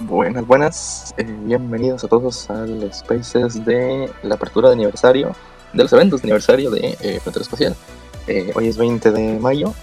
Buenas, 0.00 0.46
buenas. 0.46 1.14
Eh, 1.16 1.24
bienvenidos 1.24 2.04
a 2.04 2.08
todos 2.08 2.48
al 2.50 2.92
Spaces 2.92 3.64
de 3.64 4.08
la 4.22 4.36
apertura 4.36 4.68
de 4.68 4.74
aniversario, 4.74 5.34
de 5.72 5.82
los 5.82 5.92
eventos 5.92 6.22
de 6.22 6.26
aniversario 6.26 6.70
de 6.70 6.96
eh, 7.00 7.18
Frontera 7.20 7.42
Espacial. 7.42 7.76
Eh, 8.28 8.52
hoy 8.54 8.68
es 8.68 8.76
20 8.76 9.10
de 9.10 9.38
mayo. 9.40 9.74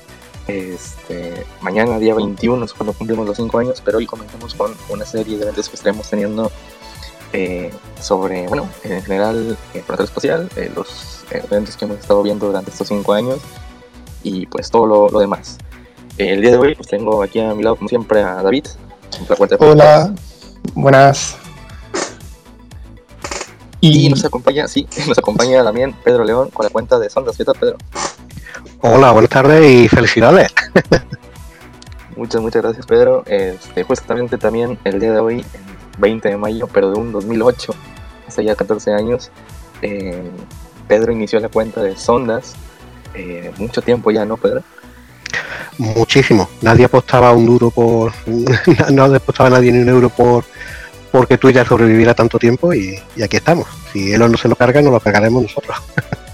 Este, 0.47 1.45
mañana, 1.61 1.99
día 1.99 2.15
21, 2.15 2.63
es 2.63 2.73
cuando 2.73 2.93
cumplimos 2.93 3.25
los 3.25 3.35
5 3.35 3.57
años, 3.59 3.81
pero 3.83 3.97
hoy 3.97 4.05
comenzamos 4.05 4.55
con 4.55 4.73
una 4.89 5.05
serie 5.05 5.37
de 5.37 5.43
eventos 5.43 5.67
que 5.67 5.75
estaremos 5.75 6.09
teniendo 6.09 6.49
eh, 7.33 7.71
sobre, 7.99 8.47
bueno, 8.47 8.69
en 8.83 9.01
general, 9.03 9.57
eh, 9.73 9.81
Frontera 9.81 10.05
Espacial, 10.05 10.49
eh, 10.55 10.71
los 10.73 11.25
eventos 11.31 11.75
que 11.75 11.83
hemos 11.83 11.97
estado 11.99 12.23
viendo 12.23 12.47
durante 12.47 12.71
estos 12.71 12.87
5 12.87 13.11
años 13.11 13.39
y 14.23 14.45
pues 14.45 14.71
todo 14.71 14.85
lo, 14.85 15.09
lo 15.09 15.19
demás. 15.19 15.57
El 16.17 16.39
día 16.41 16.51
de 16.51 16.57
hoy, 16.57 16.75
pues 16.75 16.87
tengo 16.87 17.21
aquí 17.21 17.41
a 17.41 17.53
mi 17.53 17.63
lado, 17.63 17.75
como 17.75 17.89
siempre, 17.89 18.21
a 18.21 18.41
David. 18.41 18.65
Hola, 19.59 20.13
buenas. 20.73 21.37
Y 23.81 24.05
Y 24.05 24.09
nos 24.09 24.25
acompaña, 24.25 24.67
sí, 24.67 24.87
nos 25.07 25.17
acompaña 25.17 25.63
también 25.63 25.93
Pedro 26.03 26.23
León 26.23 26.49
con 26.51 26.65
la 26.65 26.69
cuenta 26.69 26.99
de 26.99 27.09
Sondas. 27.09 27.37
¿Qué 27.37 27.45
tal, 27.45 27.55
Pedro? 27.59 27.77
Hola, 28.81 29.11
buenas 29.11 29.29
tardes 29.29 29.69
y 29.69 29.87
felicidades. 29.87 30.53
Muchas, 32.15 32.41
muchas 32.41 32.61
gracias, 32.61 32.85
Pedro. 32.85 33.23
Este, 33.25 33.83
justamente 33.83 34.37
también 34.37 34.79
el 34.85 35.01
día 35.01 35.11
de 35.11 35.19
hoy, 35.19 35.39
el 35.39 35.99
20 35.99 36.29
de 36.29 36.37
mayo, 36.37 36.67
pero 36.71 36.89
de 36.89 36.97
un 36.97 37.11
2008, 37.11 37.75
hace 38.25 38.43
ya 38.45 38.55
14 38.55 38.93
años, 38.93 39.31
eh, 39.81 40.31
Pedro 40.87 41.11
inició 41.11 41.41
la 41.41 41.49
cuenta 41.49 41.83
de 41.83 41.97
Sondas. 41.97 42.55
eh, 43.15 43.51
mucho 43.57 43.81
tiempo 43.81 44.11
ya, 44.11 44.23
¿no, 44.25 44.37
Pedro? 44.37 44.63
Muchísimo. 45.77 46.49
Nadie 46.61 46.85
apostaba 46.85 47.31
un 47.33 47.45
duro 47.45 47.69
por. 47.71 48.13
no 48.91 49.03
apostaba 49.03 49.49
nadie 49.49 49.71
ni 49.71 49.79
un 49.79 49.89
euro 49.89 50.09
por 50.09 50.45
porque 51.11 51.37
Twitter 51.37 51.65
sobreviviera 51.65 52.13
tanto 52.13 52.37
tiempo 52.37 52.73
y, 52.73 53.01
y 53.15 53.23
aquí 53.23 53.37
estamos. 53.37 53.67
Si 53.93 54.11
Elon 54.11 54.33
no 54.33 54.37
se 54.37 54.49
lo 54.49 54.55
carga, 54.55 54.81
nos 54.81 54.91
lo 54.91 54.99
cargaremos 54.99 55.43
nosotros. 55.43 55.77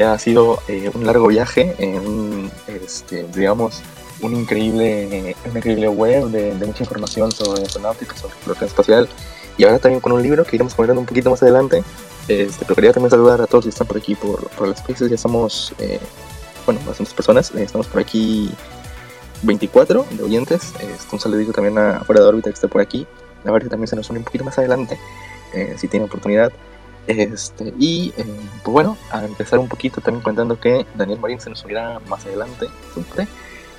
Ha 0.00 0.16
sido 0.16 0.60
eh, 0.68 0.92
un 0.94 1.04
largo 1.04 1.26
viaje, 1.26 1.74
eh, 1.76 1.98
un, 1.98 2.52
este, 2.68 3.26
digamos, 3.34 3.82
un 4.20 4.36
increíble, 4.36 5.34
una 5.44 5.58
increíble 5.58 5.88
web 5.88 6.26
de, 6.26 6.54
de 6.54 6.66
mucha 6.66 6.84
información 6.84 7.32
sobre 7.32 7.62
astronáutica, 7.62 8.16
sobre 8.16 8.34
exploración 8.34 8.68
espacial, 8.68 9.08
y 9.56 9.64
ahora 9.64 9.80
también 9.80 10.00
con 10.00 10.12
un 10.12 10.22
libro 10.22 10.44
que 10.44 10.54
iremos 10.54 10.76
comentando 10.76 11.00
un 11.00 11.06
poquito 11.06 11.30
más 11.30 11.42
adelante. 11.42 11.82
Este, 12.28 12.64
pero 12.64 12.74
quería 12.76 12.92
también 12.92 13.10
saludar 13.10 13.40
a 13.40 13.46
todos 13.48 13.64
que 13.64 13.70
están 13.70 13.86
por 13.88 13.96
aquí, 13.96 14.14
por, 14.14 14.48
por 14.50 14.68
las 14.68 14.78
spaces, 14.78 15.08
ya 15.08 15.16
estamos, 15.16 15.72
eh, 15.78 15.98
bueno, 16.68 16.82
bastantes 16.86 17.14
personas, 17.14 17.50
eh, 17.54 17.62
estamos 17.62 17.86
por 17.86 18.02
aquí 18.02 18.50
24 19.42 20.04
de 20.10 20.22
oyentes, 20.22 20.74
este, 20.78 21.08
un 21.14 21.18
saludito 21.18 21.50
también 21.50 21.78
a 21.78 22.00
Fuera 22.00 22.20
de 22.20 22.28
órbita 22.28 22.50
que 22.50 22.54
está 22.54 22.68
por 22.68 22.82
aquí, 22.82 23.06
a 23.46 23.50
ver 23.50 23.62
si 23.62 23.70
también 23.70 23.88
se 23.88 23.96
nos 23.96 24.10
une 24.10 24.18
un 24.18 24.26
poquito 24.26 24.44
más 24.44 24.58
adelante, 24.58 24.98
eh, 25.54 25.76
si 25.78 25.88
tiene 25.88 26.04
oportunidad. 26.04 26.52
Este, 27.06 27.72
y 27.78 28.12
eh, 28.18 28.24
pues 28.62 28.70
bueno, 28.70 28.98
a 29.10 29.24
empezar 29.24 29.58
un 29.58 29.66
poquito 29.66 30.02
también 30.02 30.22
contando 30.22 30.60
que 30.60 30.84
Daniel 30.94 31.18
Marín 31.20 31.40
se 31.40 31.48
nos 31.48 31.64
unirá 31.64 32.00
más 32.00 32.26
adelante, 32.26 32.66
siempre. 32.92 33.26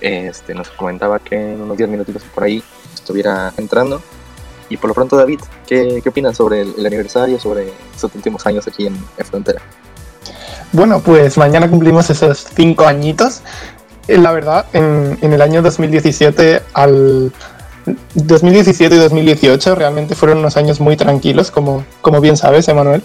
Este, 0.02 0.56
nos 0.56 0.72
comentaba 0.72 1.20
que 1.20 1.36
en 1.36 1.62
unos 1.62 1.78
10 1.78 1.92
minutitos 1.92 2.24
por 2.24 2.44
ahí 2.44 2.64
estuviera 2.96 3.54
entrando. 3.58 4.02
Y 4.68 4.78
por 4.78 4.88
lo 4.88 4.96
pronto, 4.96 5.16
David, 5.16 5.42
¿qué, 5.68 6.00
qué 6.02 6.10
opinas 6.10 6.38
sobre 6.38 6.62
el, 6.62 6.74
el 6.76 6.86
aniversario, 6.88 7.40
sobre 7.40 7.72
estos 7.94 8.16
últimos 8.16 8.48
años 8.48 8.68
aquí 8.68 8.88
en, 8.88 8.96
en 8.96 9.26
Frontera? 9.28 9.62
Bueno, 10.72 11.00
pues 11.00 11.38
mañana 11.38 11.70
cumplimos 11.70 12.10
esos 12.10 12.46
cinco 12.56 12.86
añitos. 12.86 13.42
Eh, 14.08 14.18
La 14.18 14.32
verdad, 14.32 14.66
en, 14.74 15.18
el 15.22 15.42
año 15.42 15.62
2017 15.62 16.62
al 16.74 17.32
2017 18.14 18.96
y 18.96 19.00
2018 19.00 19.76
realmente 19.76 20.16
fueron 20.16 20.40
unos 20.40 20.58
años 20.58 20.80
muy 20.80 20.96
tranquilos, 20.96 21.52
como, 21.52 21.84
como 22.02 22.22
bien 22.22 22.38
sabes, 22.38 22.68
Emanuel. 22.68 23.04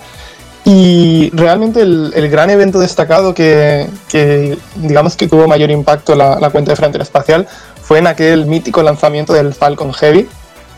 Y 0.66 1.30
realmente 1.34 1.82
el, 1.82 2.12
el 2.16 2.30
gran 2.30 2.48
evento 2.48 2.78
destacado 2.80 3.34
que, 3.34 3.86
que, 4.08 4.56
digamos 4.76 5.14
que 5.14 5.28
tuvo 5.28 5.46
mayor 5.46 5.70
impacto 5.70 6.14
la, 6.14 6.40
la 6.40 6.48
cuenta 6.48 6.72
de 6.72 6.76
Frontera 6.76 7.04
Espacial 7.04 7.46
fue 7.82 7.98
en 7.98 8.06
aquel 8.06 8.46
mítico 8.46 8.82
lanzamiento 8.82 9.34
del 9.34 9.52
Falcon 9.52 9.92
Heavy, 9.92 10.26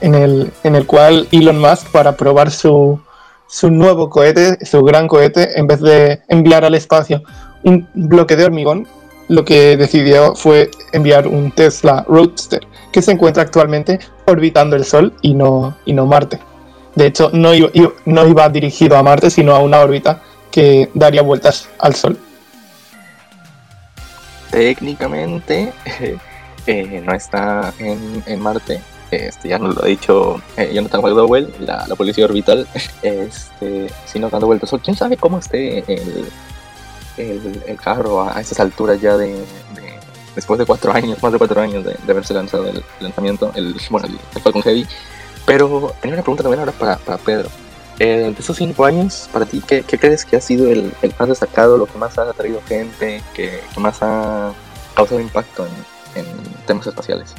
en 0.00 0.14
el, 0.16 0.52
en 0.64 0.74
el 0.74 0.86
cual 0.86 1.28
Elon 1.30 1.60
Musk, 1.60 1.88
para 1.90 2.16
probar 2.16 2.50
su, 2.50 3.00
su 3.46 3.70
nuevo 3.70 4.10
cohete, 4.10 4.64
su 4.64 4.82
gran 4.82 5.08
cohete, 5.08 5.58
en 5.58 5.66
vez 5.66 5.80
de 5.80 6.20
enviar 6.28 6.64
al 6.64 6.74
espacio 6.74 7.22
un 7.62 7.88
bloque 7.94 8.36
de 8.36 8.44
hormigón, 8.44 8.86
lo 9.28 9.44
que 9.44 9.76
decidió 9.76 10.34
fue 10.34 10.70
enviar 10.92 11.26
un 11.26 11.50
Tesla 11.50 12.04
Roadster, 12.08 12.66
que 12.92 13.02
se 13.02 13.12
encuentra 13.12 13.42
actualmente 13.42 13.98
orbitando 14.26 14.76
el 14.76 14.84
Sol 14.84 15.12
y 15.20 15.34
no, 15.34 15.76
y 15.84 15.92
no 15.92 16.06
Marte. 16.06 16.38
De 16.94 17.06
hecho, 17.06 17.30
no 17.32 17.52
iba, 17.54 18.48
dirigido 18.48 18.96
a 18.96 19.02
Marte, 19.02 19.30
sino 19.30 19.54
a 19.54 19.58
una 19.58 19.80
órbita 19.80 20.22
que 20.50 20.90
daría 20.94 21.22
vueltas 21.22 21.68
al 21.78 21.94
Sol. 21.94 22.18
Técnicamente 24.50 25.72
eh, 26.66 27.02
no 27.04 27.12
está 27.12 27.74
en, 27.78 28.22
en 28.26 28.40
Marte. 28.40 28.80
Este, 29.10 29.48
ya 29.48 29.58
nos 29.58 29.76
lo 29.76 29.84
ha 29.84 29.86
dicho 29.86 30.40
eh, 30.56 30.70
Jonathan 30.74 31.00
McDowell, 31.00 31.52
la, 31.60 31.86
la 31.86 31.94
policía 31.94 32.24
orbital, 32.24 32.66
este, 33.02 33.88
sino 34.04 34.28
dando 34.30 34.46
vueltas. 34.46 34.70
¿Quién 34.82 34.96
sabe 34.96 35.16
cómo 35.16 35.38
esté 35.38 35.78
el, 35.86 36.26
el, 37.16 37.62
el 37.66 37.76
carro 37.76 38.22
a, 38.22 38.36
a 38.36 38.40
esas 38.40 38.58
alturas 38.60 39.00
ya 39.00 39.16
de, 39.16 39.28
de- 39.32 39.46
después 40.34 40.58
de 40.58 40.66
cuatro 40.66 40.92
años, 40.92 41.22
más 41.22 41.32
de 41.32 41.38
cuatro 41.38 41.60
años 41.60 41.84
de, 41.84 41.94
de 42.04 42.12
haberse 42.12 42.34
lanzado 42.34 42.66
el 42.68 42.82
lanzamiento, 43.00 43.52
el, 43.54 43.74
bueno, 43.90 44.08
el, 44.08 44.18
el 44.34 44.42
Falcon 44.42 44.62
Heavy? 44.62 44.86
Pero 45.46 45.94
tenía 46.00 46.14
una 46.16 46.22
pregunta 46.22 46.42
también 46.42 46.60
ahora 46.60 46.72
para, 46.72 46.96
para 46.96 47.18
Pedro. 47.18 47.48
Eh, 47.98 48.32
de 48.34 48.40
esos 48.40 48.56
cinco 48.56 48.84
años, 48.84 49.28
para 49.32 49.46
ti, 49.46 49.62
¿qué, 49.66 49.82
qué 49.82 49.98
crees 49.98 50.24
que 50.26 50.36
ha 50.36 50.40
sido 50.40 50.70
el, 50.70 50.92
el 51.00 51.14
más 51.18 51.28
destacado, 51.28 51.78
lo 51.78 51.86
que 51.86 51.96
más 51.96 52.18
ha 52.18 52.22
atraído 52.28 52.60
gente, 52.68 53.22
que, 53.34 53.60
que 53.72 53.80
más 53.80 53.98
ha 54.02 54.52
causado 54.94 55.20
impacto 55.20 55.64
en, 56.14 56.20
en 56.22 56.26
temas 56.66 56.86
espaciales? 56.86 57.32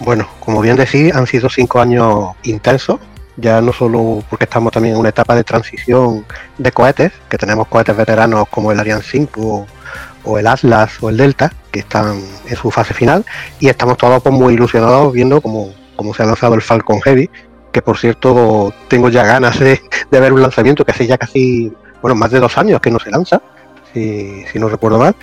Bueno, 0.00 0.28
como 0.40 0.60
bien 0.60 0.76
decís, 0.76 1.14
han 1.14 1.26
sido 1.26 1.48
cinco 1.48 1.80
años 1.80 2.34
intensos. 2.42 3.00
Ya 3.36 3.60
no 3.60 3.72
solo 3.72 4.22
porque 4.30 4.44
estamos 4.44 4.72
también 4.72 4.94
en 4.94 5.00
una 5.00 5.08
etapa 5.08 5.34
de 5.34 5.42
transición 5.42 6.24
de 6.56 6.70
cohetes, 6.70 7.12
que 7.28 7.36
tenemos 7.36 7.66
cohetes 7.66 7.96
veteranos 7.96 8.48
como 8.48 8.70
el 8.70 8.78
Ariane 8.78 9.02
5 9.02 9.66
o 10.24 10.38
el 10.38 10.46
Atlas 10.46 11.02
o 11.02 11.10
el 11.10 11.16
Delta, 11.16 11.52
que 11.72 11.80
están 11.80 12.20
en 12.46 12.56
su 12.56 12.70
fase 12.70 12.94
final, 12.94 13.24
y 13.58 13.68
estamos 13.68 13.96
todos 13.96 14.22
pues, 14.22 14.34
muy 14.34 14.54
ilusionados 14.54 15.12
viendo 15.12 15.40
cómo, 15.40 15.74
se 16.14 16.22
ha 16.22 16.26
lanzado 16.26 16.54
el 16.54 16.62
Falcon 16.62 17.00
Heavy, 17.02 17.28
que 17.72 17.82
por 17.82 17.98
cierto 17.98 18.72
tengo 18.86 19.08
ya 19.08 19.24
ganas 19.24 19.58
de, 19.58 19.80
ver 20.10 20.32
un 20.32 20.40
lanzamiento 20.40 20.84
que 20.84 20.92
hace 20.92 21.06
ya 21.06 21.18
casi, 21.18 21.72
bueno, 22.00 22.14
más 22.14 22.30
de 22.30 22.38
dos 22.38 22.56
años 22.56 22.80
que 22.80 22.90
no 22.90 23.00
se 23.00 23.10
lanza, 23.10 23.42
si 23.92 24.44
no 24.54 24.68
recuerdo 24.68 24.98
mal. 24.98 25.16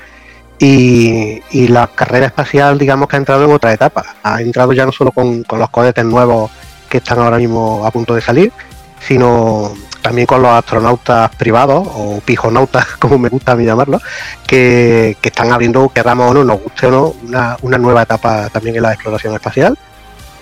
Y, 0.63 1.67
la 1.69 1.87
carrera 1.87 2.27
espacial, 2.27 2.77
digamos 2.77 3.09
que 3.09 3.15
ha 3.15 3.19
entrado 3.19 3.45
en 3.45 3.51
otra 3.51 3.73
etapa. 3.73 4.05
Ha 4.21 4.41
entrado 4.41 4.73
ya 4.73 4.85
no 4.85 4.91
solo 4.91 5.11
con, 5.11 5.43
los 5.49 5.69
cohetes 5.71 6.05
nuevos 6.05 6.51
que 6.87 6.97
están 6.97 7.17
ahora 7.17 7.37
mismo 7.37 7.83
a 7.83 7.89
punto 7.89 8.13
de 8.13 8.21
salir, 8.21 8.51
sino 8.99 9.73
también 10.03 10.27
con 10.27 10.43
los 10.43 10.51
astronautas 10.51 11.35
privados 11.35 11.87
o 11.91 12.21
pijonautas, 12.23 12.85
como 12.99 13.17
me 13.17 13.29
gusta 13.29 13.53
a 13.53 13.55
mí 13.55 13.65
llamarlo, 13.65 13.99
que, 14.45 15.17
que 15.19 15.29
están 15.29 15.51
abriendo, 15.51 15.89
queramos 15.89 16.29
o 16.29 16.33
no, 16.35 16.43
nos 16.43 16.61
guste 16.61 16.85
o 16.85 16.91
no, 16.91 17.15
una, 17.23 17.57
una 17.63 17.79
nueva 17.79 18.03
etapa 18.03 18.49
también 18.49 18.75
en 18.75 18.83
la 18.83 18.93
exploración 18.93 19.33
espacial. 19.33 19.75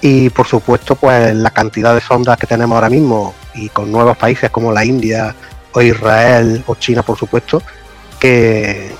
Y 0.02 0.29
por 0.31 0.47
supuesto, 0.47 0.96
pues 0.96 1.34
la 1.34 1.52
cantidad 1.52 1.96
de 1.96 2.02
sondas 2.02 2.38
que 2.38 2.47
tenemos 2.47 2.75
ahora 2.75 2.90
mismo 2.90 3.34
y 3.53 3.69
con 3.69 3.90
nuevos 3.90 4.18
países 4.18 4.50
como 4.50 4.74
la 4.74 4.84
India 4.84 5.34
o 5.72 5.81
Israel 5.81 6.62
o 6.68 6.75
China, 6.75 7.03
por 7.03 7.18
supuesto, 7.18 7.62
que, 8.19 8.91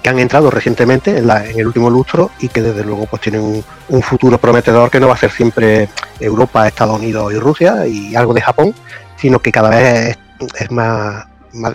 que 0.00 0.08
han 0.08 0.18
entrado 0.18 0.50
recientemente 0.50 1.18
en, 1.18 1.26
la- 1.26 1.44
en 1.46 1.58
el 1.58 1.66
último 1.66 1.90
lustro 1.90 2.30
y 2.40 2.48
que 2.48 2.62
desde 2.62 2.84
luego 2.84 3.06
pues 3.06 3.22
tienen 3.22 3.62
un, 3.88 4.02
futuro 4.02 4.38
prometedor 4.38 4.90
que 4.90 5.00
no 5.00 5.08
va 5.08 5.14
a 5.14 5.18
ser 5.18 5.30
siempre 5.30 5.88
Europa, 6.18 6.66
Estados 6.66 6.98
Unidos 6.98 7.32
y 7.32 7.38
Rusia 7.38 7.86
y 7.86 8.14
algo 8.16 8.34
de 8.34 8.40
Japón, 8.40 8.74
sino 9.16 9.38
que 9.40 9.52
cada 9.52 9.70
vez 9.70 10.18
es, 10.58 10.70
más, 10.70 11.26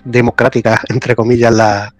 democrática, 0.03 0.81
entre 0.89 1.15
comillas, 1.15 1.53
la, 1.53 1.93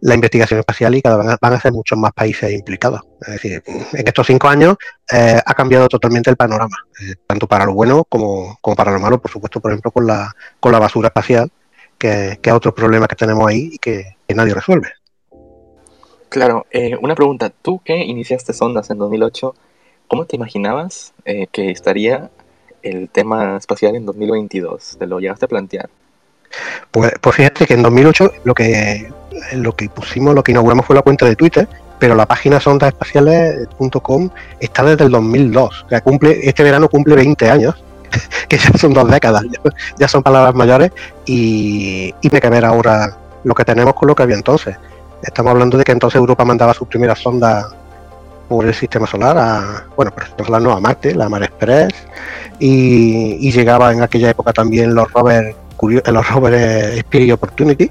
la 0.00 0.14
investigación 0.14 0.58
espacial 0.60 0.94
y 0.96 1.02
cada 1.02 1.16
vez 1.16 1.36
van 1.40 1.52
a 1.52 1.60
ser 1.60 1.72
muchos 1.72 1.96
más 1.98 2.12
países 2.12 2.50
implicados. 2.52 3.00
Es 3.20 3.34
decir, 3.34 3.62
en 3.66 4.06
estos 4.08 4.26
cinco 4.26 4.48
años 4.48 4.76
eh, 5.12 5.40
ha 5.44 5.54
cambiado 5.54 5.86
totalmente 5.88 6.28
el 6.30 6.36
panorama, 6.36 6.76
eh, 7.00 7.14
tanto 7.26 7.46
para 7.46 7.64
lo 7.66 7.74
bueno 7.74 8.04
como, 8.08 8.58
como 8.60 8.74
para 8.76 8.90
lo 8.90 8.98
malo, 8.98 9.20
por 9.20 9.30
supuesto, 9.30 9.60
por 9.60 9.70
ejemplo, 9.70 9.90
con 9.92 10.06
la, 10.06 10.32
con 10.58 10.72
la 10.72 10.78
basura 10.80 11.08
espacial, 11.08 11.50
que, 11.98 12.40
que 12.42 12.50
es 12.50 12.56
otro 12.56 12.74
problema 12.74 13.06
que 13.06 13.14
tenemos 13.14 13.46
ahí 13.48 13.70
y 13.74 13.78
que 13.78 14.16
nadie 14.34 14.54
resuelve. 14.54 14.88
Claro, 16.32 16.64
eh, 16.70 16.96
una 17.02 17.14
pregunta. 17.14 17.50
Tú 17.50 17.82
que 17.84 17.94
iniciaste 17.94 18.54
Sondas 18.54 18.88
en 18.88 18.96
2008, 18.96 19.54
¿cómo 20.08 20.24
te 20.24 20.36
imaginabas 20.36 21.12
eh, 21.26 21.46
que 21.52 21.70
estaría 21.70 22.30
el 22.82 23.10
tema 23.10 23.58
espacial 23.58 23.96
en 23.96 24.06
2022? 24.06 24.96
¿Te 24.98 25.06
lo 25.06 25.20
llegaste 25.20 25.44
a 25.44 25.48
plantear? 25.48 25.90
Pues, 26.90 27.12
pues 27.20 27.36
fíjate 27.36 27.66
que 27.66 27.74
en 27.74 27.82
2008 27.82 28.32
lo 28.44 28.54
que 28.54 29.12
lo 29.52 29.76
que 29.76 29.90
pusimos, 29.90 30.34
lo 30.34 30.42
que 30.42 30.52
inauguramos 30.52 30.86
fue 30.86 30.96
la 30.96 31.02
cuenta 31.02 31.26
de 31.26 31.36
Twitter, 31.36 31.68
pero 31.98 32.14
la 32.14 32.24
página 32.24 32.60
sondasespaciales.com 32.60 34.30
está 34.58 34.84
desde 34.84 35.04
el 35.04 35.10
2002. 35.10 35.84
O 35.84 35.88
sea, 35.90 36.00
cumple, 36.00 36.48
este 36.48 36.62
verano 36.62 36.88
cumple 36.88 37.14
20 37.14 37.50
años, 37.50 37.74
que 38.48 38.56
ya 38.56 38.72
son 38.78 38.94
dos 38.94 39.10
décadas, 39.10 39.42
ya, 39.98 40.08
son 40.08 40.22
palabras 40.22 40.54
mayores, 40.54 40.92
y, 41.26 42.14
y 42.22 42.30
me 42.30 42.40
que 42.40 42.48
ver 42.48 42.64
ahora 42.64 43.18
lo 43.44 43.54
que 43.54 43.66
tenemos 43.66 43.92
con 43.92 44.08
lo 44.08 44.14
que 44.14 44.22
había 44.22 44.36
entonces. 44.36 44.78
Estamos 45.22 45.52
hablando 45.52 45.78
de 45.78 45.84
que 45.84 45.92
entonces 45.92 46.18
Europa 46.18 46.44
mandaba 46.44 46.74
sus 46.74 46.88
primeras 46.88 47.18
sondas 47.18 47.66
por 48.48 48.66
el 48.66 48.74
sistema 48.74 49.06
solar, 49.06 49.38
a, 49.38 49.86
bueno, 49.96 50.10
por 50.12 50.24
el 50.24 50.28
sistema 50.28 50.56
a 50.56 50.80
Marte, 50.80 51.14
la 51.14 51.28
Mar 51.28 51.42
Express, 51.42 51.94
y, 52.58 53.48
y 53.48 53.52
llegaba 53.52 53.92
en 53.92 54.02
aquella 54.02 54.30
época 54.30 54.52
también 54.52 54.94
los 54.94 55.10
rovers, 55.12 55.54
los 55.80 56.28
rovers 56.28 56.98
Spirit 56.98 57.32
Opportunity, 57.32 57.90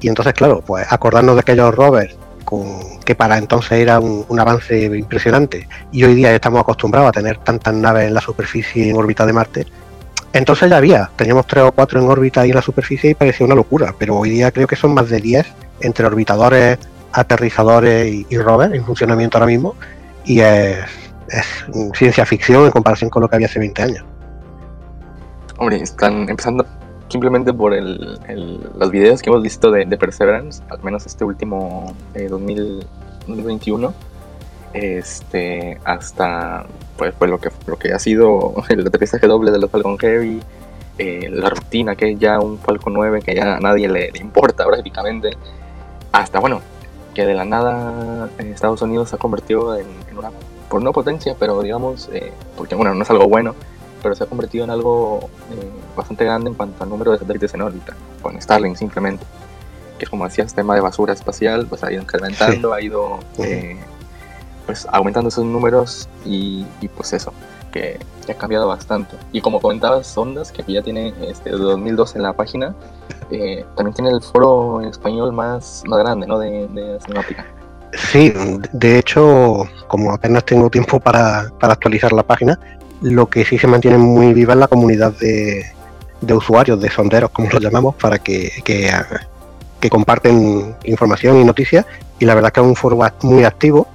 y 0.00 0.08
entonces, 0.08 0.34
claro, 0.34 0.62
pues 0.66 0.84
acordarnos 0.90 1.36
de 1.36 1.40
aquellos 1.40 1.74
rovers 1.74 2.16
que 3.04 3.14
para 3.14 3.38
entonces 3.38 3.72
era 3.72 3.98
un, 3.98 4.38
avance 4.38 4.84
impresionante 4.84 5.68
y 5.90 6.04
hoy 6.04 6.14
día 6.14 6.34
estamos 6.34 6.60
acostumbrados 6.60 7.08
a 7.08 7.12
tener 7.12 7.38
tantas 7.38 7.74
naves 7.74 8.08
en 8.08 8.14
la 8.14 8.20
superficie 8.20 8.86
y 8.86 8.90
en 8.90 8.96
órbita 8.96 9.24
de 9.26 9.32
Marte. 9.32 9.66
Entonces 10.32 10.70
ya 10.70 10.78
había, 10.78 11.10
teníamos 11.16 11.46
tres 11.46 11.64
o 11.64 11.72
cuatro 11.72 12.00
en 12.00 12.08
órbita 12.08 12.46
y 12.46 12.50
en 12.50 12.56
la 12.56 12.62
superficie 12.62 13.10
y 13.10 13.14
parecía 13.14 13.46
una 13.46 13.54
locura, 13.54 13.94
pero 13.98 14.16
hoy 14.16 14.30
día 14.30 14.50
creo 14.50 14.66
que 14.66 14.76
son 14.76 14.94
más 14.94 15.08
de 15.08 15.20
10 15.20 15.46
entre 15.82 16.06
orbitadores, 16.06 16.78
aterrizadores 17.12 18.26
y, 18.28 18.38
rovers 18.38 18.74
en 18.74 18.84
funcionamiento 18.84 19.38
ahora 19.38 19.46
mismo 19.46 19.74
y 20.24 20.40
es, 20.40 20.78
ciencia 21.94 22.24
ficción 22.26 22.64
en 22.64 22.70
comparación 22.70 23.10
con 23.10 23.22
lo 23.22 23.28
que 23.28 23.36
había 23.36 23.46
hace 23.46 23.58
20 23.58 23.82
años. 23.82 24.04
Hombre, 25.58 25.82
están 25.82 26.28
empezando 26.28 26.66
simplemente 27.08 27.52
por 27.52 27.74
el, 27.74 28.18
los 28.78 28.90
videos 28.90 29.20
que 29.20 29.30
hemos 29.30 29.42
visto 29.42 29.70
de, 29.70 29.86
Perseverance, 29.96 30.62
al 30.70 30.82
menos 30.82 31.06
este 31.06 31.24
último 31.24 31.94
2021, 32.14 33.88
eh, 34.74 34.98
este, 34.98 35.78
hasta 35.84 36.64
pues, 36.96 37.14
pues, 37.18 37.30
lo, 37.30 37.38
que, 37.38 37.50
lo 37.66 37.78
que 37.78 37.92
ha 37.92 37.98
sido 37.98 38.54
el 38.68 38.86
aterrizaje 38.86 39.26
doble 39.26 39.50
de 39.50 39.58
los 39.58 39.70
Falcon 39.70 39.98
Heavy, 39.98 40.40
eh, 40.98 41.28
la 41.30 41.50
rutina 41.50 41.96
que 41.96 42.12
es 42.12 42.18
ya 42.18 42.38
un 42.38 42.58
Falcon 42.58 42.92
9 42.92 43.22
que 43.22 43.34
ya 43.34 43.56
a 43.56 43.60
nadie 43.60 43.88
le, 43.88 44.10
importa 44.20 44.64
prácticamente, 44.66 45.30
hasta 46.12 46.38
bueno, 46.38 46.60
que 47.14 47.26
de 47.26 47.34
la 47.34 47.44
nada 47.44 48.28
eh, 48.38 48.50
Estados 48.54 48.82
Unidos 48.82 49.10
se 49.10 49.16
ha 49.16 49.18
convertido 49.18 49.76
en, 49.76 49.86
una, 50.16 50.30
por 50.68 50.82
no 50.82 50.92
potencia, 50.92 51.34
pero 51.38 51.60
digamos, 51.62 52.08
porque 52.56 52.74
bueno, 52.74 52.94
no 52.94 53.02
es 53.02 53.10
algo 53.10 53.28
bueno, 53.28 53.54
pero 54.02 54.14
se 54.14 54.24
ha 54.24 54.26
convertido 54.26 54.64
en 54.64 54.70
algo 54.70 55.30
eh, 55.52 55.70
bastante 55.96 56.24
grande 56.24 56.50
en 56.50 56.54
cuanto 56.54 56.82
al 56.82 56.90
número 56.90 57.12
de 57.12 57.18
satélites 57.18 57.54
en 57.54 57.62
órbita, 57.62 57.94
con 58.20 58.40
Starlink 58.40 58.76
simplemente. 58.76 59.24
Que 59.98 60.06
como 60.06 60.24
decías, 60.24 60.52
tema 60.54 60.74
de 60.74 60.80
basura 60.80 61.12
espacial, 61.12 61.66
pues 61.66 61.84
ha 61.84 61.92
ido 61.92 62.02
incrementando, 62.02 62.72
ha 62.72 62.82
ido 62.82 63.20
eh, 63.38 63.78
pues 64.66 64.86
aumentando 64.90 65.28
esos 65.28 65.44
números 65.44 66.08
y, 66.24 66.64
pues 66.96 67.12
eso, 67.12 67.32
que, 67.72 67.98
ha 68.28 68.34
cambiado 68.34 68.68
bastante. 68.68 69.16
Y 69.32 69.40
como 69.40 69.60
comentabas, 69.60 70.06
Sondas, 70.06 70.52
que 70.52 70.62
ya 70.72 70.82
tiene 70.82 71.12
este 71.28 71.50
2012 71.50 72.18
en 72.18 72.22
la 72.22 72.32
página, 72.34 72.74
eh, 73.30 73.64
también 73.76 73.94
tiene 73.94 74.10
el 74.10 74.22
foro 74.22 74.80
en 74.80 74.88
español 74.88 75.32
más, 75.32 75.82
más 75.86 75.98
grande, 75.98 76.26
¿no? 76.26 76.38
De, 76.38 76.68
de 76.68 76.98
Sí, 77.94 78.32
de 78.72 78.98
hecho, 78.98 79.64
como 79.88 80.12
apenas 80.12 80.44
tengo 80.44 80.70
tiempo 80.70 81.00
para, 81.00 81.50
para, 81.58 81.74
actualizar 81.74 82.12
la 82.12 82.22
página, 82.22 82.58
lo 83.02 83.28
que 83.28 83.44
sí 83.44 83.58
se 83.58 83.66
mantiene 83.66 83.98
muy 83.98 84.32
viva 84.32 84.54
es 84.54 84.60
la 84.60 84.68
comunidad 84.68 85.12
de, 85.12 85.64
usuarios, 86.32 86.80
de 86.80 86.90
sonderos, 86.90 87.30
como 87.30 87.50
los 87.50 87.60
llamamos, 87.60 87.96
para 87.96 88.18
que, 88.18 88.50
que, 88.64 89.88
comparten 89.90 90.76
información 90.84 91.36
y 91.38 91.44
noticias. 91.44 91.84
Y 92.18 92.24
la 92.24 92.34
verdad 92.34 92.48
es 92.48 92.52
que 92.54 92.60
es 92.60 92.66
un 92.66 92.76
foro 92.76 92.98
muy 93.22 93.44
activo 93.44 93.88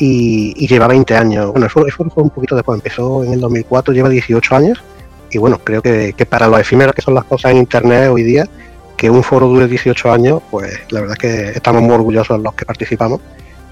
y, 0.00 0.66
lleva 0.66 0.88
20 0.88 1.14
años. 1.16 1.52
Bueno, 1.52 1.66
el 1.66 1.70
foro, 1.70 1.88
fue 1.90 2.24
un 2.24 2.30
poquito 2.30 2.56
después, 2.56 2.76
empezó 2.76 3.22
en 3.22 3.34
el 3.34 3.40
2004, 3.40 3.94
lleva 3.94 4.08
18 4.08 4.56
años. 4.56 4.82
Y 5.30 5.38
bueno, 5.38 5.58
creo 5.62 5.80
que, 5.80 6.14
que 6.14 6.26
para 6.26 6.48
los 6.48 6.58
efímeros 6.58 6.94
que 6.94 7.02
son 7.02 7.14
las 7.14 7.24
cosas 7.24 7.52
en 7.52 7.58
Internet 7.58 8.10
hoy 8.10 8.24
día, 8.24 8.48
que 8.96 9.08
un 9.10 9.22
foro 9.22 9.46
dure 9.46 9.68
18 9.68 10.12
años, 10.12 10.42
pues 10.50 10.80
la 10.90 11.00
verdad 11.00 11.16
es 11.16 11.18
que 11.18 11.50
estamos 11.56 11.82
muy 11.82 11.94
orgullosos 11.94 12.40
los 12.40 12.54
que 12.54 12.64
participamos 12.64 13.20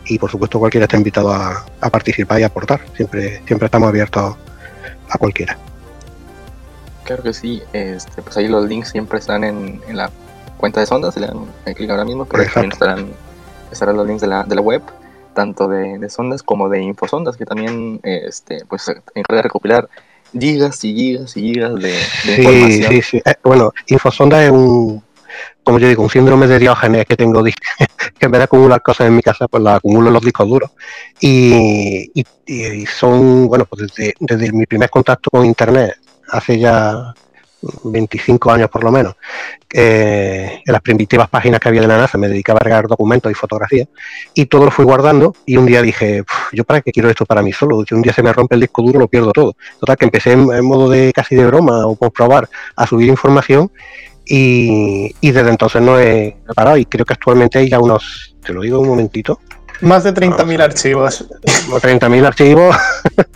y 0.07 0.19
por 0.19 0.31
supuesto 0.31 0.59
cualquiera 0.59 0.85
está 0.85 0.97
invitado 0.97 1.33
a, 1.33 1.67
a, 1.81 1.91
participar 1.91 2.41
y 2.41 2.45
aportar. 2.45 2.81
Siempre, 2.95 3.43
siempre 3.47 3.67
estamos 3.67 3.89
abiertos 3.89 4.37
a 5.09 5.19
cualquiera. 5.19 5.59
Claro 7.05 7.23
que 7.23 7.33
sí, 7.33 7.63
este, 7.73 8.23
pues 8.23 8.37
ahí 8.37 8.49
los 8.49 8.67
links 8.67 8.91
siempre 8.91 9.19
están 9.19 9.43
en, 9.45 9.81
la 9.93 10.11
cuenta 10.59 10.81
de 10.81 10.87
Sonda, 10.87 11.11
se 11.11 11.21
le 11.21 11.27
dan 11.27 11.47
clic 11.75 11.89
ahora 11.91 12.05
mismo, 12.05 12.27
pero 12.27 12.45
también 12.53 12.73
estarán, 12.73 13.09
estarán 13.73 13.97
los 13.97 14.07
links 14.07 14.21
de 14.21 14.29
la, 14.29 14.45
de 14.45 14.55
la 14.55 14.61
web, 14.61 14.83
tanto 15.39 15.69
de, 15.69 16.11
sondas 16.11 16.43
como 16.43 16.69
de 16.69 16.83
infosondas, 16.83 17.37
que 17.37 17.47
también 17.47 18.01
este, 18.03 18.65
pues, 18.69 18.83
se 18.83 18.93
encarga 19.15 19.37
de 19.37 19.43
recopilar 19.43 19.89
gigas 20.37 20.85
y 20.85 20.93
gigas 20.97 21.37
y 21.37 21.43
gigas 21.43 21.75
de, 21.77 21.95
información. 22.39 22.93
Sí, 22.93 23.03
sí. 23.03 23.23
Eh, 23.25 23.35
bueno, 23.45 23.73
Infosonda 23.87 24.45
es 24.45 24.51
un, 24.51 25.01
como 25.63 25.79
yo 25.79 25.87
digo, 25.87 26.03
un 26.03 26.11
síndrome 26.11 26.49
de 26.49 26.59
Diógenes 26.59 27.07
que 27.07 27.17
tengo, 27.17 27.41
que 28.19 28.27
en 28.27 28.33
vez 28.33 28.41
de 28.41 28.45
acumular 28.45 28.83
cosas 28.83 29.07
en 29.07 29.15
mi 29.15 29.23
casa, 29.23 29.47
pues 29.47 29.63
las 29.63 29.77
acumulo 29.77 30.09
en 30.09 30.15
los 30.15 30.25
discos 30.25 30.49
duros. 30.49 30.73
Y, 31.21 32.11
son, 32.99 33.47
bueno, 33.47 33.65
pues 33.65 33.93
desde, 34.19 34.53
mi 34.53 34.67
primer 34.67 34.91
contacto 34.91 35.31
con 35.31 35.47
Internet, 35.47 35.99
hace 36.31 36.59
ya 36.59 37.15
25 37.85 38.51
años 38.51 38.71
por 38.71 38.85
lo 38.85 38.93
menos, 38.93 39.15
en 39.71 40.61
las 40.65 40.81
primitivas 40.81 41.29
páginas 41.29 41.61
que 41.61 41.69
había 41.69 41.81
de 41.81 41.89
la 41.89 41.99
NASA 41.99 42.17
me 42.17 42.29
dedicaba 42.29 42.59
a 42.61 42.65
regar 42.65 42.87
documentos 42.87 43.31
y 43.31 43.35
fotografías 43.35 43.89
y 44.35 44.47
todo 44.47 44.67
lo 44.67 44.71
fui 44.71 44.85
guardando 44.85 45.35
y 45.45 45.57
un 45.57 45.67
día 45.67 45.83
dije, 45.83 46.23
yo 46.53 46.65
para 46.65 46.81
qué 46.81 46.93
quiero 46.93 47.11
esto 47.11 47.27
para 47.27 47.43
mí 47.43 47.53
solo, 47.53 47.85
si 47.87 47.95
un 47.95 48.03
día 48.03 48.13
se 48.13 48.23
me 48.23 48.33
rompe 48.33 48.55
el 48.55 48.61
disco 48.63 48.83
duro 48.83 49.01
lo 49.01 49.09
pierdo 49.09 49.33
todo. 49.33 49.57
Total 49.81 49.97
que 49.97 50.05
empecé 50.05 50.33
en, 50.33 50.53
en 50.53 50.65
modo 50.65 50.89
de 50.89 51.13
casi 51.13 51.35
de 51.35 51.47
broma 51.47 51.87
o 51.87 51.97
por 51.97 52.13
probar 52.13 52.49
a 52.77 52.87
subir 52.87 53.09
información 53.09 53.71
y, 54.29 55.15
desde 55.23 55.49
entonces 55.49 55.81
no 55.81 55.99
he 55.99 56.37
parado 56.55 56.77
y 56.77 56.85
creo 56.85 57.07
que 57.07 57.15
actualmente 57.15 57.59
hay 57.59 57.71
ya 57.71 57.81
unos, 57.81 58.37
te 58.45 58.53
lo 58.53 58.61
digo 58.61 58.81
un 58.81 58.89
momentito. 58.89 59.41
Más 59.81 60.05
de 60.05 60.13
30.000 60.13 60.61
archivos. 60.61 61.25
30.000 61.69 62.27
archivos. 62.27 62.77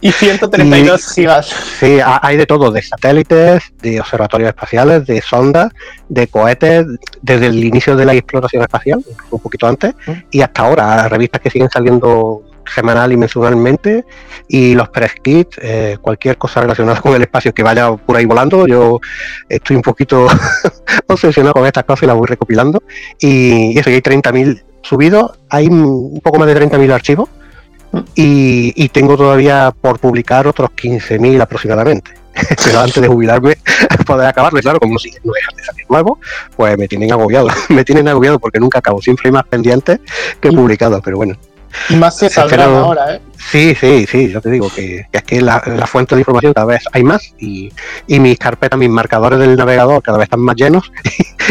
Y 0.00 0.10
132 0.10 1.14
gigas. 1.14 1.46
Sí, 1.78 1.98
hay 2.02 2.36
de 2.36 2.46
todo, 2.46 2.70
de 2.70 2.82
satélites, 2.82 3.72
de 3.80 4.00
observatorios 4.00 4.48
espaciales, 4.48 5.06
de 5.06 5.20
sondas, 5.22 5.72
de 6.08 6.26
cohetes, 6.26 6.86
desde 7.20 7.46
el 7.46 7.62
inicio 7.62 7.96
de 7.96 8.04
la 8.04 8.14
exploración 8.14 8.62
espacial, 8.62 9.04
un 9.30 9.40
poquito 9.40 9.66
antes, 9.66 9.94
mm. 10.06 10.12
y 10.30 10.40
hasta 10.40 10.62
ahora, 10.62 11.08
revistas 11.08 11.40
que 11.40 11.50
siguen 11.50 11.70
saliendo 11.70 12.42
semanal 12.74 13.12
y 13.12 13.16
mensualmente 13.16 14.04
y 14.48 14.74
los 14.74 14.88
press 14.88 15.14
kits, 15.22 15.58
eh, 15.60 15.98
cualquier 16.00 16.38
cosa 16.38 16.60
relacionada 16.60 17.00
con 17.00 17.14
el 17.14 17.22
espacio 17.22 17.52
que 17.52 17.62
vaya 17.62 17.92
por 17.94 18.16
ahí 18.16 18.24
volando. 18.24 18.66
Yo 18.66 19.00
estoy 19.48 19.76
un 19.76 19.82
poquito 19.82 20.26
obsesionado 21.06 21.54
con 21.54 21.66
estas 21.66 21.84
cosas 21.84 22.04
y 22.04 22.06
las 22.06 22.16
voy 22.16 22.26
recopilando. 22.26 22.82
Y 23.18 23.78
eso, 23.78 23.90
y 23.90 23.94
hay 23.94 24.00
30.000 24.00 24.62
subidos, 24.82 25.32
hay 25.48 25.68
un 25.68 26.20
poco 26.22 26.38
más 26.38 26.48
de 26.48 26.56
30.000 26.56 26.92
archivos 26.92 27.28
y, 28.14 28.72
y, 28.74 28.88
tengo 28.88 29.16
todavía 29.16 29.72
por 29.78 29.98
publicar 29.98 30.46
otros 30.46 30.70
15.000 30.70 31.42
aproximadamente. 31.42 32.22
Pero 32.64 32.80
antes 32.80 33.02
de 33.02 33.08
jubilarme, 33.08 33.58
poder 34.06 34.28
acabarme, 34.28 34.60
claro, 34.60 34.80
como 34.80 34.98
si 34.98 35.10
no 35.22 35.32
dejan 35.32 35.56
de 35.56 35.64
salir 35.64 35.86
nuevo, 35.88 36.18
pues 36.56 36.78
me 36.78 36.88
tienen 36.88 37.12
agobiado. 37.12 37.48
me 37.68 37.84
tienen 37.84 38.08
agobiado 38.08 38.38
porque 38.38 38.58
nunca 38.58 38.78
acabo. 38.78 39.00
Siempre 39.02 39.28
hay 39.28 39.32
más 39.32 39.44
pendientes 39.44 40.00
que 40.40 40.50
publicados, 40.50 41.00
pero 41.04 41.18
bueno. 41.18 41.36
Y 41.88 41.96
más 41.96 42.18
se 42.18 42.28
saldrán 42.28 42.70
ahora, 42.70 43.14
¿eh? 43.14 43.20
Sí, 43.38 43.74
sí, 43.74 44.06
sí, 44.06 44.28
yo 44.28 44.42
te 44.42 44.50
digo 44.50 44.70
que, 44.74 45.06
es 45.10 45.22
que 45.22 45.40
la, 45.40 45.58
fuente 45.86 46.14
de 46.14 46.20
información 46.20 46.52
cada 46.52 46.66
vez 46.66 46.84
hay 46.92 47.02
más 47.02 47.34
y, 47.38 47.72
mis 48.08 48.38
carpetas, 48.38 48.78
mis 48.78 48.90
marcadores 48.90 49.38
del 49.38 49.56
navegador 49.56 50.02
cada 50.02 50.18
vez 50.18 50.26
están 50.26 50.40
más 50.40 50.54
llenos 50.54 50.92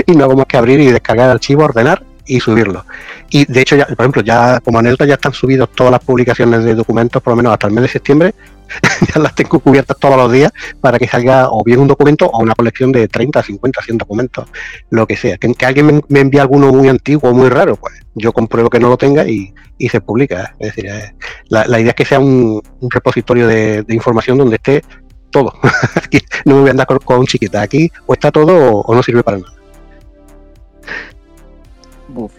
y, 0.06 0.12
no 0.12 0.26
hago 0.26 0.36
más 0.36 0.46
que 0.46 0.58
abrir 0.58 0.80
y 0.80 0.92
descargar 0.92 1.26
el 1.26 1.32
archivo, 1.32 1.64
ordenar 1.64 2.04
y 2.32 2.40
subirlo. 2.40 2.86
Y 3.30 3.44
de 3.44 3.60
hecho, 3.60 3.76
ya, 3.76 3.86
por 3.86 4.00
ejemplo, 4.00 4.22
ya 4.22 4.62
como 4.62 4.80
anécdota 4.80 5.06
ya 5.06 5.16
están 5.16 5.34
subidos 5.34 5.70
todas 5.76 5.92
las 5.92 6.00
publicaciones 6.02 6.64
de 6.64 6.76
documentos, 6.76 7.22
por 7.22 7.32
lo 7.32 7.36
menos 7.36 7.52
hasta 7.52 7.68
el 7.68 7.74
mes 7.74 7.82
de 7.84 7.88
septiembre, 7.90 8.34
ya 9.14 9.22
las 9.22 9.36
tengo 9.36 9.60
cubiertas 9.60 9.98
todos 10.00 10.16
los 10.16 10.32
días 10.32 10.50
para 10.80 10.98
que 10.98 11.10
salga 11.10 11.50
o 11.50 11.62
bien 11.62 11.82
un 11.82 11.90
documento 11.90 12.28
o 12.28 12.42
una 12.42 12.56
colección 12.56 12.94
de 12.94 13.10
30, 13.10 13.44
50, 13.44 13.82
100 13.82 13.98
documentos, 13.98 14.48
lo 14.92 15.06
que 15.06 15.18
sea. 15.18 15.38
Que, 15.38 15.54
alguien 15.66 16.02
me, 16.08 16.20
envíe 16.22 16.40
alguno 16.40 16.72
muy 16.72 16.88
antiguo 16.88 17.32
o 17.32 17.34
muy 17.34 17.50
raro, 17.50 17.76
pues 17.76 17.96
yo 18.16 18.32
compruebo 18.32 18.70
que 18.70 18.80
no 18.80 18.88
lo 18.88 18.98
tenga 18.98 19.28
y, 19.28 19.54
se 19.90 20.00
publica. 20.00 20.56
Es 20.58 20.74
decir, 20.74 20.86
eh, 20.90 21.14
la, 21.50 21.80
idea 21.82 21.90
es 21.90 21.96
que 21.96 22.06
sea 22.06 22.22
un, 22.22 22.62
repositorio 22.82 23.46
de, 23.46 23.84
información 23.90 24.38
donde 24.38 24.56
esté 24.56 24.84
todo. 25.32 25.54
no 26.46 26.56
me 26.56 26.62
voy 26.62 26.70
a 26.70 26.72
andar 26.72 26.88
con, 26.88 27.20
un 27.20 27.26
chiquita. 27.26 27.62
Aquí 27.62 27.92
o 28.06 28.14
está 28.14 28.32
todo 28.32 28.78
o 28.80 28.96
no 28.96 29.04
sirve 29.04 29.22
para 29.22 29.40
nada 29.40 29.61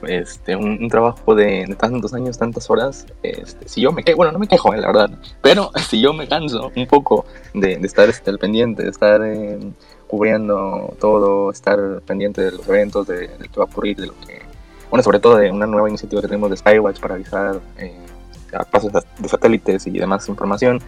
este, 0.06 0.56
un, 0.56 0.88
trabajo 0.88 1.34
de, 1.34 1.76
tantos 1.78 2.14
años, 2.14 2.38
tantas 2.38 2.70
horas, 2.70 3.06
este, 3.22 3.68
si 3.68 3.80
yo 3.80 3.92
me 3.92 4.02
quejo, 4.02 4.16
bueno, 4.18 4.32
no 4.32 4.38
me 4.38 4.48
quejo, 4.48 4.72
eh, 4.74 4.78
la 4.78 4.88
verdad, 4.88 5.10
pero 5.40 5.70
si 5.88 6.00
yo 6.00 6.12
me 6.12 6.28
canso 6.28 6.70
un 6.74 6.86
poco 6.86 7.24
de, 7.54 7.74
estar 7.82 8.08
este, 8.08 8.30
al 8.30 8.38
pendiente, 8.38 8.82
de 8.82 8.90
estar 8.90 9.22
em, 9.22 9.72
cubriendo 10.06 10.94
todo, 11.00 11.50
estar 11.50 12.00
pendiente 12.06 12.42
de 12.42 12.52
los 12.52 12.68
eventos, 12.68 13.06
de, 13.06 13.28
lo 13.38 13.44
que 13.44 13.56
va 13.58 13.64
a 13.64 13.66
ocurrir, 13.66 13.96
de 13.96 14.06
lo 14.06 14.14
que 14.20 14.42
bueno, 14.90 15.02
sobre 15.02 15.20
todo 15.20 15.36
de 15.36 15.50
una 15.50 15.66
nueva 15.66 15.88
iniciativa 15.88 16.20
que 16.20 16.28
tenemos 16.28 16.50
de 16.50 16.58
Skywatch 16.58 17.00
para 17.00 17.14
avisar 17.14 17.60
eh, 17.78 17.96
a 18.52 18.62
pasos 18.62 18.92
de 18.92 19.28
satélites 19.28 19.86
y 19.86 19.92
demás 19.92 20.28
información. 20.28 20.80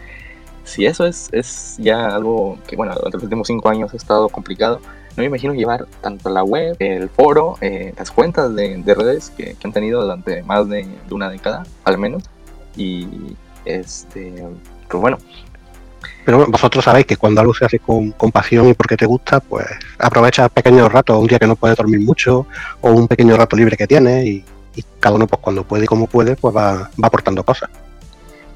Si 0.65 0.85
eso 0.85 1.07
es, 1.07 1.29
es 1.33 1.77
ya 1.79 2.09
algo 2.09 2.59
que, 2.67 2.77
bueno, 2.77 2.95
durante 2.95 3.17
los 3.17 3.25
últimos 3.25 3.47
cinco 3.47 3.71
años 3.71 3.95
ha 3.95 3.97
estado 3.97 4.29
complicado, 4.29 4.81
no 5.17 5.23
me 5.23 5.27
imagino 5.27 5.55
llevar 5.55 5.87
tanto 6.01 6.29
la 6.29 6.43
web, 6.43 6.77
el 6.81 7.09
foro, 7.09 7.57
eh, 7.61 7.95
las 7.97 8.11
cuentas 8.11 8.55
de, 8.55 8.83
redes 8.87 9.31
que, 9.37 9.57
han 9.63 9.73
tenido 9.73 10.03
durante 10.03 10.43
más 10.43 10.69
de, 10.69 10.87
una 11.11 11.31
década, 11.31 11.65
al 11.85 11.99
menos. 11.99 12.25
Y, 12.77 13.07
este, 13.65 14.45
pues 14.89 15.01
bueno, 15.01 15.19
pero 16.25 16.47
vosotros 16.47 16.85
sabéis 16.85 17.07
que 17.07 17.17
cuando 17.17 17.41
algo 17.41 17.55
se 17.55 17.67
hace 17.67 17.79
con, 17.79 18.13
pasión 18.33 18.69
y 18.69 18.75
porque 18.75 18.97
te 18.97 19.07
gusta, 19.07 19.41
pues 19.41 19.67
aprovecha 19.99 20.49
pequeños 20.49 20.91
ratos, 20.91 21.19
un 21.19 21.27
día 21.27 21.39
que 21.39 21.47
no 21.47 21.55
puedes 21.55 21.77
dormir 21.77 22.01
mucho 22.01 22.47
o 22.81 22.91
un 22.91 23.07
pequeño 23.07 23.37
rato 23.37 23.57
libre 23.57 23.77
que 23.77 23.87
tienes 23.87 24.27
y, 24.27 24.45
cada 24.99 25.15
uno 25.15 25.29
pues 25.29 25.41
cuando 25.41 25.63
puede 25.63 25.85
y 25.85 25.87
como 25.87 26.09
puede, 26.09 26.35
pues 26.35 26.57
va, 26.57 26.91
va, 27.01 27.07
aportando 27.07 27.45
cosas. 27.45 27.71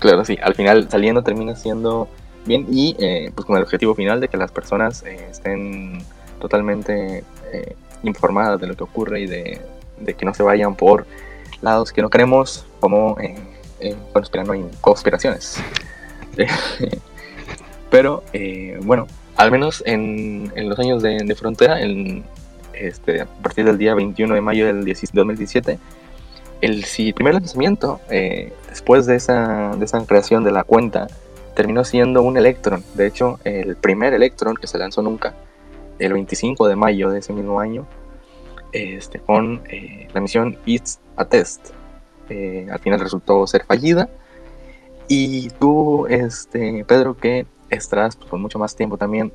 Claro, 0.01 0.25
sí, 0.25 0.37
al 0.43 0.55
final 0.55 0.89
saliendo 0.91 1.23
termina 1.23 1.55
siendo 1.55 2.09
bien 2.45 2.67
y 2.73 2.97
eh, 2.99 3.31
pues 3.35 3.47
con 3.47 3.57
el 3.57 3.63
objetivo 3.63 3.95
final 3.95 4.21
de 4.21 4.29
que 4.29 4.37
las 4.37 4.51
personas 4.51 5.05
eh, 5.05 5.29
estén 5.31 6.03
totalmente 6.39 7.25
eh, 7.53 7.77
informadas 8.03 8.61
de 8.61 8.67
lo 8.67 8.77
que 8.77 8.85
ocurre 8.85 9.21
y 9.21 9.27
de, 9.27 9.61
que 10.17 10.25
no 10.25 10.35
se 10.35 10.43
vayan 10.43 10.75
por 10.75 11.07
lados 11.61 11.93
que 11.93 12.03
no 12.03 12.11
queremos 12.11 12.67
como 12.81 13.17
conspiraciones. 14.81 15.59
Pero 17.91 18.23
eh, 18.33 18.79
bueno, 18.83 19.07
al 19.37 19.51
menos 19.51 19.83
en, 19.87 20.53
los 20.57 20.79
años 20.79 21.03
de, 21.03 21.35
frontera, 21.35 21.79
este, 22.75 23.23
a 23.23 23.27
partir 23.27 23.65
del 23.65 23.79
día 23.79 23.95
21 23.95 24.35
de 24.35 24.41
mayo 24.41 24.67
del 24.67 24.85
2017, 24.85 25.79
el 26.61 26.85
primer 27.15 27.35
lanzamiento, 27.35 28.01
eh, 28.11 28.53
después 28.69 29.07
de 29.07 29.17
esa, 29.17 29.75
de 29.77 29.85
esa 29.85 30.05
creación 30.07 30.45
de 30.45 30.51
la 30.51 30.65
cuenta, 30.65 31.07
terminó 31.55 31.85
siendo 31.85 32.23
un 32.23 32.37
Electron. 32.37 32.85
De 32.95 33.07
hecho, 33.07 33.39
el 33.45 33.77
primer 33.77 34.13
Electron 34.13 34.57
que 34.57 34.67
se 34.67 34.79
lanzó 34.79 35.03
nunca, 35.03 35.35
el 35.99 36.13
25 36.13 36.69
de 36.69 36.77
mayo 36.77 37.11
de 37.11 37.21
ese 37.21 37.33
mismo 37.33 37.61
año, 37.61 37.87
este, 38.73 39.21
con 39.21 39.63
eh, 39.71 40.09
la 40.13 40.21
misión 40.21 40.59
It's 40.67 41.01
a 41.17 41.25
Test. 41.25 41.71
al 42.31 42.79
final 42.79 43.01
resultó 43.01 43.47
ser 43.47 43.65
fallida. 43.65 44.09
Y 45.09 45.49
tú, 45.59 46.07
este, 46.07 46.85
Pedro, 46.87 47.17
que 47.17 47.47
estarás 47.71 48.17
pues, 48.17 48.29
por 48.29 48.39
mucho 48.39 48.59
más 48.59 48.77
tiempo 48.77 48.99
también. 48.99 49.33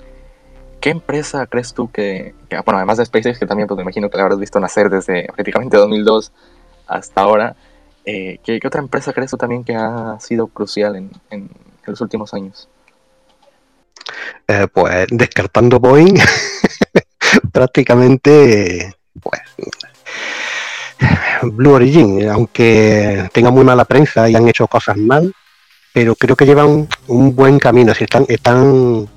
¿Qué 0.80 0.90
empresa 0.90 1.48
crees 1.48 1.74
tú 1.74 1.90
que, 1.90 2.36
bueno, 2.50 2.78
además 2.78 2.98
de 2.98 3.06
SpaceX, 3.06 3.40
que 3.40 3.46
también 3.46 3.68
pues, 3.68 3.78
me 3.78 3.84
imagino 3.84 4.10
que 4.10 4.18
la 4.18 4.24
habrás 4.24 4.40
visto 4.40 4.60
nacer 4.60 4.90
desde 4.90 5.28
prácticamente 5.34 5.78
2002 5.78 6.32
hasta 6.88 7.22
ahora, 7.22 7.56
eh, 8.06 8.40
¿qué, 8.44 8.60
otra 8.66 8.82
empresa 8.82 9.14
crees 9.14 9.32
tú 9.32 9.38
también 9.38 9.64
que 9.64 9.76
ha 9.76 10.20
sido 10.20 10.48
crucial 10.48 10.96
en, 10.96 11.12
en, 11.30 11.50
los 11.86 12.02
últimos 12.02 12.34
años? 12.34 12.68
Eh, 14.48 14.68
pues 14.72 15.08
descartando 15.10 15.80
Boeing, 15.80 16.20
prácticamente, 17.52 18.94
pues, 19.22 19.42
Blue 21.44 21.74
Origin, 21.74 22.30
aunque 22.30 23.30
tenga 23.32 23.52
muy 23.52 23.64
mala 23.64 23.86
prensa 23.86 24.30
y 24.30 24.36
han 24.36 24.48
hecho 24.48 24.68
cosas 24.68 24.98
mal, 24.98 25.34
pero 25.94 26.16
creo 26.16 26.36
que 26.36 26.46
llevan 26.46 26.88
un 27.08 27.36
buen 27.36 27.60
camino, 27.60 27.94
si 27.94 28.04
están, 28.04 28.26
están 28.28 29.08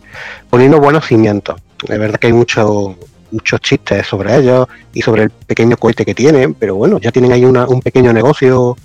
poniendo 0.51 0.81
buenos 0.81 1.07
cimientos. 1.07 1.61
Es 1.83 1.99
verdad 1.99 2.19
que 2.19 2.29
hay 2.29 2.33
muchos 2.33 2.97
muchos 3.31 3.61
chistes 3.61 4.07
sobre 4.07 4.37
ellos 4.37 4.69
y 4.93 5.03
sobre 5.03 5.25
el 5.25 5.31
pequeño 5.31 5.77
cohete 5.77 6.05
que 6.05 6.15
tienen, 6.15 6.55
pero 6.55 6.77
bueno, 6.77 6.99
ya 6.99 7.11
tienen 7.11 7.33
ahí 7.33 7.45
un 7.45 7.83
pequeño 7.83 8.13
negocio 8.13 8.77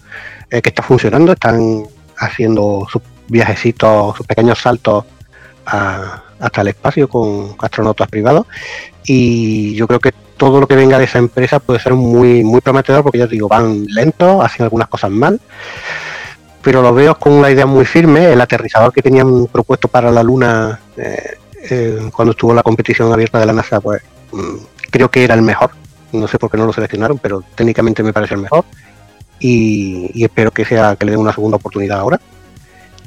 eh, 0.49 0.61
que 0.61 0.69
está 0.69 0.81
funcionando, 0.81 1.33
están 1.33 1.83
haciendo 2.17 2.87
sus 2.91 3.01
viajecitos, 3.27 4.17
sus 4.17 4.25
pequeños 4.25 4.59
saltos 4.59 5.05
hasta 5.65 6.61
el 6.61 6.67
espacio 6.69 7.07
con 7.07 7.55
astronautas 7.59 8.07
privados 8.09 8.47
y 9.05 9.75
yo 9.75 9.87
creo 9.87 9.99
que 9.99 10.11
todo 10.37 10.59
lo 10.59 10.67
que 10.67 10.75
venga 10.75 10.97
de 10.97 11.05
esa 11.05 11.19
empresa 11.19 11.59
puede 11.59 11.79
ser 11.79 11.93
muy 11.93 12.43
muy 12.43 12.61
prometedor 12.61 13.03
porque 13.03 13.19
ya 13.19 13.27
digo, 13.27 13.47
van 13.47 13.85
lentos, 13.85 14.43
hacen 14.43 14.63
algunas 14.63 14.87
cosas 14.87 15.11
mal, 15.11 15.39
pero 16.61 16.81
lo 16.81 16.93
veo 16.93 17.17
con 17.17 17.33
una 17.33 17.49
idea 17.49 17.65
muy 17.65 17.85
firme. 17.85 18.31
El 18.31 18.41
aterrizador 18.41 18.93
que 18.93 19.01
tenían 19.01 19.47
propuesto 19.47 19.87
para 19.87 20.11
la 20.11 20.23
Luna 20.23 20.79
eh, 20.97 21.37
eh, 21.69 22.09
cuando 22.13 22.31
estuvo 22.31 22.53
la 22.53 22.63
competición 22.63 23.11
abierta 23.11 23.39
de 23.39 23.45
la 23.45 23.53
NASA, 23.53 23.81
pues 23.81 24.01
mm, 24.31 24.55
creo 24.89 25.09
que 25.09 25.23
era 25.23 25.35
el 25.35 25.41
mejor. 25.41 25.71
No 26.11 26.27
sé 26.27 26.37
por 26.37 26.51
qué 26.51 26.57
no 26.57 26.65
lo 26.65 26.73
seleccionaron, 26.73 27.17
pero 27.17 27.43
técnicamente 27.55 28.03
me 28.03 28.13
parece 28.13 28.35
el 28.35 28.41
mejor. 28.41 28.65
Y, 29.39 30.23
espero 30.23 30.51
que 30.51 30.65
sea 30.65 30.95
que 30.95 31.05
le 31.05 31.11
den 31.11 31.21
una 31.21 31.33
segunda 31.33 31.57
oportunidad 31.57 31.99
ahora. 31.99 32.19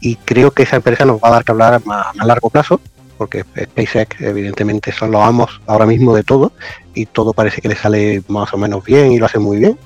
Y 0.05 0.17
creo 0.17 0.53
que 0.53 0.63
esa 0.63 0.77
empresa 0.77 1.05
nos 1.05 1.21
va 1.21 1.29
a 1.29 1.33
dar 1.33 1.45
que 1.45 1.51
hablar 1.53 1.83
a, 1.85 2.25
largo 2.25 2.51
plazo, 2.51 2.81
porque 3.19 3.43
SpaceX 3.43 4.21
evidentemente 4.21 4.93
son 4.93 5.11
los 5.11 5.23
amos 5.23 5.61
ahora 5.67 5.87
mismo 5.87 6.15
de 6.15 6.23
todo 6.23 6.53
y 6.95 7.07
todo 7.07 7.33
parece 7.33 7.61
que 7.61 7.69
le 7.69 7.77
sale 7.77 8.23
más 8.29 8.53
o 8.55 8.59
menos 8.59 8.85
bien 8.85 9.13
y 9.13 9.19
lo 9.19 9.27
hace 9.27 9.39
muy 9.39 9.59
bien 9.59 9.79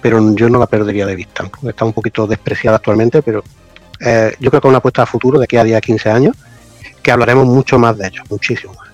pero 0.00 0.34
yo 0.34 0.48
no 0.48 0.58
la 0.58 0.66
perdería 0.66 1.06
de 1.06 1.14
vista. 1.14 1.50
Está 1.66 1.84
un 1.84 1.92
poquito 1.92 2.26
despreciada 2.26 2.76
actualmente, 2.76 3.22
pero 3.22 3.42
eh, 4.00 4.34
yo 4.40 4.50
creo 4.50 4.60
que 4.60 4.68
es 4.68 4.70
una 4.70 4.78
apuesta 4.78 5.02
a 5.02 5.06
futuro 5.06 5.38
de 5.38 5.44
aquí 5.44 5.56
a 5.56 5.64
10 5.64 5.76
a 5.76 5.80
15 5.80 6.10
años, 6.10 6.36
que 7.02 7.10
hablaremos 7.10 7.46
mucho 7.46 7.78
más 7.78 7.96
de 7.98 8.08
ellos, 8.08 8.24
muchísimo 8.30 8.74
más. 8.74 8.88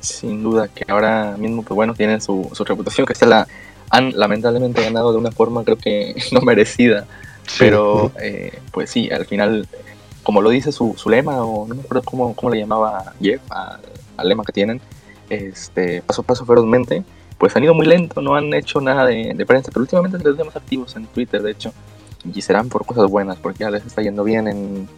Sin 0.00 0.42
duda, 0.42 0.68
que 0.68 0.84
ahora 0.88 1.36
mismo, 1.38 1.62
pues 1.62 1.74
bueno, 1.74 1.94
tienen 1.94 2.20
su, 2.20 2.50
reputación, 2.66 3.06
que 3.06 3.14
se 3.14 3.26
la 3.26 3.46
han 3.90 4.12
lamentablemente 4.18 4.82
ganado 4.82 5.12
de 5.12 5.18
una 5.18 5.30
forma 5.30 5.64
creo 5.64 5.76
que 5.76 6.14
no 6.32 6.40
merecida. 6.40 7.06
Pero, 7.58 8.12
eh, 8.20 8.58
pues 8.72 8.90
sí, 8.90 9.08
al 9.10 9.26
final, 9.26 9.66
como 10.22 10.42
lo 10.42 10.50
dice 10.50 10.72
su, 10.72 10.94
lema, 11.06 11.42
o 11.44 11.66
no 11.66 11.74
me 11.74 11.82
acuerdo 11.82 12.02
cómo, 12.02 12.34
cómo 12.34 12.50
le 12.50 12.58
llamaba 12.58 13.14
Jeff 13.20 13.40
al, 13.50 14.28
lema 14.28 14.44
que 14.44 14.52
tienen, 14.52 14.80
este, 15.30 16.02
paso 16.02 16.22
a 16.22 16.24
paso 16.24 16.44
ferozmente, 16.44 17.04
pues 17.38 17.54
han 17.56 17.64
ido 17.64 17.74
muy 17.74 17.86
lento, 17.86 18.20
no 18.20 18.34
han 18.34 18.52
hecho 18.52 18.80
nada 18.80 19.06
de, 19.06 19.44
prensa, 19.46 19.70
pero 19.70 19.82
últimamente 19.82 20.18
les 20.18 20.36
vemos 20.36 20.56
activos 20.56 20.96
en 20.96 21.06
Twitter, 21.06 21.42
de 21.42 21.52
hecho, 21.52 21.72
y 22.32 22.42
serán 22.42 22.68
por 22.68 22.84
cosas 22.84 23.08
buenas, 23.08 23.38
porque 23.38 23.60
ya 23.60 23.70
les 23.70 23.86
está 23.86 24.02
yendo 24.02 24.24
bien 24.24 24.48
en, 24.48 24.88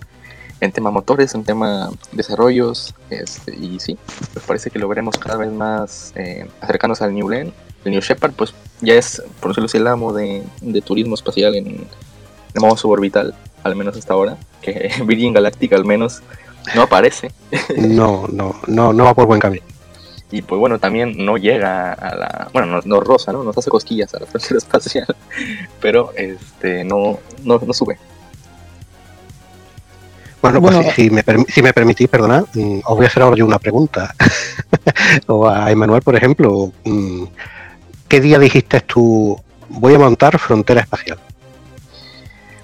en 0.61 0.73
tema 0.73 0.90
motores, 0.90 1.35
en 1.35 1.45
tema 1.45 1.90
desarrollos, 2.12 2.95
este, 3.11 3.54
y 3.54 3.78
sí, 3.78 3.99
pues 4.33 4.45
parece 4.47 4.71
que 4.71 4.78
lo 4.78 4.88
veremos 4.88 5.19
cada 5.19 5.37
vez 5.37 5.52
más 5.52 6.12
eh, 6.16 6.49
acercándose 6.61 7.04
al 7.04 7.14
New 7.14 7.26
Glenn. 7.26 7.52
El 7.85 7.92
New 7.92 8.00
Shepard, 8.02 8.33
pues 8.33 8.52
ya 8.83 8.95
es, 8.95 9.23
por 9.40 9.50
decirlo 9.50 9.66
así, 9.66 9.78
el 9.78 9.87
amo 9.87 10.12
de, 10.12 10.42
de 10.61 10.83
turismo 10.83 11.14
espacial 11.14 11.54
en, 11.54 11.64
de 11.66 11.87
modo 12.59 12.76
suborbital, 12.76 13.35
al 13.62 13.76
menos 13.76 13.97
hasta 13.97 14.14
ahora, 14.14 14.37
que 14.62 14.90
Virgin 15.04 15.33
Galactic 15.33 15.73
al 15.73 15.85
menos 15.85 16.23
no 16.75 16.83
aparece. 16.83 17.33
No, 17.76 18.26
no, 18.33 18.54
no, 18.66 18.92
no 18.92 19.04
va 19.04 19.14
por 19.14 19.26
buen 19.26 19.40
camino 19.40 19.64
y 20.30 20.42
pues 20.42 20.59
bueno, 20.59 20.78
también 20.78 21.14
no 21.16 21.37
llega 21.37 21.92
a 21.92 22.14
la, 22.14 22.49
bueno, 22.52 22.69
no, 22.69 22.80
no 22.85 23.00
rosa, 23.00 23.33
¿no? 23.33 23.42
Nos 23.42 23.57
hace 23.59 23.71
cosquillas 23.71 24.14
a 24.14 24.21
la 24.21 24.26
frontera 24.26 24.59
espacial, 24.59 25.16
pero 25.80 26.12
este, 26.16 26.85
no, 26.85 27.19
no, 27.45 27.61
no 27.64 27.73
sube. 27.73 27.99
Bueno, 30.40 30.62
pues 30.62 30.95
Si, 30.95 31.11
me 31.11 31.23
si, 31.49 31.62
me 31.62 31.73
permitís, 31.75 32.09
perdona, 32.09 32.45
mm, 32.54 32.80
os 32.85 32.97
voy 32.97 33.04
a 33.04 33.09
hacer 33.09 33.23
ahora 33.23 33.37
yo 33.37 33.45
una 33.45 33.59
pregunta. 33.59 34.14
o 35.26 35.49
a 35.49 35.71
Emanuel, 35.71 36.00
por 36.00 36.16
ejemplo, 36.16 36.73
mm, 36.85 37.25
¿qué 38.09 38.21
día 38.21 38.38
dijiste 38.38 38.80
tú, 38.80 39.38
voy 39.69 39.95
a 39.95 39.99
montar 39.99 40.38
frontera 40.38 40.80
espacial? 40.80 41.19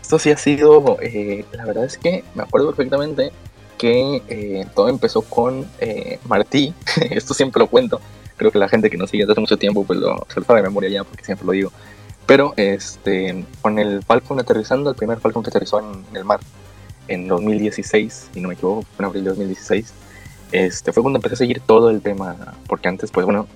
Esto 0.06 0.20
sí 0.20 0.30
ha 0.30 0.36
sido, 0.36 0.98
eh, 1.02 1.44
la 1.50 1.64
verdad 1.64 1.84
es 1.84 1.98
que 1.98 2.22
me 2.36 2.44
acuerdo 2.44 2.68
perfectamente 2.68 3.32
que 3.76 4.22
eh, 4.28 4.64
todo 4.72 4.88
empezó 4.88 5.22
con 5.22 5.68
eh, 5.80 6.20
Martí, 6.28 6.72
esto 7.10 7.34
siempre 7.34 7.58
lo 7.58 7.66
cuento, 7.66 8.00
creo 8.36 8.52
que 8.52 8.58
la 8.60 8.68
gente 8.68 8.88
que 8.88 8.96
nos 8.96 9.10
sigue 9.10 9.24
desde 9.24 9.32
hace 9.32 9.40
mucho 9.40 9.56
tiempo 9.56 9.82
pues 9.82 9.98
lo, 9.98 10.24
sabe 10.28 10.60
de 10.60 10.68
memoria 10.68 10.90
ya 10.90 11.02
porque 11.02 11.24
siempre 11.24 11.44
lo 11.44 11.50
digo, 11.50 11.72
pero 12.24 12.54
este, 12.56 13.44
con 13.60 13.80
el 13.80 14.00
Falcon 14.04 14.38
aterrizando, 14.38 14.90
el 14.90 14.94
primer 14.94 15.18
Falcon 15.18 15.42
que 15.42 15.50
aterrizó 15.50 15.80
en, 15.80 16.04
el 16.16 16.24
mar 16.24 16.38
en 17.08 17.26
2016, 17.26 18.28
si 18.32 18.40
no 18.40 18.46
me 18.46 18.54
equivoco, 18.54 18.86
en 19.00 19.04
abril 19.06 19.24
de 19.24 19.30
2016, 19.30 19.92
este, 20.52 20.92
fue 20.92 21.02
cuando 21.02 21.18
empecé 21.18 21.34
a 21.34 21.38
seguir 21.38 21.60
todo 21.66 21.90
el 21.90 22.00
tema, 22.00 22.54
porque 22.68 22.86
antes 22.86 23.10
pues 23.10 23.26
bueno, 23.26 23.48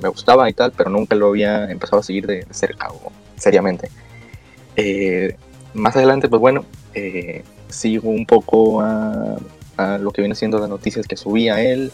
me 0.00 0.08
gustaba 0.10 0.48
y 0.48 0.52
tal, 0.52 0.70
pero 0.76 0.90
nunca 0.90 1.16
lo 1.16 1.26
había 1.26 1.68
empezado 1.68 1.98
a 1.98 2.04
seguir 2.04 2.24
de, 2.24 2.46
cerca 2.52 2.86
o 2.86 3.10
seriamente. 3.36 3.90
Eh, 4.76 5.36
más 5.78 5.96
adelante 5.96 6.28
pues 6.28 6.40
bueno, 6.40 6.64
sigo 7.68 8.10
un 8.10 8.26
poco 8.26 8.80
a 8.80 9.36
a 9.78 9.96
lo 9.96 10.10
que 10.10 10.20
viene 10.20 10.34
siendo 10.34 10.58
las 10.58 10.68
noticias 10.68 11.06
que 11.06 11.16
subía 11.16 11.62
él, 11.62 11.92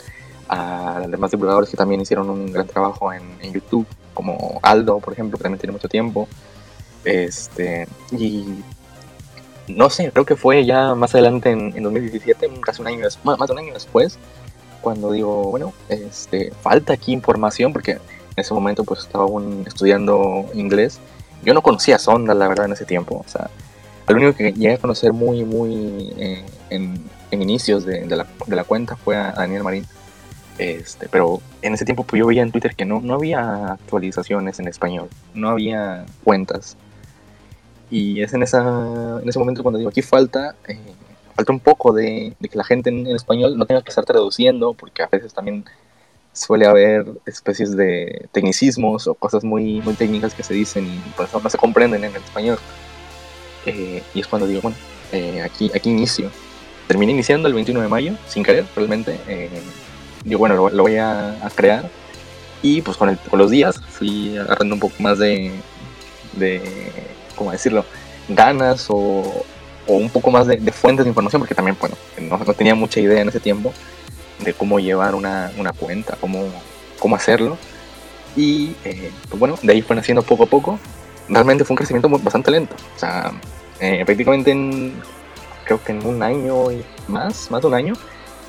a 0.48 0.98
los 1.02 1.10
demás 1.10 1.30
divulgadores 1.30 1.70
que 1.70 1.76
también 1.76 2.00
hicieron 2.00 2.28
un 2.28 2.50
gran 2.50 2.66
trabajo 2.66 3.12
en, 3.12 3.22
YouTube, 3.52 3.86
como 4.14 4.58
Aldo, 4.62 4.98
por 4.98 5.12
ejemplo, 5.12 5.38
que 5.38 5.44
también 5.44 5.60
tiene 5.60 5.72
mucho 5.72 5.88
tiempo. 5.88 6.26
Este, 7.04 7.86
y 8.10 8.46
no 9.68 9.90
sé, 9.90 10.10
creo 10.10 10.24
que 10.24 10.34
fue 10.34 10.64
ya 10.64 10.94
más 10.94 11.14
adelante 11.14 11.50
en, 11.50 11.82
2017, 11.82 12.50
casi 12.62 12.80
un 12.80 12.88
año 12.88 13.04
después, 13.04 13.38
más 13.38 13.48
de 13.48 13.52
un 13.52 13.58
año 13.58 13.74
después, 13.74 14.18
cuando 14.80 15.12
digo, 15.12 15.50
bueno, 15.50 15.74
este, 15.88 16.52
falta 16.62 16.94
aquí 16.94 17.12
información, 17.12 17.72
porque 17.72 17.92
En 17.92 18.40
ese 18.42 18.52
momento 18.52 18.82
pues 18.82 19.00
estaba 19.00 19.24
aún 19.24 19.64
estudiando 19.66 20.46
inglés. 20.54 20.98
Yo 21.44 21.54
no 21.54 21.62
conocía 21.62 21.98
Sonda, 21.98 22.34
la 22.34 22.48
verdad, 22.48 22.66
en 22.66 22.72
ese 22.72 22.84
tiempo. 22.84 23.22
O 23.24 23.28
sea, 23.28 23.48
el 24.08 24.16
único 24.16 24.34
que 24.34 24.52
llegué 24.52 24.74
a 24.74 24.78
conocer 24.78 25.12
muy, 25.12 25.44
muy 25.44 26.12
eh, 26.18 26.44
en, 26.70 27.02
inicios 27.30 27.84
de, 27.84 28.06
la, 28.06 28.26
de, 28.46 28.56
la, 28.56 28.64
cuenta 28.64 28.96
fue 28.96 29.16
a 29.16 29.32
Daniel 29.32 29.64
Marín. 29.64 29.86
Este, 30.58 31.08
pero 31.08 31.40
en 31.62 31.74
ese 31.74 31.84
tiempo 31.84 32.04
pues, 32.04 32.20
yo 32.20 32.26
veía 32.26 32.42
en 32.42 32.52
Twitter 32.52 32.76
que 32.76 32.84
no, 32.84 33.00
no 33.00 33.14
había 33.14 33.72
actualizaciones 33.72 34.60
en 34.60 34.68
español, 34.68 35.08
no 35.34 35.48
había 35.48 36.06
cuentas. 36.22 36.76
Y 37.90 38.22
es 38.22 38.34
en, 38.34 38.42
esa, 38.42 39.20
en 39.22 39.28
ese 39.28 39.38
momento 39.38 39.62
cuando 39.62 39.78
digo, 39.78 39.90
aquí 39.90 40.02
falta, 40.02 40.54
eh, 40.68 40.78
falta 41.34 41.52
un 41.52 41.60
poco 41.60 41.92
de, 41.92 42.34
que 42.40 42.56
la 42.56 42.64
gente 42.64 42.90
en, 42.90 43.06
español 43.08 43.58
no 43.58 43.66
tenga 43.66 43.82
que 43.82 43.90
estar 43.90 44.04
traduciendo, 44.04 44.74
porque 44.74 45.02
a 45.02 45.08
veces 45.08 45.34
también 45.34 45.64
suele 46.32 46.66
haber 46.66 47.06
especies 47.26 47.76
de 47.76 48.28
tecnicismos 48.32 49.06
o 49.06 49.14
cosas 49.14 49.44
muy, 49.44 49.80
muy 49.82 49.94
técnicas 49.94 50.34
que 50.34 50.42
se 50.42 50.54
dicen 50.54 50.86
y 50.86 50.98
por 51.16 51.26
eso 51.26 51.40
no 51.40 51.50
se 51.50 51.58
comprenden 51.58 52.04
en 52.04 52.10
el 52.10 52.22
español. 52.22 52.58
Eh, 53.66 54.02
y 54.14 54.20
es 54.20 54.26
cuando 54.26 54.46
digo, 54.46 54.60
bueno, 54.60 54.76
eh, 55.12 55.42
aquí, 55.42 55.70
aquí 55.74 55.90
inicio. 55.90 56.30
Terminé 56.86 57.12
iniciando 57.12 57.48
el 57.48 57.54
21 57.54 57.80
de 57.80 57.88
mayo, 57.88 58.12
sin 58.28 58.42
querer, 58.42 58.66
realmente 58.76 59.18
digo, 60.24 60.38
bueno, 60.38 60.68
lo, 60.70 60.82
voy 60.82 60.96
a, 60.96 61.36
crear. 61.54 61.88
Y 62.62 62.82
pues 62.82 62.96
con, 62.96 63.18
los 63.32 63.50
días 63.50 63.80
fui 63.88 64.36
agarrando 64.36 64.74
un 64.74 64.80
poco 64.80 64.94
más 64.98 65.18
de, 65.18 65.52
de 66.32 66.60
¿cómo 67.36 67.52
decirlo? 67.52 67.84
Ganas 68.28 68.86
o, 68.88 69.44
o 69.86 69.94
un 69.94 70.08
poco 70.10 70.30
más 70.30 70.46
de, 70.46 70.58
fuentes 70.72 71.04
de 71.04 71.10
información, 71.10 71.40
porque 71.40 71.54
también, 71.54 71.76
bueno, 71.78 71.96
no, 72.20 72.38
no, 72.38 72.54
tenía 72.54 72.74
mucha 72.74 73.00
idea 73.00 73.20
en 73.20 73.28
ese 73.28 73.40
tiempo 73.40 73.72
de 74.38 74.52
cómo 74.52 74.78
llevar 74.78 75.14
una, 75.14 75.52
una 75.58 75.72
cuenta, 75.72 76.16
cómo, 76.20 76.44
cómo 76.98 77.16
hacerlo. 77.16 77.56
Y 78.36 78.74
eh, 78.84 79.10
pues 79.28 79.38
bueno, 79.38 79.56
de 79.62 79.72
ahí 79.72 79.82
fue 79.82 79.94
naciendo 79.94 80.22
poco 80.22 80.44
a 80.44 80.46
poco. 80.46 80.78
Realmente 81.28 81.64
fue 81.64 81.74
un 81.74 81.76
crecimiento 81.76 82.08
bastante 82.08 82.50
lento. 82.50 82.74
O 82.96 82.98
sea, 82.98 83.32
eh, 83.80 84.02
prácticamente 84.04 84.50
en, 84.50 84.94
creo 85.64 85.82
que 85.82 85.92
en 85.92 86.06
un 86.06 86.22
año 86.22 86.70
y 86.70 86.84
más, 87.08 87.50
más 87.50 87.62
de 87.62 87.68
un 87.68 87.74
año, 87.74 87.94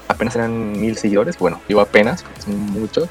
apenas 0.07 0.35
eran 0.35 0.79
mil 0.79 0.97
seguidores. 0.97 1.37
Bueno, 1.37 1.61
digo 1.67 1.81
apenas, 1.81 2.23
son 2.43 2.57
muchos, 2.71 3.09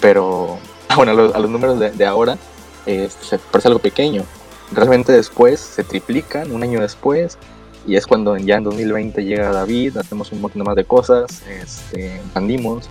pero 0.00 0.58
bueno, 0.96 1.12
a 1.12 1.14
los, 1.14 1.34
a 1.34 1.38
los 1.38 1.50
números 1.50 1.78
de, 1.78 1.90
de 1.90 2.06
ahora 2.06 2.38
eh, 2.86 3.08
se 3.20 3.38
parece 3.38 3.68
algo 3.68 3.80
pequeño. 3.80 4.24
Realmente 4.72 5.12
después 5.12 5.60
se 5.60 5.82
triplican, 5.82 6.52
un 6.52 6.62
año 6.62 6.80
después, 6.80 7.38
y 7.86 7.96
es 7.96 8.06
cuando 8.06 8.36
ya 8.36 8.56
en 8.56 8.64
2020 8.64 9.24
llega 9.24 9.50
David, 9.50 9.96
hacemos 9.96 10.32
un 10.32 10.40
montón 10.40 10.62
más 10.62 10.76
de 10.76 10.84
cosas, 10.84 11.42
este, 11.48 12.16
expandimos 12.16 12.88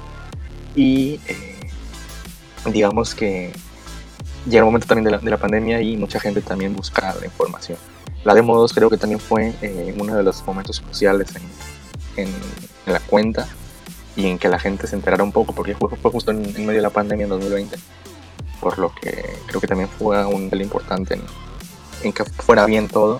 y 0.75 1.19
eh, 1.27 1.59
digamos 2.65 3.15
que 3.15 3.51
llega 4.45 4.59
el 4.59 4.65
momento 4.65 4.87
también 4.87 5.05
de 5.05 5.11
la, 5.11 5.17
de 5.17 5.29
la, 5.29 5.37
pandemia 5.37 5.81
y 5.81 5.97
mucha 5.97 6.19
gente 6.19 6.41
también 6.41 6.75
busca 6.75 7.15
la 7.19 7.25
información. 7.25 7.77
La 8.23 8.33
demo 8.33 8.57
2 8.57 8.73
creo 8.73 8.89
que 8.89 8.97
también 8.97 9.19
fue 9.19 9.53
eh, 9.61 9.95
uno 9.97 10.15
de 10.15 10.23
los 10.23 10.45
momentos 10.45 10.81
cruciales 10.81 11.29
en, 11.35 12.25
en, 12.25 12.33
la 12.85 12.99
cuenta 12.99 13.47
y 14.15 14.27
en 14.27 14.39
que 14.39 14.49
la 14.49 14.59
gente 14.59 14.87
se 14.87 14.95
enterara 14.95 15.23
un 15.23 15.31
poco, 15.31 15.53
porque 15.53 15.75
fue, 15.75 15.89
fue 15.89 16.11
justo 16.11 16.31
en, 16.31 16.41
medio 16.41 16.73
de 16.73 16.81
la 16.81 16.89
pandemia 16.89 17.25
en 17.25 17.29
2020, 17.29 17.77
por 18.59 18.79
lo 18.79 18.93
que 18.93 19.37
creo 19.47 19.61
que 19.61 19.67
también 19.67 19.89
fue 19.89 20.25
un 20.25 20.45
nivel 20.45 20.63
importante 20.63 21.13
en, 21.13 21.21
en, 22.03 22.11
que 22.11 22.25
fuera 22.25 22.65
bien 22.65 22.87
todo 22.87 23.19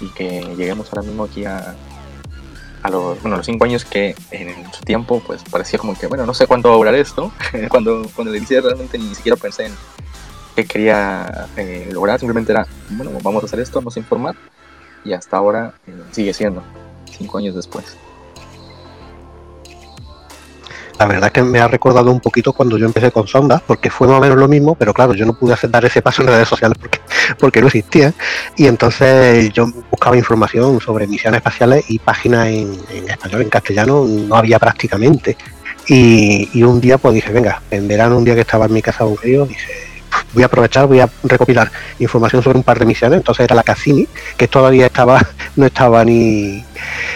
y 0.00 0.08
que 0.10 0.42
lleguemos 0.56 0.88
ahora 0.92 1.02
mismo 1.02 1.24
aquí 1.24 1.44
a, 1.44 1.74
a 2.82 2.90
los, 2.90 3.20
bueno, 3.22 3.36
los 3.36 3.46
cinco 3.46 3.64
años 3.64 3.84
que 3.84 4.14
en 4.30 4.72
su 4.72 4.82
tiempo 4.82 5.22
pues 5.26 5.42
parecía 5.50 5.78
como 5.78 5.96
que, 5.98 6.06
bueno, 6.06 6.26
no 6.26 6.34
sé 6.34 6.46
cuánto 6.46 6.68
va 6.68 6.74
a 6.74 6.78
durar 6.78 6.94
esto, 6.94 7.32
cuando, 7.68 8.06
cuando 8.14 8.32
le 8.32 8.38
inicié 8.38 8.60
realmente 8.60 8.98
ni 8.98 9.14
siquiera 9.14 9.36
pensé 9.36 9.66
en 9.66 9.72
qué 10.54 10.64
quería 10.64 11.48
eh, 11.56 11.88
lograr, 11.92 12.18
simplemente 12.18 12.52
era, 12.52 12.66
bueno, 12.90 13.12
vamos 13.22 13.42
a 13.42 13.46
hacer 13.46 13.60
esto, 13.60 13.78
vamos 13.80 13.96
a 13.96 14.00
informar 14.00 14.34
y 15.04 15.12
hasta 15.12 15.36
ahora 15.36 15.74
eh, 15.86 15.94
sigue 16.10 16.32
siendo, 16.34 16.62
cinco 17.10 17.38
años 17.38 17.54
después. 17.54 17.96
La 21.00 21.06
verdad 21.06 21.28
es 21.28 21.32
que 21.32 21.42
me 21.42 21.58
ha 21.58 21.66
recordado 21.66 22.10
un 22.12 22.20
poquito 22.20 22.52
cuando 22.52 22.76
yo 22.76 22.84
empecé 22.84 23.10
con 23.10 23.26
Sonda, 23.26 23.62
porque 23.66 23.88
fue 23.88 24.06
más 24.06 24.18
o 24.18 24.20
menos 24.20 24.36
lo 24.36 24.46
mismo, 24.46 24.74
pero 24.74 24.92
claro, 24.92 25.14
yo 25.14 25.24
no 25.24 25.32
pude 25.32 25.54
hacer, 25.54 25.70
dar 25.70 25.82
ese 25.86 26.02
paso 26.02 26.20
en 26.20 26.28
redes 26.28 26.46
sociales 26.46 26.76
porque, 26.78 27.00
porque 27.38 27.60
no 27.62 27.68
existía. 27.68 28.12
Y 28.54 28.66
entonces 28.66 29.50
yo 29.50 29.66
buscaba 29.90 30.18
información 30.18 30.78
sobre 30.78 31.06
misiones 31.06 31.38
espaciales 31.38 31.86
y 31.88 31.98
páginas 31.98 32.48
en, 32.48 32.78
español, 33.08 33.40
en 33.40 33.48
castellano, 33.48 34.04
no 34.04 34.36
había 34.36 34.58
prácticamente. 34.58 35.38
Y, 35.88 36.62
un 36.62 36.82
día 36.82 36.98
pues 36.98 37.14
dije, 37.14 37.32
venga, 37.32 37.62
en 37.70 37.88
verano, 37.88 38.18
un 38.18 38.24
día 38.24 38.34
que 38.34 38.42
estaba 38.42 38.66
en 38.66 38.74
mi 38.74 38.82
casa 38.82 39.04
aburrido, 39.04 39.46
dije, 39.46 39.89
voy 40.32 40.42
a 40.42 40.46
aprovechar, 40.46 40.86
voy 40.86 41.00
a 41.00 41.08
recopilar 41.22 41.70
información 41.98 42.42
sobre 42.42 42.58
un 42.58 42.64
par 42.64 42.78
de 42.78 42.86
misiones. 42.86 43.18
Entonces 43.18 43.44
era 43.44 43.54
la 43.54 43.62
Cassini, 43.62 44.06
que 44.36 44.48
todavía 44.48 44.86
estaba, 44.86 45.20
no 45.56 45.66
estaba 45.66 46.04
ni, 46.04 46.64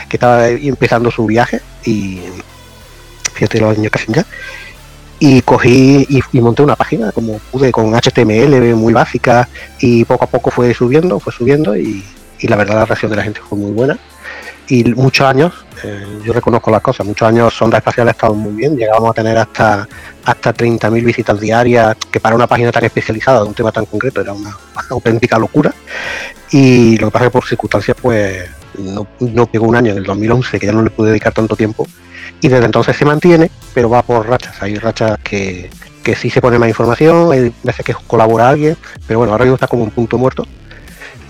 que 0.08 0.16
estaba 0.16 0.48
empezando 0.48 1.10
su 1.10 1.26
viaje 1.26 1.60
y 1.84 2.20
fíjate 3.32 3.60
los 3.60 3.76
años 3.76 3.92
casi 3.92 4.12
ya. 4.12 4.24
Y 5.20 5.42
cogí 5.42 6.06
y, 6.08 6.40
monté 6.40 6.62
una 6.62 6.76
página 6.76 7.12
como 7.12 7.38
pude 7.50 7.70
con 7.70 7.94
HTML 7.94 8.74
muy 8.74 8.92
básica 8.92 9.48
y 9.78 10.04
poco 10.04 10.24
a 10.24 10.28
poco 10.28 10.50
fue 10.50 10.74
subiendo, 10.74 11.20
fue 11.20 11.32
subiendo 11.32 11.76
y, 11.76 12.04
la 12.42 12.56
verdad 12.56 12.74
la 12.74 12.84
reacción 12.84 13.10
de 13.10 13.16
la 13.16 13.22
gente 13.22 13.40
fue 13.48 13.56
muy 13.56 13.72
buena. 13.72 13.98
Y 14.68 14.84
muchos 14.94 15.26
años, 15.26 15.52
eh, 15.82 16.06
yo 16.24 16.32
reconozco 16.32 16.70
las 16.70 16.80
cosas, 16.80 17.06
muchos 17.06 17.28
años 17.28 17.52
Sonda 17.52 17.78
Espacial 17.78 18.08
ha 18.08 18.12
estado 18.12 18.34
muy 18.34 18.52
bien, 18.52 18.76
llegábamos 18.76 19.10
a 19.10 19.14
tener 19.14 19.36
hasta, 19.36 19.86
hasta 20.24 20.54
30.000 20.54 21.04
visitas 21.04 21.38
diarias, 21.38 21.96
que 22.10 22.18
para 22.18 22.34
una 22.34 22.46
página 22.46 22.72
tan 22.72 22.84
especializada 22.84 23.42
de 23.42 23.48
un 23.48 23.54
tema 23.54 23.72
tan 23.72 23.84
concreto 23.84 24.22
era 24.22 24.32
una 24.32 24.56
auténtica 24.90 25.38
locura. 25.38 25.74
Y 26.50 26.96
lo 26.98 27.08
que 27.08 27.12
pasa 27.12 27.24
es 27.26 27.30
que 27.30 27.32
por 27.32 27.44
circunstancias 27.46 27.96
pues 28.00 28.48
no, 28.78 29.06
no 29.20 29.46
pegó 29.46 29.66
un 29.66 29.76
año 29.76 29.92
en 29.92 29.98
el 29.98 30.04
2011, 30.04 30.58
que 30.58 30.66
ya 30.66 30.72
no 30.72 30.82
le 30.82 30.90
pude 30.90 31.10
dedicar 31.10 31.34
tanto 31.34 31.56
tiempo, 31.56 31.86
y 32.40 32.48
desde 32.48 32.64
entonces 32.64 32.96
se 32.96 33.04
mantiene, 33.04 33.50
pero 33.74 33.90
va 33.90 34.02
por 34.02 34.26
rachas. 34.26 34.62
Hay 34.62 34.76
rachas 34.76 35.18
que, 35.22 35.70
que 36.02 36.14
sí 36.14 36.30
se 36.30 36.40
pone 36.40 36.58
más 36.58 36.68
información, 36.68 37.32
hay 37.32 37.52
veces 37.62 37.84
que 37.84 37.94
colabora 38.06 38.48
alguien, 38.48 38.76
pero 39.06 39.18
bueno, 39.20 39.32
ahora 39.32 39.44
mismo 39.44 39.56
está 39.56 39.66
como 39.66 39.84
un 39.84 39.90
punto 39.90 40.18
muerto. 40.18 40.46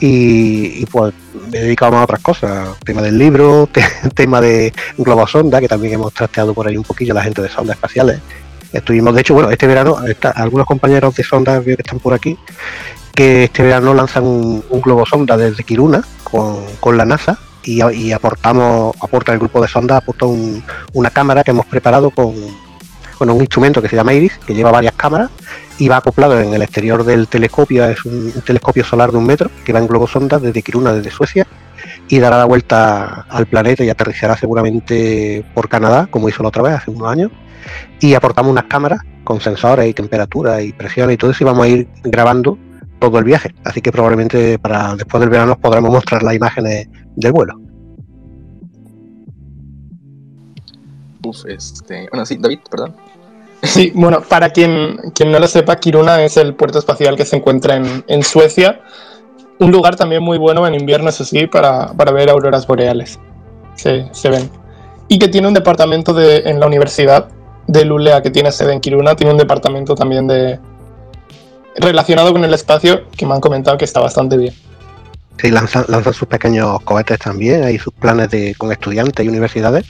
Y, 0.00 0.84
pues 0.86 1.14
me 1.50 1.58
he 1.58 1.62
dedicado 1.62 1.96
a 1.96 2.04
otras 2.04 2.20
cosas, 2.20 2.76
tema 2.84 3.02
del 3.02 3.18
libro, 3.18 3.68
tema 4.14 4.40
de 4.40 4.72
Globo 4.98 5.26
Sonda, 5.26 5.60
que 5.60 5.68
también 5.68 5.94
hemos 5.94 6.12
trasteado 6.12 6.52
por 6.52 6.66
ahí 6.66 6.76
un 6.76 6.84
poquillo 6.84 7.14
la 7.14 7.22
gente 7.22 7.42
de 7.42 7.48
sondas 7.48 7.76
espaciales. 7.76 8.20
Estuvimos, 8.72 9.14
de 9.14 9.20
hecho, 9.20 9.34
bueno, 9.34 9.50
este 9.50 9.66
verano, 9.66 9.96
algunos 10.34 10.66
compañeros 10.66 11.14
de 11.14 11.22
sonda 11.22 11.62
que 11.62 11.72
están 11.72 12.00
por 12.00 12.12
aquí, 12.12 12.36
que 13.14 13.44
este 13.44 13.62
verano 13.62 13.94
lanzan 13.94 14.24
un, 14.24 14.64
globo 14.82 15.06
sonda 15.06 15.36
desde 15.36 15.62
Kiruna 15.62 16.02
con, 16.24 16.64
con 16.80 16.96
la 16.96 17.04
NASA 17.04 17.38
y, 17.64 18.12
aportamos, 18.12 18.94
aporta 19.00 19.32
el 19.32 19.38
grupo 19.38 19.60
de 19.60 19.68
sonda, 19.68 19.98
aporta 19.98 20.26
una 20.92 21.10
cámara 21.10 21.42
que 21.42 21.52
hemos 21.52 21.66
preparado 21.66 22.10
con, 22.10 22.34
con, 23.16 23.30
un 23.30 23.40
instrumento 23.40 23.80
que 23.80 23.88
se 23.88 23.96
llama 23.96 24.12
Iris, 24.12 24.38
que 24.46 24.54
lleva 24.54 24.70
varias 24.70 24.94
cámaras 24.94 25.30
y 25.78 25.88
va 25.88 25.96
acoplado 25.96 26.40
en 26.40 26.54
el 26.54 26.62
exterior 26.62 27.04
del 27.04 27.28
telescopio, 27.28 27.84
es 27.86 28.04
un, 28.04 28.32
telescopio 28.44 28.84
solar 28.84 29.10
de 29.10 29.18
un 29.18 29.26
metro 29.26 29.50
que 29.64 29.72
va 29.72 29.80
en 29.80 29.86
globo 29.86 30.06
sonda 30.06 30.38
desde 30.38 30.62
Kiruna, 30.62 30.92
desde 30.92 31.10
Suecia, 31.10 31.46
y 32.08 32.18
dará 32.18 32.38
la 32.38 32.44
vuelta 32.44 33.26
al 33.28 33.46
planeta 33.46 33.84
y 33.84 33.90
aterrizará 33.90 34.36
seguramente 34.36 35.44
por 35.54 35.68
Canadá, 35.68 36.06
como 36.10 36.28
hizo 36.28 36.42
la 36.42 36.50
otra 36.50 36.62
vez 36.62 36.74
hace 36.74 36.90
unos 36.90 37.08
años. 37.08 37.30
Y 38.00 38.14
aportamos 38.14 38.52
unas 38.52 38.64
cámaras 38.64 39.00
con 39.24 39.40
sensores 39.40 39.88
y 39.88 39.94
temperatura 39.94 40.60
y 40.60 40.72
presión 40.72 41.10
y 41.10 41.16
todo 41.16 41.30
eso 41.30 41.44
y 41.44 41.46
vamos 41.46 41.64
a 41.64 41.68
ir 41.68 41.88
grabando 42.04 42.58
todo 42.98 43.18
el 43.18 43.24
viaje. 43.24 43.54
Así 43.64 43.80
que 43.80 43.90
probablemente 43.90 44.58
para 44.58 44.94
después 44.96 45.20
del 45.20 45.30
verano 45.30 45.58
podremos 45.58 45.90
mostrar 45.90 46.22
las 46.22 46.34
imágenes 46.34 46.88
del 47.16 47.32
vuelo. 47.32 47.58
Uf, 51.24 51.46
este. 51.46 52.06
Bueno, 52.10 52.26
sí, 52.26 52.36
David, 52.38 52.58
perdón. 52.70 52.94
Sí, 53.64 53.92
bueno, 53.94 54.22
para 54.22 54.50
quien, 54.50 54.98
quien 55.14 55.32
no 55.32 55.38
lo 55.38 55.48
sepa, 55.48 55.76
Kiruna 55.76 56.22
es 56.22 56.36
el 56.36 56.54
puerto 56.54 56.78
espacial 56.78 57.16
que 57.16 57.24
se 57.24 57.36
encuentra 57.36 57.76
en, 58.06 58.22
Suecia. 58.22 58.80
Un 59.58 59.72
lugar 59.72 59.96
también 59.96 60.22
muy 60.22 60.38
bueno 60.38 60.66
en 60.66 60.74
invierno, 60.74 61.08
eso 61.08 61.24
sí, 61.24 61.46
para, 61.46 61.92
ver 62.12 62.30
auroras 62.30 62.66
boreales. 62.66 63.18
Se, 63.74 64.08
se 64.12 64.28
ven. 64.28 64.50
Y 65.08 65.18
que 65.18 65.28
tiene 65.28 65.48
un 65.48 65.54
departamento 65.54 66.12
de, 66.12 66.38
en 66.46 66.60
la 66.60 66.66
Universidad 66.66 67.28
de 67.66 67.84
Lulea, 67.84 68.22
que 68.22 68.30
tiene 68.30 68.52
sede 68.52 68.72
en 68.72 68.80
Kiruna, 68.80 69.16
tiene 69.16 69.32
un 69.32 69.38
departamento 69.38 69.94
también 69.94 70.26
de, 70.26 70.58
relacionado 71.76 72.32
con 72.32 72.44
el 72.44 72.52
espacio 72.52 73.08
que 73.16 73.26
me 73.26 73.34
han 73.34 73.40
comentado 73.40 73.78
que 73.78 73.84
está 73.84 74.00
bastante 74.00 74.36
bien. 74.36 74.54
Sí, 75.40 75.50
lanzan, 75.50 75.86
sus 76.12 76.28
pequeños 76.28 76.80
cohetes 76.82 77.18
también, 77.18 77.64
hay 77.64 77.78
sus 77.78 77.92
planes 77.92 78.30
de, 78.30 78.54
con 78.56 78.70
estudiantes 78.70 79.24
y 79.24 79.28
universidades 79.28 79.84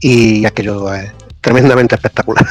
y 0.00 0.44
aquello 0.44 0.92
es 0.92 1.10
tremendamente 1.44 1.94
espectacular. 1.94 2.44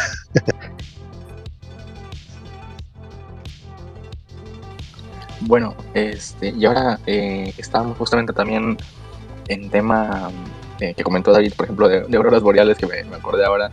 Bueno, 5.46 5.76
este, 5.94 6.54
y 6.58 6.66
ahora 6.66 7.00
eh, 7.06 7.54
estábamos 7.58 7.98
justamente 7.98 8.32
también 8.32 8.78
en 9.50 9.70
tema 9.70 10.32
eh, 10.80 10.94
que 10.94 11.04
comentó 11.04 11.34
David, 11.34 11.54
por 11.56 11.66
ejemplo, 11.66 11.90
de, 11.90 12.18
auroras 12.18 12.42
boreales, 12.42 12.78
que 12.78 12.88
me, 12.88 13.16
acordé 13.16 13.44
ahora. 13.44 13.70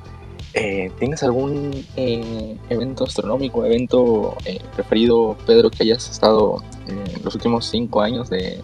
Eh, 0.52 0.90
¿Tienes 0.98 1.22
algún 1.22 1.86
eh, 1.96 2.56
evento 2.70 3.04
astronómico, 3.04 3.64
evento 3.64 4.36
eh, 4.44 4.60
preferido, 4.74 5.36
Pedro, 5.46 5.70
que 5.70 5.84
hayas 5.84 6.10
estado 6.10 6.64
en 6.88 7.22
los 7.22 7.36
últimos 7.36 7.66
cinco 7.66 8.02
años 8.02 8.28
de, 8.30 8.60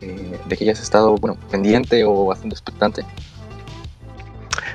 de 0.00 0.56
que 0.56 0.64
hayas 0.64 0.80
estado 0.80 1.16
bueno, 1.16 1.36
pendiente 1.50 2.02
o 2.04 2.24
bastante 2.24 2.54
expectante? 2.54 3.04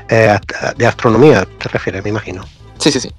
De 0.08 0.88
astronomía 0.88 1.48
te 1.58 1.70
refieres, 1.70 2.04
me 2.04 2.10
imagino. 2.10 2.44
Sí, 2.78 2.92
sí, 2.92 3.00
sí. 3.00 3.12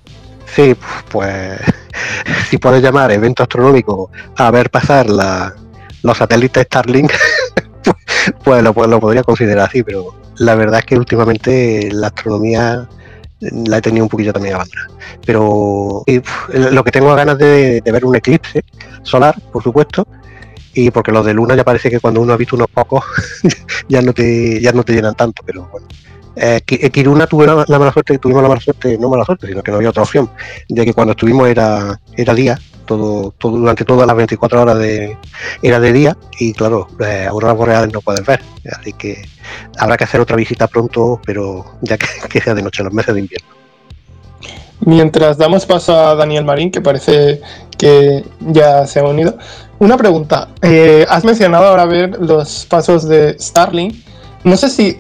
Sí, 0.54 0.76
pues 1.08 1.58
si 2.50 2.58
puedes 2.58 2.82
llamar 2.82 3.10
evento 3.10 3.42
astronómico 3.42 4.10
a 4.36 4.50
ver 4.50 4.70
pasar 4.70 5.08
la, 5.10 5.54
los 6.02 6.16
satélites 6.16 6.64
Starlink, 6.64 7.12
pues, 8.44 8.62
lo, 8.62 8.72
pues 8.72 8.88
lo 8.88 9.00
podría 9.00 9.22
considerar 9.22 9.68
así, 9.68 9.82
pero 9.82 10.14
la 10.38 10.54
verdad 10.54 10.80
es 10.80 10.86
que 10.86 10.96
últimamente 10.96 11.90
la 11.92 12.08
astronomía 12.08 12.88
la 13.40 13.78
he 13.78 13.82
tenido 13.82 14.04
un 14.04 14.08
poquillo 14.08 14.32
también 14.32 14.54
abandonada. 14.54 14.88
Pero 15.26 16.04
lo 16.48 16.84
que 16.84 16.90
tengo 16.90 17.14
ganas 17.14 17.38
de, 17.38 17.82
ver 17.84 18.04
un 18.04 18.16
eclipse 18.16 18.64
solar, 19.02 19.40
por 19.52 19.62
supuesto, 19.62 20.06
y 20.72 20.90
porque 20.90 21.12
los 21.12 21.24
de 21.24 21.34
luna 21.34 21.54
ya 21.54 21.64
parece 21.64 21.90
que 21.90 22.00
cuando 22.00 22.20
uno 22.20 22.32
ha 22.32 22.36
visto 22.36 22.56
unos 22.56 22.68
pocos 22.68 23.04
ya 23.88 24.02
no 24.02 24.12
te 24.12 24.60
ya 24.60 24.72
no 24.72 24.82
te 24.82 24.92
llenan 24.92 25.14
tanto, 25.14 25.42
pero 25.44 25.68
bueno. 25.70 25.86
Eh, 26.36 26.60
eh 26.66 26.90
Kiruna 26.90 27.26
tuve 27.26 27.46
la, 27.46 27.78
mala 27.78 27.92
suerte, 27.92 28.18
tuvimos 28.18 28.42
la 28.42 28.48
mala 28.48 28.60
suerte, 28.60 28.98
no 28.98 29.08
mala 29.08 29.24
suerte, 29.24 29.46
sino 29.46 29.62
que 29.62 29.70
no 29.70 29.76
había 29.76 29.90
otra 29.90 30.02
opción, 30.02 30.30
de 30.68 30.84
que 30.84 30.92
cuando 30.92 31.12
estuvimos 31.12 31.48
era, 31.48 32.00
era 32.16 32.34
día, 32.34 32.58
todo, 32.84 33.34
durante 33.40 33.84
todas 33.84 34.06
las 34.06 34.16
24 34.16 34.62
horas 34.62 34.78
era 35.62 35.80
de 35.80 35.92
día 35.92 36.16
y 36.38 36.52
claro, 36.52 36.88
eh, 37.00 37.26
auroras 37.28 37.56
boreales 37.56 37.92
no 37.92 38.00
puedes 38.00 38.24
ver, 38.26 38.40
así 38.70 38.92
que 38.92 39.22
habrá 39.78 39.96
que 39.96 40.04
hacer 40.04 40.20
otra 40.20 40.36
visita 40.36 40.66
pronto, 40.66 41.20
pero 41.24 41.64
ya 41.82 41.96
que, 41.96 42.40
sea 42.40 42.54
de 42.54 42.62
noche, 42.62 42.82
en 42.82 42.86
los 42.86 42.94
meses 42.94 43.14
de 43.14 43.20
invierno. 43.20 43.48
Mientras 44.80 45.38
damos 45.38 45.64
paso 45.64 45.96
a 45.98 46.14
Daniel 46.14 46.44
Marín, 46.44 46.70
que 46.70 46.80
parece 46.80 47.40
que 47.78 48.24
ya 48.40 48.86
se 48.86 49.00
ha 49.00 49.04
unido, 49.04 49.38
una 49.78 49.96
pregunta. 49.96 50.48
Eh, 50.60 51.06
has 51.08 51.24
mencionado 51.24 51.66
ahora 51.66 51.86
ver 51.86 52.18
los 52.20 52.66
pasos 52.66 53.08
de 53.08 53.36
Starlink. 53.38 53.94
No 54.42 54.56
sé 54.56 54.68
si 54.68 54.98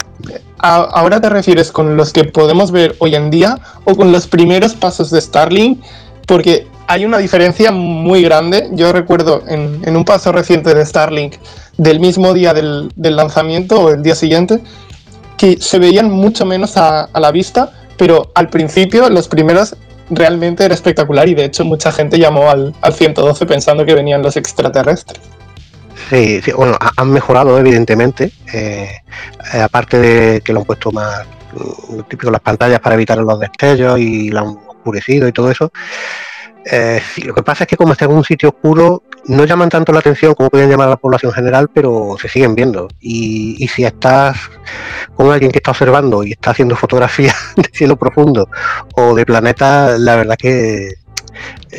ahora 0.64 1.20
te 1.20 1.28
refieres 1.28 1.70
con 1.70 1.96
los 1.96 2.12
que 2.12 2.24
podemos 2.24 2.70
ver 2.70 2.96
hoy 2.98 3.14
en 3.14 3.30
día 3.30 3.58
o 3.84 3.94
con 3.94 4.12
los 4.12 4.26
primeros 4.26 4.74
pasos 4.74 5.10
de 5.10 5.20
Starlink, 5.20 5.82
porque 6.26 6.66
hay 6.86 7.04
una 7.04 7.18
diferencia 7.18 7.70
muy 7.70 8.22
grande. 8.22 8.68
Yo 8.72 8.92
recuerdo 8.92 9.42
en, 9.46 9.96
un 9.96 10.04
paso 10.04 10.32
reciente 10.32 10.74
de 10.74 10.84
Starlink 10.84 11.34
del 11.76 12.00
mismo 12.00 12.32
día 12.32 12.54
del, 12.54 12.90
lanzamiento 12.96 13.80
o 13.80 13.90
el 13.90 14.02
día 14.02 14.14
siguiente, 14.14 14.60
que 15.36 15.60
se 15.60 15.78
veían 15.78 16.10
mucho 16.10 16.46
menos 16.46 16.76
a, 16.76 17.08
la 17.12 17.30
vista, 17.30 17.72
pero 17.98 18.30
al 18.34 18.48
principio 18.48 19.10
los 19.10 19.28
primeros 19.28 19.76
realmente 20.10 20.64
era 20.64 20.74
espectacular 20.74 21.28
y 21.28 21.34
de 21.34 21.46
hecho 21.46 21.64
mucha 21.64 21.90
gente 21.90 22.18
llamó 22.18 22.50
al, 22.50 22.74
112 22.90 23.46
pensando 23.46 23.84
que 23.84 23.94
venían 23.94 24.22
los 24.22 24.36
extraterrestres. 24.36 25.20
Sí, 26.10 26.40
sí 26.42 26.52
bueno, 26.52 26.76
han 26.96 27.10
mejorado 27.10 27.58
evidentemente, 27.58 28.32
eh, 28.52 28.90
eh, 29.52 29.60
aparte 29.60 29.98
de 29.98 30.40
que 30.42 30.52
lo 30.52 30.60
han 30.60 30.66
puesto 30.66 30.92
más, 30.92 31.26
lo 31.90 32.02
típico, 32.04 32.30
las 32.30 32.40
pantallas 32.40 32.80
para 32.80 32.94
evitar 32.94 33.18
los 33.18 33.40
destellos 33.40 33.98
y 33.98 34.28
lo 34.28 34.40
han 34.40 34.58
oscurecido 34.68 35.26
y 35.28 35.32
todo 35.32 35.50
eso. 35.50 35.72
Eh, 36.66 37.00
lo 37.24 37.34
que 37.34 37.42
pasa 37.42 37.64
es 37.64 37.68
que 37.68 37.76
como 37.76 37.92
está 37.92 38.06
en 38.06 38.12
un 38.12 38.24
sitio 38.24 38.48
oscuro, 38.50 39.02
no 39.26 39.44
llaman 39.44 39.68
tanto 39.68 39.92
la 39.92 39.98
atención 39.98 40.34
como 40.34 40.50
pueden 40.50 40.70
llamar 40.70 40.88
a 40.88 40.92
la 40.92 40.96
población 40.96 41.32
general, 41.32 41.68
pero 41.72 42.16
se 42.20 42.28
siguen 42.28 42.54
viendo. 42.54 42.88
Y, 43.00 43.66
si 43.68 43.84
estás 43.84 44.36
con 45.14 45.30
alguien 45.30 45.50
que 45.50 45.58
está 45.58 45.72
observando 45.72 46.22
y 46.22 46.32
está 46.32 46.50
haciendo 46.50 46.76
fotografías 46.76 47.36
de 47.56 47.68
cielo 47.72 47.96
profundo 47.96 48.48
o 48.94 49.14
de 49.14 49.26
planeta, 49.26 49.98
la 49.98 50.16
verdad 50.16 50.36
que 50.38 50.94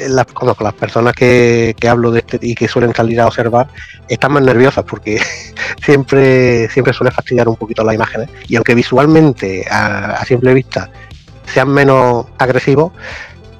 las, 0.09 0.25
con 0.27 0.53
las 0.59 0.73
personas 0.73 1.13
que, 1.13 1.75
hablo 1.87 2.11
de 2.11 2.19
este 2.19 2.39
y 2.41 2.55
que 2.55 2.67
suelen 2.67 2.93
salir 2.93 3.21
a 3.21 3.27
observar 3.27 3.67
están 4.09 4.33
más 4.33 4.43
nerviosas 4.43 4.83
porque 4.83 5.21
siempre 5.83 6.67
siempre 6.69 6.93
suele 6.93 7.11
fastidiar 7.11 7.47
un 7.47 7.55
poquito 7.55 7.83
las 7.83 7.95
imágenes 7.95 8.29
y 8.47 8.55
aunque 8.55 8.73
visualmente 8.73 9.65
a 9.69 10.23
simple 10.25 10.53
vista 10.53 10.89
sean 11.53 11.69
menos 11.69 12.25
agresivos 12.37 12.91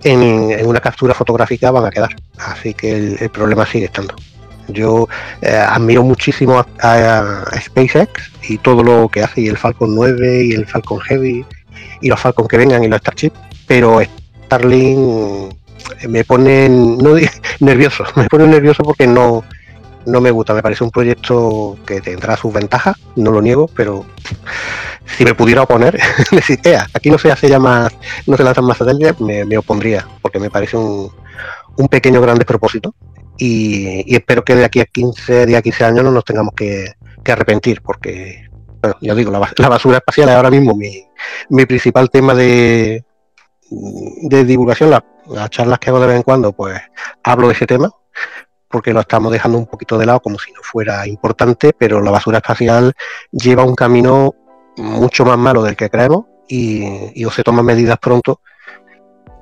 en, 0.06 0.66
una 0.66 0.80
captura 0.80 1.14
fotográfica 1.14 1.72
van 1.72 1.86
a 1.86 1.90
quedar. 1.90 2.16
Así 2.38 2.74
que 2.74 3.16
el, 3.20 3.30
problema 3.30 3.66
sigue 3.66 3.86
estando. 3.86 4.16
Yo 4.68 5.08
eh, 5.42 5.56
admiro 5.56 6.04
muchísimo 6.04 6.64
a, 6.82 7.46
SpaceX 7.60 8.32
y 8.48 8.58
todo 8.60 8.84
lo 8.84 9.10
que 9.10 9.24
hace, 9.24 9.42
y 9.42 9.48
el 9.48 9.58
Falcon 9.58 9.94
9 9.94 10.46
y 10.46 10.52
el 10.54 10.66
Falcon 10.66 11.00
Heavy 11.02 11.46
y 12.02 12.10
los 12.10 12.20
Falcon 12.20 12.48
que 12.48 12.58
vengan 12.58 12.84
y 12.84 12.88
los 12.88 13.00
Starship, 13.00 13.32
pero 13.68 14.00
Starlink 14.46 15.56
me 16.08 16.24
pone 16.24 16.70
no, 16.70 17.16
nervioso, 17.60 18.04
me 18.16 18.28
pone 18.28 18.48
nervioso 18.48 18.84
porque 18.84 19.08
no, 19.08 19.44
no 20.06 20.22
me 20.22 20.32
gusta, 20.32 20.54
me 20.54 20.62
parece 20.62 20.84
un 20.84 20.92
proyecto 20.92 21.78
que 21.86 22.02
tendrá 22.02 22.38
sus 22.38 22.54
ventajas, 22.54 22.96
no 23.16 23.32
lo 23.32 23.42
niego, 23.42 23.70
pero 23.76 24.06
si 25.06 25.24
me 25.24 25.34
pudiera 25.34 25.64
oponer, 25.64 26.00
decir, 26.32 26.60
aquí 26.94 27.10
no 27.10 27.18
se 27.18 27.32
hace 27.32 27.50
ya 27.50 27.60
más, 27.60 27.94
no 28.28 28.38
se 28.38 28.44
lanzan 28.44 28.66
más 28.66 28.78
satélites, 28.78 29.20
me, 29.20 29.58
opondría, 29.58 30.08
porque 30.22 30.40
me 30.40 30.50
parece 30.50 30.78
un, 30.78 31.12
un 31.78 31.88
pequeño 31.88 32.22
gran 32.22 32.38
despropósito. 32.38 32.96
Y, 33.38 34.16
espero 34.16 34.44
que 34.44 34.56
de 34.56 34.66
aquí 34.66 34.80
a 34.80 34.86
15, 34.86 35.46
de 35.46 35.62
15 35.62 35.86
años 35.86 36.06
no 36.06 36.12
nos 36.12 36.24
tengamos 36.24 36.54
que, 36.56 36.94
arrepentir, 37.28 37.82
porque, 37.82 38.48
bueno, 38.82 38.96
ya 39.02 39.16
digo, 39.16 39.32
la, 39.32 39.70
basura 39.70 39.98
espacial 39.98 40.30
es 40.30 40.36
ahora 40.36 40.52
mismo 40.52 40.76
mi, 40.76 41.66
principal 41.66 42.10
tema 42.10 42.34
de, 42.34 43.04
de 43.70 44.46
divulgación, 44.46 44.92
las 45.28 45.50
charlas 45.50 45.80
que 45.80 45.90
hago 45.90 46.00
de 46.00 46.08
vez 46.08 46.16
en 46.18 46.24
cuando, 46.24 46.52
pues 46.52 46.80
hablo 47.24 47.48
de 47.48 47.54
ese 47.54 47.66
tema, 47.66 47.92
porque 48.70 48.94
lo 48.94 49.00
estamos 49.00 49.32
dejando 49.32 49.58
un 49.58 49.68
poquito 49.68 49.98
de 49.98 50.06
lado 50.06 50.20
como 50.20 50.38
si 50.40 50.52
no 50.52 50.62
fuera 50.62 51.08
importante, 51.08 51.74
pero 51.78 52.02
la 52.02 52.12
basura 52.12 52.38
espacial 52.38 52.94
lleva 53.32 53.64
un 53.64 53.76
camino 53.76 54.34
mucho 54.78 55.26
más 55.26 55.38
malo 55.38 55.64
del 55.64 55.76
que 55.76 55.90
creemos 55.90 56.26
y, 56.48 57.24
o 57.26 57.32
se 57.32 57.44
toman 57.44 57.66
medidas 57.66 57.98
pronto 58.00 58.42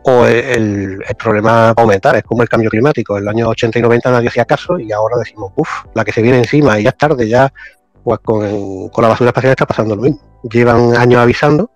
o 0.05 0.25
el, 0.25 1.01
problema 1.17 1.51
va 1.51 1.69
a 1.69 1.81
aumentar. 1.81 2.15
Es 2.17 2.23
como 2.23 2.43
el 2.43 2.49
cambio 2.49 2.69
climático. 2.69 3.17
En 3.17 3.25
los 3.25 3.33
años 3.33 3.47
80 3.49 3.79
y 3.79 3.81
90 3.81 4.11
nadie 4.11 4.27
hacía 4.27 4.45
caso 4.45 4.77
y 4.77 4.91
ahora 4.91 5.17
decimos, 5.17 5.53
uff, 5.55 5.85
la 5.93 6.03
que 6.03 6.11
se 6.11 6.21
viene 6.21 6.39
encima 6.39 6.77
y 6.79 6.83
ya 6.83 6.89
es 6.89 6.97
tarde, 6.97 7.27
ya 7.27 7.51
pues 8.03 8.19
con, 8.19 8.41
la 8.41 9.07
basura 9.07 9.29
espacial 9.29 9.51
está 9.51 9.65
pasando 9.65 9.95
lo 9.95 10.01
mismo. 10.03 10.19
Llevan 10.43 10.95
años 10.97 11.21
avisando 11.21 11.71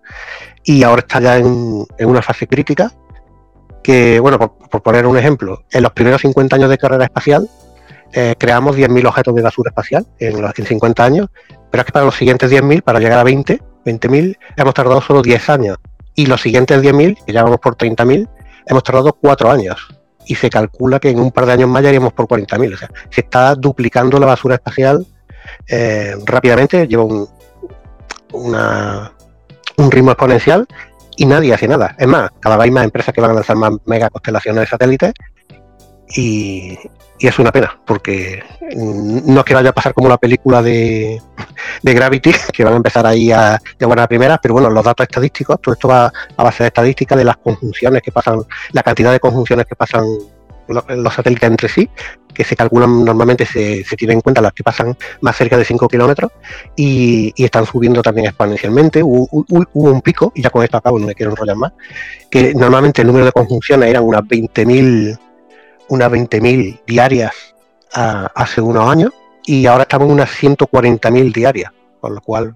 y 0.62 0.82
ahora 0.82 1.00
está 1.00 1.20
ya 1.20 1.38
en, 1.38 1.86
una 2.00 2.22
fase 2.22 2.46
crítica 2.46 2.92
que, 3.88 4.20
bueno, 4.20 4.38
por, 4.38 4.82
poner 4.82 5.06
un 5.06 5.16
ejemplo, 5.16 5.64
en 5.70 5.82
los 5.82 5.92
primeros 5.92 6.20
50 6.20 6.56
años 6.56 6.68
de 6.68 6.76
carrera 6.76 7.04
espacial 7.04 7.48
eh, 8.12 8.34
creamos 8.36 8.76
10.000 8.76 9.08
objetos 9.08 9.34
de 9.34 9.40
basura 9.40 9.70
espacial 9.70 10.06
en, 10.18 10.42
los, 10.42 10.52
50 10.52 11.02
años, 11.02 11.28
pero 11.70 11.80
es 11.80 11.86
que 11.86 11.92
para 11.92 12.04
los 12.04 12.14
siguientes 12.14 12.52
10.000, 12.52 12.82
para 12.82 12.98
llegar 12.98 13.18
a 13.18 13.24
20, 13.24 13.62
20.000, 13.86 14.36
hemos 14.58 14.74
tardado 14.74 15.00
solo 15.00 15.22
10 15.22 15.48
años. 15.48 15.78
Y 16.14 16.26
los 16.26 16.42
siguientes 16.42 16.82
10.000, 16.82 17.24
que 17.24 17.32
ya 17.32 17.42
vamos 17.42 17.60
por 17.60 17.78
30.000, 17.78 18.28
hemos 18.66 18.82
tardado 18.82 19.14
4 19.14 19.50
años. 19.50 19.88
Y 20.26 20.34
se 20.34 20.50
calcula 20.50 21.00
que 21.00 21.08
en 21.08 21.18
un 21.18 21.32
par 21.32 21.46
de 21.46 21.52
años 21.52 21.70
más 21.70 21.82
ya 21.82 21.88
iremos 21.88 22.12
por 22.12 22.26
40.000. 22.26 22.74
O 22.74 22.76
sea, 22.76 22.90
se 23.08 23.22
está 23.22 23.54
duplicando 23.54 24.20
la 24.20 24.26
basura 24.26 24.56
espacial 24.56 25.06
eh, 25.66 26.14
rápidamente, 26.26 26.86
lleva 26.86 27.04
un 27.04 27.26
ritmo 29.90 30.10
exponencial 30.10 30.68
y 31.18 31.26
nadie 31.26 31.52
hace 31.52 31.66
nada. 31.66 31.96
Es 31.98 32.06
más, 32.06 32.30
cada 32.40 32.56
vez 32.56 32.66
hay 32.66 32.70
más 32.70 32.84
empresas 32.84 33.12
que 33.12 33.20
van 33.20 33.32
a 33.32 33.34
lanzar 33.34 33.56
más 33.56 33.72
mega 33.86 34.08
constelaciones 34.08 34.60
de 34.60 34.66
satélites 34.66 35.12
y, 36.16 36.78
es 37.18 37.38
una 37.40 37.50
pena, 37.50 37.76
porque 37.84 38.40
no 38.76 39.40
es 39.40 39.44
que 39.44 39.54
vaya 39.54 39.70
a 39.70 39.72
pasar 39.72 39.92
como 39.92 40.08
la 40.08 40.18
película 40.18 40.62
de, 40.62 41.20
Gravity, 41.82 42.30
que 42.52 42.62
van 42.62 42.74
a 42.74 42.76
empezar 42.76 43.04
ahí 43.04 43.32
a, 43.32 43.60
de 43.76 43.86
buena 43.86 44.06
primera, 44.06 44.38
pero 44.40 44.54
bueno, 44.54 44.70
los 44.70 44.84
datos 44.84 45.08
estadísticos, 45.08 45.60
todo 45.60 45.74
esto 45.74 45.88
va 45.88 46.12
a 46.36 46.42
base 46.44 46.62
de 46.62 46.68
estadística 46.68 47.16
de 47.16 47.24
las 47.24 47.36
conjunciones 47.38 48.00
que 48.00 48.12
pasan, 48.12 48.42
la 48.70 48.84
cantidad 48.84 49.10
de 49.10 49.18
conjunciones 49.18 49.66
que 49.66 49.74
pasan 49.74 50.04
los, 50.68 51.14
satélites 51.14 51.50
entre 51.50 51.68
sí, 51.68 51.88
que 52.32 52.44
se 52.44 52.56
calculan 52.56 53.04
normalmente, 53.04 53.46
se, 53.46 53.84
se 53.84 53.96
tienen 53.96 54.18
en 54.18 54.20
cuenta 54.20 54.40
las 54.40 54.52
que 54.52 54.62
pasan 54.62 54.96
más 55.20 55.36
cerca 55.36 55.56
de 55.56 55.64
5 55.64 55.88
kilómetros 55.88 56.32
y, 56.76 57.32
están 57.36 57.66
subiendo 57.66 58.02
también 58.02 58.26
exponencialmente. 58.26 59.02
Hubo, 59.02 59.28
un 59.72 60.02
pico, 60.02 60.32
y 60.34 60.42
ya 60.42 60.50
con 60.50 60.62
esto 60.62 60.76
acabo, 60.76 60.98
no 60.98 61.06
me 61.06 61.14
quiero 61.14 61.32
enrollar 61.32 61.56
más, 61.56 61.72
que 62.30 62.54
normalmente 62.54 63.02
el 63.02 63.08
número 63.08 63.24
de 63.24 63.32
conjunciones 63.32 63.88
eran 63.88 64.04
unas 64.04 64.22
20.000 64.22 65.18
unas 65.88 66.10
20.000 66.10 66.80
diarias 66.86 67.32
hace 67.92 68.60
unos 68.60 68.88
años 68.88 69.12
y 69.44 69.66
ahora 69.66 69.82
estamos 69.82 70.08
en 70.08 70.12
unas 70.12 70.30
140.000 70.30 71.32
diarias, 71.32 71.72
con 72.00 72.14
lo 72.14 72.20
cual 72.20 72.54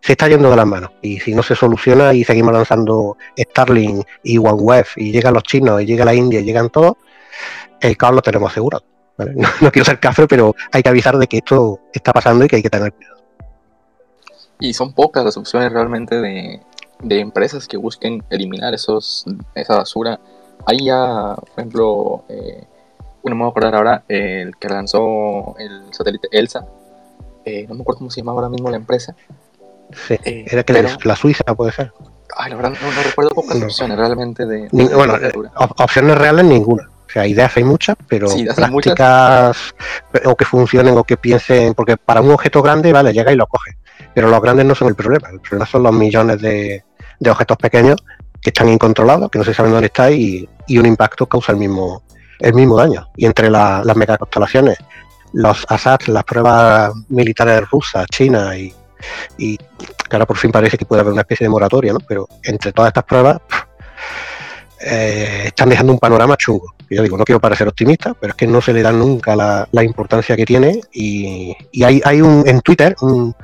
se 0.00 0.12
está 0.12 0.28
yendo 0.28 0.50
de 0.50 0.56
las 0.56 0.66
manos. 0.66 0.90
Y 1.02 1.18
si 1.20 1.34
no 1.34 1.42
se 1.42 1.54
soluciona 1.54 2.14
y 2.14 2.24
seguimos 2.24 2.52
lanzando 2.52 3.16
Starlink 3.36 4.06
y 4.22 4.38
OneWeb 4.38 4.86
y 4.96 5.12
llegan 5.12 5.34
los 5.34 5.42
chinos 5.42 5.82
y 5.82 5.86
llega 5.86 6.04
la 6.04 6.14
India 6.14 6.40
y 6.40 6.44
llegan 6.44 6.70
todos, 6.70 6.94
el 7.80 7.96
caos 7.96 8.14
lo 8.14 8.22
tenemos 8.22 8.50
asegurado. 8.50 8.84
No, 9.60 9.72
quiero 9.72 9.84
ser 9.84 9.98
café, 9.98 10.28
pero 10.28 10.54
hay 10.70 10.82
que 10.82 10.88
avisar 10.88 11.18
de 11.18 11.26
que 11.26 11.38
esto 11.38 11.80
está 11.92 12.12
pasando 12.12 12.44
y 12.44 12.48
que 12.48 12.56
hay 12.56 12.62
que 12.62 12.70
tener 12.70 12.92
cuidado. 12.92 13.18
Y 14.60 14.72
son 14.74 14.92
pocas 14.92 15.24
las 15.24 15.36
opciones 15.36 15.72
realmente 15.72 16.20
de, 16.20 16.60
de 17.02 17.20
empresas 17.20 17.66
que 17.66 17.76
busquen 17.76 18.22
eliminar 18.30 18.74
esos, 18.74 19.24
esa 19.54 19.76
basura. 19.76 20.20
Hay 20.66 20.84
ya, 20.84 21.34
por 21.36 21.48
ejemplo, 21.50 22.24
eh, 22.28 22.64
no 23.24 23.34
me 23.34 23.42
voy 23.42 23.48
a 23.48 23.50
acordar 23.50 23.74
ahora, 23.74 24.04
el 24.08 24.56
que 24.56 24.68
lanzó 24.68 25.56
el 25.58 25.92
satélite 25.92 26.28
ELSA, 26.32 26.66
eh, 27.44 27.66
no 27.68 27.74
me 27.74 27.82
acuerdo 27.82 27.98
cómo 27.98 28.10
se 28.10 28.20
llama 28.20 28.32
ahora 28.32 28.48
mismo 28.48 28.70
la 28.70 28.76
empresa. 28.76 29.14
Sí, 30.06 30.14
eh, 30.24 30.44
era 30.50 30.62
que 30.64 30.86
la 31.04 31.16
Suiza 31.16 31.44
puede 31.54 31.72
ser. 31.72 31.92
Ay, 32.36 32.50
la 32.50 32.56
verdad 32.56 32.72
no, 32.80 33.02
recuerdo 33.02 33.30
pocas 33.30 33.60
opciones 33.62 33.96
realmente 33.96 34.44
de... 34.44 34.68
bueno, 34.70 35.14
opciones 35.78 36.18
reales 36.18 36.44
ninguna. 36.44 36.90
O 37.08 37.10
sea, 37.10 37.26
ideas 37.26 37.56
hay 37.56 37.64
muchas, 37.64 37.96
pero 38.06 38.28
prácticas 38.54 39.74
o 40.26 40.36
que 40.36 40.44
funcionen 40.44 40.96
o 40.98 41.04
que 41.04 41.16
piensen, 41.16 41.72
porque 41.72 41.96
para 41.96 42.20
un 42.20 42.30
objeto 42.30 42.60
grande, 42.60 42.92
vale, 42.92 43.14
llega 43.14 43.32
y 43.32 43.36
lo 43.36 43.46
coge. 43.46 43.78
Pero 44.14 44.28
los 44.28 44.42
grandes 44.42 44.66
no 44.66 44.74
son 44.74 44.88
el 44.88 44.94
problema, 44.94 45.30
el 45.30 45.40
problema 45.40 45.64
son 45.64 45.84
los 45.84 45.92
millones 45.92 46.40
de, 46.42 46.84
objetos 47.26 47.56
pequeños 47.56 47.96
que 48.42 48.50
están 48.50 48.68
incontrolados, 48.68 49.30
que 49.30 49.38
no 49.38 49.44
se 49.44 49.54
sabe 49.54 49.70
dónde 49.70 49.86
está 49.86 50.10
y, 50.10 50.46
un 50.68 50.84
impacto 50.84 51.26
causa 51.26 51.52
el 51.52 51.58
mismo, 51.58 52.02
el 52.40 52.52
mismo 52.52 52.76
daño. 52.76 53.08
Y 53.16 53.24
entre 53.24 53.48
las 53.48 53.96
megaconstelaciones, 53.96 54.76
los 55.32 55.64
ASAT, 55.66 56.08
las 56.08 56.24
pruebas 56.24 56.92
militares 57.08 57.70
rusas, 57.70 58.06
China 58.10 58.54
y, 58.54 58.74
y 59.38 59.56
que 59.56 60.16
ahora 60.16 60.26
por 60.26 60.36
fin 60.36 60.52
parece 60.52 60.76
que 60.76 60.84
puede 60.84 61.00
haber 61.00 61.14
una 61.14 61.22
especie 61.22 61.46
de 61.46 61.50
moratoria, 61.50 61.94
¿no? 61.94 62.00
Pero 62.00 62.28
entre 62.42 62.72
todas 62.72 62.88
estas 62.88 63.04
pruebas 63.04 63.38
eh, 64.80 65.44
están 65.46 65.68
dejando 65.68 65.92
un 65.92 65.98
panorama 65.98 66.36
chungo. 66.36 66.74
Yo 66.90 67.02
digo, 67.02 67.18
no 67.18 67.24
quiero 67.24 67.40
parecer 67.40 67.68
optimista, 67.68 68.14
pero 68.14 68.30
es 68.30 68.36
que 68.36 68.46
no 68.46 68.60
se 68.60 68.72
le 68.72 68.82
da 68.82 68.92
nunca 68.92 69.36
la, 69.36 69.84
importancia 69.84 70.36
que 70.36 70.46
tiene. 70.46 70.80
Y, 70.92 71.54
hay, 71.82 72.00
hay, 72.04 72.22
un 72.22 72.44
en 72.46 72.60
Twitter 72.60 72.96
un, 73.00 73.34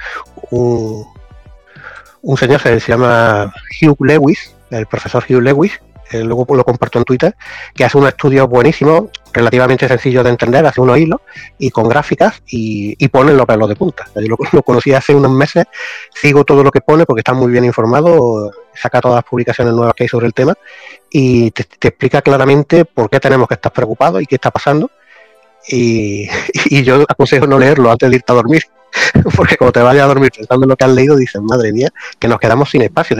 un, 0.51 2.37
señor 2.37 2.63
que 2.63 2.81
se 2.81 2.93
llama 2.93 3.53
Hugh 3.81 4.05
Lewis, 4.05 4.55
el 4.71 4.87
profesor 4.87 5.25
Hugh 5.29 5.43
Lewis, 5.43 5.81
luego 6.13 6.47
lo 6.55 6.65
comparto 6.65 6.99
en 6.99 7.05
Twitter, 7.05 7.35
que 7.75 7.85
hace 7.85 7.99
un 7.99 8.07
estudio 8.07 8.47
buenísimo, 8.47 9.11
relativamente 9.33 9.89
sencillo 9.89 10.23
de 10.23 10.31
entender, 10.31 10.65
hace 10.67 10.81
unos 10.81 10.99
hilos 10.99 11.21
y 11.59 11.71
con 11.71 11.89
gráficas 11.89 12.43
y, 12.47 13.09
pone 13.09 13.33
los 13.33 13.47
pelos 13.47 13.69
de 13.69 13.77
punta. 13.77 14.07
Yo 14.15 14.23
lo, 14.23 14.37
lo, 14.53 14.63
conocí 14.63 14.93
hace 14.93 15.15
unos 15.15 15.31
meses, 15.31 15.67
sigo 16.15 16.45
todo 16.45 16.63
lo 16.63 16.71
que 16.71 16.81
pone 16.81 17.05
porque 17.05 17.21
está 17.21 17.33
muy 17.33 17.51
bien 17.51 17.65
informado, 17.65 18.51
saca 18.75 19.01
todas 19.01 19.17
las 19.17 19.25
publicaciones 19.25 19.73
nuevas 19.75 19.95
que 19.95 20.05
hay 20.05 20.09
sobre 20.09 20.27
el 20.27 20.35
tema 20.35 20.55
y 21.11 21.51
te, 21.51 21.63
explica 21.89 22.23
claramente 22.23 22.85
por 22.85 23.09
qué 23.09 23.21
tenemos 23.21 23.49
que 23.49 23.55
estar 23.55 23.73
preocupados 23.73 24.23
y 24.23 24.27
qué 24.27 24.37
está 24.37 24.51
pasando. 24.51 24.91
Y, 25.69 26.29
y 26.67 26.83
yo 26.83 27.05
aconsejo 27.09 27.47
no 27.47 27.59
leerlo 27.59 27.91
antes 27.91 28.11
de 28.11 28.17
irte 28.17 28.33
a 28.33 28.37
dormir 28.37 28.63
porque 29.37 29.57
como 29.57 29.73
te 29.73 29.81
vayas 29.81 30.05
a 30.05 30.09
dormir 30.09 30.31
pensando 30.35 30.65
en 30.65 30.71
lo 30.71 30.77
que 30.77 30.85
has 30.85 30.91
leído, 30.91 31.17
dices, 31.17 31.41
madre 31.43 31.73
mía, 31.73 31.89
que 32.19 32.29
nos 32.29 32.39
quedamos 32.39 32.71
sin 32.71 32.83
espacio. 32.83 33.17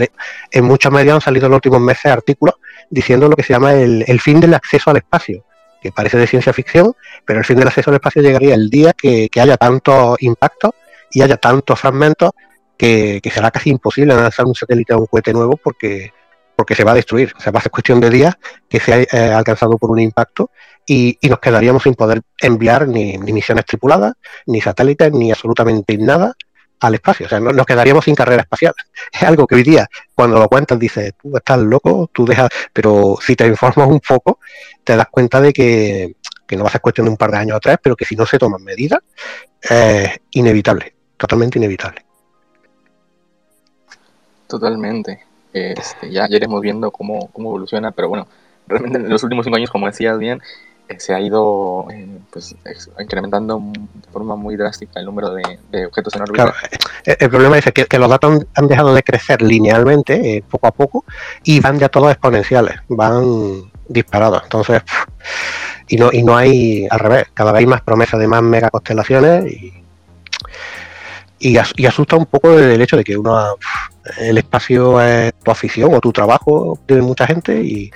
En 0.51 0.65
muchos 0.65 0.91
medios 0.91 1.15
han 1.15 1.21
salido 1.21 1.45
en 1.45 1.51
los 1.51 1.57
últimos 1.57 1.81
meses 1.81 2.05
artículos 2.05 2.55
diciendo 2.89 3.27
lo 3.27 3.35
que 3.35 3.43
se 3.43 3.53
llama 3.53 3.73
el, 3.73 4.19
fin 4.19 4.39
del 4.39 4.53
acceso 4.53 4.89
al 4.89 4.97
espacio, 4.97 5.43
que 5.81 5.91
parece 5.91 6.17
de 6.17 6.27
ciencia 6.27 6.53
ficción, 6.53 6.93
pero 7.25 7.39
el 7.39 7.45
fin 7.45 7.57
del 7.57 7.67
acceso 7.67 7.89
al 7.89 7.95
espacio 7.95 8.21
llegaría 8.21 8.55
el 8.55 8.69
día 8.69 8.93
que, 8.93 9.29
haya 9.39 9.57
tantos 9.57 10.21
impactos 10.21 10.71
y 11.11 11.21
haya 11.21 11.37
tantos 11.37 11.79
fragmentos 11.79 12.31
que, 12.77 13.21
será 13.33 13.51
casi 13.51 13.69
imposible 13.69 14.15
lanzar 14.15 14.45
un 14.45 14.55
satélite 14.55 14.93
o 14.93 14.99
un 14.99 15.05
cohete 15.07 15.33
nuevo 15.33 15.57
porque, 15.57 16.11
porque 16.55 16.75
se 16.75 16.83
va 16.83 16.91
a 16.91 16.95
destruir. 16.95 17.33
O 17.37 17.39
sea, 17.39 17.51
va 17.51 17.59
a 17.59 17.61
ser 17.63 17.71
cuestión 17.71 17.99
de 17.99 18.09
días 18.09 18.35
que 18.69 18.79
se 18.79 18.93
haya 18.93 19.07
eh, 19.11 19.33
alcanzado 19.33 19.77
por 19.77 19.91
un 19.91 19.99
impacto 19.99 20.49
y, 20.85 21.17
nos 21.23 21.39
quedaríamos 21.39 21.83
sin 21.83 21.95
poder 21.95 22.21
enviar 22.39 22.87
ni, 22.87 23.17
misiones 23.17 23.65
tripuladas, 23.65 24.13
ni 24.45 24.61
satélites, 24.61 25.11
ni 25.11 25.31
absolutamente 25.31 25.97
nada 25.97 26.35
al 26.79 26.95
espacio. 26.95 27.25
O 27.25 27.29
sea, 27.29 27.39
nos 27.39 27.65
quedaríamos 27.65 28.05
sin 28.05 28.15
carrera 28.15 28.41
espacial. 28.41 28.73
Es 29.11 29.23
algo 29.23 29.47
que 29.47 29.55
hoy 29.55 29.63
día, 29.63 29.87
cuando 30.13 30.39
lo 30.39 30.47
cuentas, 30.47 30.77
dices, 30.79 31.13
tú 31.21 31.35
estás 31.35 31.59
loco, 31.59 32.09
tú 32.11 32.25
dejas, 32.25 32.49
pero 32.73 33.17
si 33.21 33.35
te 33.35 33.47
informas 33.47 33.87
un 33.87 33.99
poco, 33.99 34.39
te 34.83 34.95
das 34.95 35.07
cuenta 35.09 35.41
de 35.41 35.53
que, 35.53 36.15
no 36.51 36.63
va 36.63 36.69
a 36.69 36.71
ser 36.71 36.81
cuestión 36.81 37.05
de 37.05 37.11
un 37.11 37.17
par 37.17 37.31
de 37.31 37.37
años 37.37 37.57
o 37.57 37.59
tres, 37.59 37.77
pero 37.81 37.95
que 37.95 38.05
si 38.05 38.15
no 38.15 38.25
se 38.25 38.37
toman 38.37 38.63
medidas, 38.63 38.99
es 39.61 40.09
inevitable, 40.31 40.95
totalmente 41.17 41.57
inevitable. 41.57 42.05
Totalmente. 44.47 45.23
Este, 45.51 46.11
ya, 46.11 46.27
iremos 46.29 46.61
viendo 46.61 46.91
cómo, 46.91 47.29
cómo 47.31 47.49
evoluciona, 47.49 47.91
pero 47.91 48.09
bueno, 48.09 48.27
realmente 48.67 48.99
en 48.99 49.09
los 49.09 49.23
últimos 49.23 49.45
cinco 49.45 49.57
años, 49.57 49.71
como 49.71 49.87
decías 49.87 50.17
bien, 50.19 50.41
se 50.97 51.13
ha 51.13 51.19
ido 51.19 51.87
eh, 51.91 52.19
pues, 52.31 52.55
incrementando 52.99 53.61
de 53.73 54.09
forma 54.11 54.35
muy 54.35 54.55
drástica 54.55 54.99
el 54.99 55.05
número 55.05 55.33
de, 55.33 55.85
objetos 55.85 56.15
en 56.15 56.21
órbita. 56.21 56.53
Eh, 57.05 57.17
el, 57.19 57.29
problema 57.29 57.57
es 57.57 57.65
que, 57.71 57.97
los 57.97 58.09
datos 58.09 58.45
han, 58.55 58.67
dejado 58.67 58.93
de 58.93 59.03
crecer 59.03 59.41
linealmente, 59.41 60.43
poco 60.49 60.67
a 60.67 60.71
poco, 60.71 61.05
y 61.43 61.59
van 61.59 61.79
ya 61.79 61.89
todos 61.89 62.11
exponenciales, 62.11 62.75
van 62.87 63.71
disparados. 63.87 64.43
Entonces, 64.43 64.81
y 65.87 65.97
no, 65.97 66.09
y 66.11 66.23
no 66.23 66.35
hay 66.35 66.87
al 66.89 66.99
revés, 66.99 67.25
cada 67.33 67.51
vez 67.51 67.59
hay 67.59 67.67
más 67.67 67.81
promesas 67.81 68.19
de 68.19 68.27
más 68.27 68.41
megaconstelaciones 68.41 69.51
y, 69.51 69.73
y 71.39 71.85
asusta 71.85 72.15
un 72.15 72.25
poco 72.25 72.57
el 72.57 72.81
hecho 72.81 72.97
de 72.97 73.03
que 73.03 73.17
uno 73.17 73.57
el 74.17 74.37
espacio 74.37 75.01
es 75.01 75.33
tu 75.43 75.51
afición 75.51 75.93
o 75.93 75.99
tu 75.99 76.11
trabajo 76.11 76.79
de 76.87 77.01
mucha 77.01 77.25
gente 77.27 77.61
y, 77.63 77.91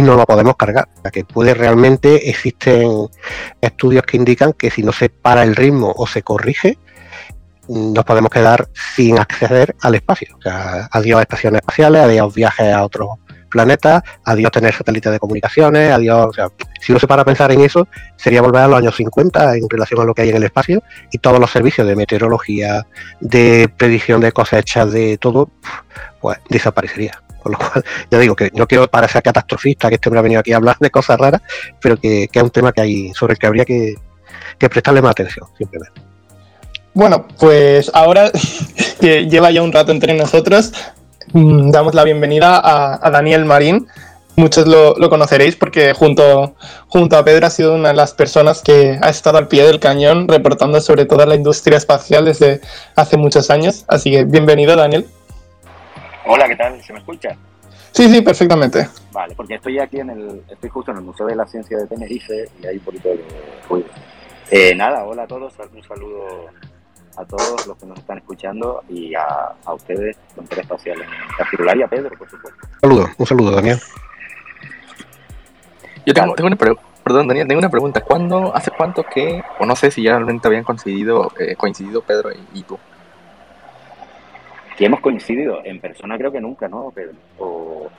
no 0.00 0.16
lo 0.16 0.24
podemos 0.24 0.56
cargar. 0.56 0.88
que 1.12 1.24
puede 1.24 1.54
realmente, 1.54 2.30
existen 2.30 3.08
estudios 3.60 4.04
que 4.04 4.16
indican 4.16 4.52
que 4.52 4.70
si 4.70 4.82
no 4.82 4.92
se 4.92 5.08
para 5.10 5.42
el 5.42 5.54
ritmo 5.54 5.92
o 5.96 6.06
se 6.06 6.22
corrige, 6.22 6.78
nos 7.68 8.04
podemos 8.04 8.30
quedar 8.30 8.68
sin 8.74 9.18
acceder 9.18 9.76
al 9.82 9.94
espacio. 9.94 10.36
O 10.38 10.42
sea, 10.42 10.88
adiós 10.90 11.18
a 11.18 11.22
estaciones 11.22 11.60
espaciales, 11.60 12.02
adiós 12.02 12.34
viajes 12.34 12.72
a 12.72 12.84
otros 12.84 13.10
planetas, 13.50 14.02
adiós 14.24 14.50
tener 14.50 14.72
satélites 14.74 15.12
de 15.12 15.18
comunicaciones, 15.18 15.92
adiós, 15.92 16.26
o 16.28 16.32
sea, 16.32 16.48
si 16.80 16.92
uno 16.92 16.98
se 16.98 17.06
para 17.06 17.22
a 17.22 17.24
pensar 17.24 17.52
en 17.52 17.60
eso, 17.60 17.86
sería 18.16 18.40
volver 18.40 18.62
a 18.62 18.68
los 18.68 18.78
años 18.78 18.96
50 18.96 19.56
en 19.56 19.68
relación 19.68 20.00
a 20.00 20.04
lo 20.04 20.14
que 20.14 20.22
hay 20.22 20.30
en 20.30 20.36
el 20.36 20.44
espacio 20.44 20.82
y 21.10 21.18
todos 21.18 21.38
los 21.38 21.50
servicios 21.50 21.86
de 21.86 21.96
meteorología, 21.96 22.86
de 23.20 23.68
predicción 23.76 24.20
de 24.20 24.32
cosechas, 24.32 24.92
de 24.92 25.18
todo, 25.18 25.50
pues 26.20 26.38
desaparecería. 26.48 27.20
Con 27.42 27.52
lo 27.52 27.58
cual, 27.58 27.84
ya 28.10 28.18
digo 28.18 28.36
que 28.36 28.50
no 28.54 28.66
quiero 28.66 28.86
parecer 28.88 29.22
catastrofista, 29.22 29.88
que 29.88 29.94
este 29.94 30.08
hombre 30.08 30.20
ha 30.20 30.22
venido 30.22 30.40
aquí 30.40 30.52
a 30.52 30.56
hablar 30.56 30.76
de 30.78 30.90
cosas 30.90 31.18
raras, 31.18 31.40
pero 31.80 31.96
que, 31.96 32.28
es 32.32 32.42
un 32.42 32.50
tema 32.50 32.72
que 32.72 32.82
hay 32.82 33.14
sobre 33.14 33.32
el 33.32 33.38
que 33.38 33.46
habría 33.46 33.64
que, 33.64 33.94
prestarle 34.58 35.00
más 35.00 35.12
atención, 35.12 35.46
simplemente. 35.56 36.00
Bueno, 36.92 37.26
pues 37.38 37.90
ahora 37.94 38.30
que 39.00 39.26
lleva 39.26 39.50
ya 39.50 39.62
un 39.62 39.72
rato 39.72 39.92
entre 39.92 40.12
nosotros, 40.12 40.72
damos 41.32 41.94
la 41.94 42.04
bienvenida 42.04 42.60
a, 42.62 43.10
Daniel 43.10 43.44
Marín. 43.44 43.86
Muchos 44.36 44.66
lo, 44.66 44.94
conoceréis 45.10 45.56
porque 45.56 45.92
junto, 45.92 46.54
junto 46.88 47.16
a 47.16 47.24
Pedro 47.24 47.46
ha 47.46 47.50
sido 47.50 47.74
una 47.74 47.88
de 47.88 47.94
las 47.94 48.14
personas 48.14 48.62
que 48.62 48.98
ha 49.02 49.10
estado 49.10 49.38
al 49.38 49.48
pie 49.48 49.64
del 49.64 49.80
cañón 49.80 50.28
reportando 50.28 50.80
sobre 50.80 51.04
toda 51.04 51.26
la 51.26 51.34
industria 51.34 51.76
espacial 51.76 52.24
desde 52.24 52.60
hace 52.96 53.16
muchos 53.16 53.50
años. 53.50 53.84
Así 53.88 54.10
que 54.10 54.24
bienvenido, 54.24 54.76
Daniel. 54.76 55.06
Hola, 56.26 56.48
¿qué 56.48 56.56
tal? 56.56 56.82
¿Se 56.82 56.92
me 56.92 57.00
escucha? 57.00 57.36
Sí, 57.92 58.08
sí, 58.08 58.22
perfectamente. 58.22 58.88
Vale, 59.12 59.34
porque 59.34 59.54
estoy 59.54 59.78
aquí 59.78 59.98
en 59.98 60.10
el, 60.10 60.42
estoy 60.48 60.70
justo 60.70 60.92
en 60.92 60.98
el 60.98 61.02
Museo 61.02 61.26
de 61.26 61.34
la 61.34 61.46
Ciencia 61.46 61.76
de 61.76 61.86
Tenerife 61.86 62.48
y 62.62 62.66
hay 62.66 62.76
un 62.76 62.84
poquito 62.84 63.08
de 63.08 63.24
ruido. 63.68 63.88
Eh, 64.50 64.74
nada, 64.74 65.04
hola 65.04 65.24
a 65.24 65.26
todos, 65.26 65.52
un 65.74 65.82
saludo 65.82 66.46
a 67.16 67.24
todos 67.24 67.66
los 67.66 67.76
que 67.76 67.86
nos 67.86 67.98
están 67.98 68.18
escuchando 68.18 68.82
y 68.88 69.14
a, 69.14 69.24
a 69.64 69.74
ustedes, 69.74 70.16
Frontera 70.34 70.62
Espacial 70.62 71.02
en 71.02 71.36
particular 71.36 71.76
y 71.76 71.82
a 71.82 71.88
Pedro, 71.88 72.16
por 72.16 72.30
supuesto. 72.30 72.60
Un 72.62 72.80
saludo, 72.80 73.08
un 73.18 73.26
saludo, 73.26 73.50
Daniel. 73.52 73.78
Yo 76.06 76.14
tengo, 76.14 76.34
tengo 76.34 76.46
una 76.46 76.56
pregunta. 76.56 76.82
Perdón, 77.02 77.28
Daniel, 77.28 77.48
tengo 77.48 77.58
una 77.58 77.70
pregunta. 77.70 78.00
¿Cuándo, 78.02 78.54
hace 78.54 78.70
cuánto 78.70 79.02
que, 79.02 79.42
o 79.58 79.66
no 79.66 79.74
sé 79.74 79.90
si 79.90 80.02
ya 80.02 80.12
realmente 80.12 80.46
habían 80.46 80.64
coincidido, 80.64 81.32
eh, 81.38 81.56
coincidido 81.56 82.02
Pedro 82.02 82.30
y, 82.54 82.62
tú? 82.62 82.78
Que 84.76 84.86
hemos 84.86 85.00
coincidido 85.00 85.60
en 85.64 85.80
persona, 85.80 86.16
creo 86.16 86.30
que 86.32 86.40
nunca, 86.40 86.68
¿no, 86.68 86.90
Pedro? 86.90 87.14
O, 87.38 87.90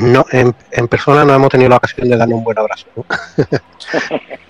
no, 0.00 0.24
en, 0.32 0.54
en, 0.70 0.88
persona 0.88 1.24
no 1.24 1.34
hemos 1.34 1.48
tenido 1.48 1.70
la 1.70 1.76
ocasión 1.76 2.08
de 2.08 2.16
darle 2.16 2.34
un 2.34 2.44
buen 2.44 2.58
abrazo. 2.58 2.86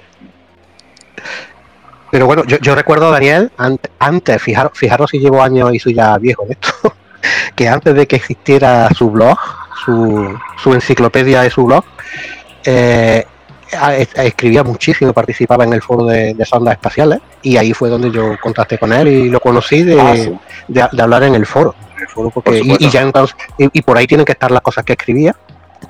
Pero 2.10 2.26
bueno, 2.26 2.44
yo, 2.44 2.74
recuerdo 2.74 3.08
a 3.08 3.10
Daniel, 3.10 3.50
antes, 3.98 4.42
fijaros, 4.42 4.72
fijaros 4.74 5.10
si 5.10 5.18
llevo 5.18 5.42
años 5.42 5.74
y 5.74 5.78
soy 5.78 5.94
ya 5.94 6.16
viejo 6.18 6.44
en 6.44 6.52
esto, 6.52 6.94
que 7.56 7.68
antes 7.68 7.94
de 7.94 8.06
que 8.06 8.16
existiera 8.16 8.88
su 8.94 9.10
blog, 9.10 9.38
su, 9.84 10.38
su 10.62 10.74
enciclopedia 10.74 11.42
de 11.42 11.50
su 11.50 11.64
blog, 11.64 11.84
eh, 12.64 13.24
escribía 14.16 14.62
muchísimo, 14.62 15.12
participaba 15.12 15.64
en 15.64 15.72
el 15.72 15.82
foro 15.82 16.04
de, 16.06 16.36
sondas 16.44 16.74
espaciales 16.74 17.20
y 17.42 17.56
ahí 17.56 17.72
fue 17.72 17.88
donde 17.88 18.10
yo 18.10 18.36
contacté 18.40 18.78
con 18.78 18.92
él 18.92 19.08
y 19.08 19.28
lo 19.28 19.40
conocí 19.40 19.82
de, 19.82 20.38
ah, 20.80 20.90
hablar 21.00 21.24
en 21.24 21.34
el 21.34 21.46
foro. 21.46 21.74
y, 22.62 22.88
ya 22.88 23.02
entonces, 23.02 23.36
y, 23.58 23.82
por 23.82 23.98
ahí 23.98 24.06
tienen 24.06 24.24
que 24.24 24.32
estar 24.32 24.50
las 24.50 24.62
cosas 24.62 24.84
que 24.84 24.92
escribía 24.92 25.34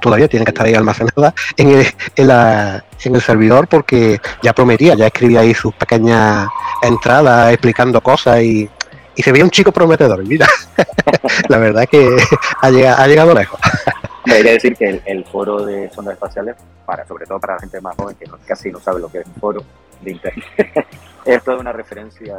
todavía 0.00 0.28
tiene 0.28 0.44
que 0.44 0.50
estar 0.50 0.66
ahí 0.66 0.74
almacenada 0.74 1.34
en 1.56 1.70
el, 1.70 1.86
en, 2.16 3.14
el 3.14 3.20
servidor 3.20 3.68
porque 3.68 4.20
ya 4.42 4.52
prometía, 4.52 4.94
ya 4.94 5.06
escribía 5.06 5.40
ahí 5.40 5.54
sus 5.54 5.74
pequeñas 5.74 6.48
entradas 6.82 7.52
explicando 7.52 8.00
cosas 8.00 8.42
y, 8.42 8.68
y 9.14 9.22
se 9.22 9.32
veía 9.32 9.44
un 9.44 9.50
chico 9.50 9.72
prometedor. 9.72 10.24
Mira, 10.24 10.46
la 11.48 11.58
verdad 11.58 11.84
es 11.84 11.88
que 11.88 12.16
ha 12.60 12.70
llegado, 12.70 13.02
ha 13.02 13.06
llegado 13.06 13.34
lejos. 13.34 13.60
Hay 14.26 14.42
decir 14.42 14.76
que 14.76 15.00
el, 15.04 15.24
foro 15.24 15.64
de 15.64 15.88
sondas 15.90 16.14
espaciales, 16.14 16.56
para, 16.84 17.06
sobre 17.06 17.26
todo 17.26 17.38
para 17.38 17.54
la 17.54 17.60
gente 17.60 17.80
más 17.80 17.94
joven 17.96 18.16
que 18.16 18.26
casi 18.44 18.72
no 18.72 18.80
sabe 18.80 19.00
lo 19.00 19.08
que 19.08 19.20
es 19.20 19.26
un 19.26 19.34
foro 19.34 19.62
de 20.00 20.10
internet, 20.10 20.44
es 21.24 21.44
toda 21.44 21.58
una 21.58 21.72
referencia 21.72 22.36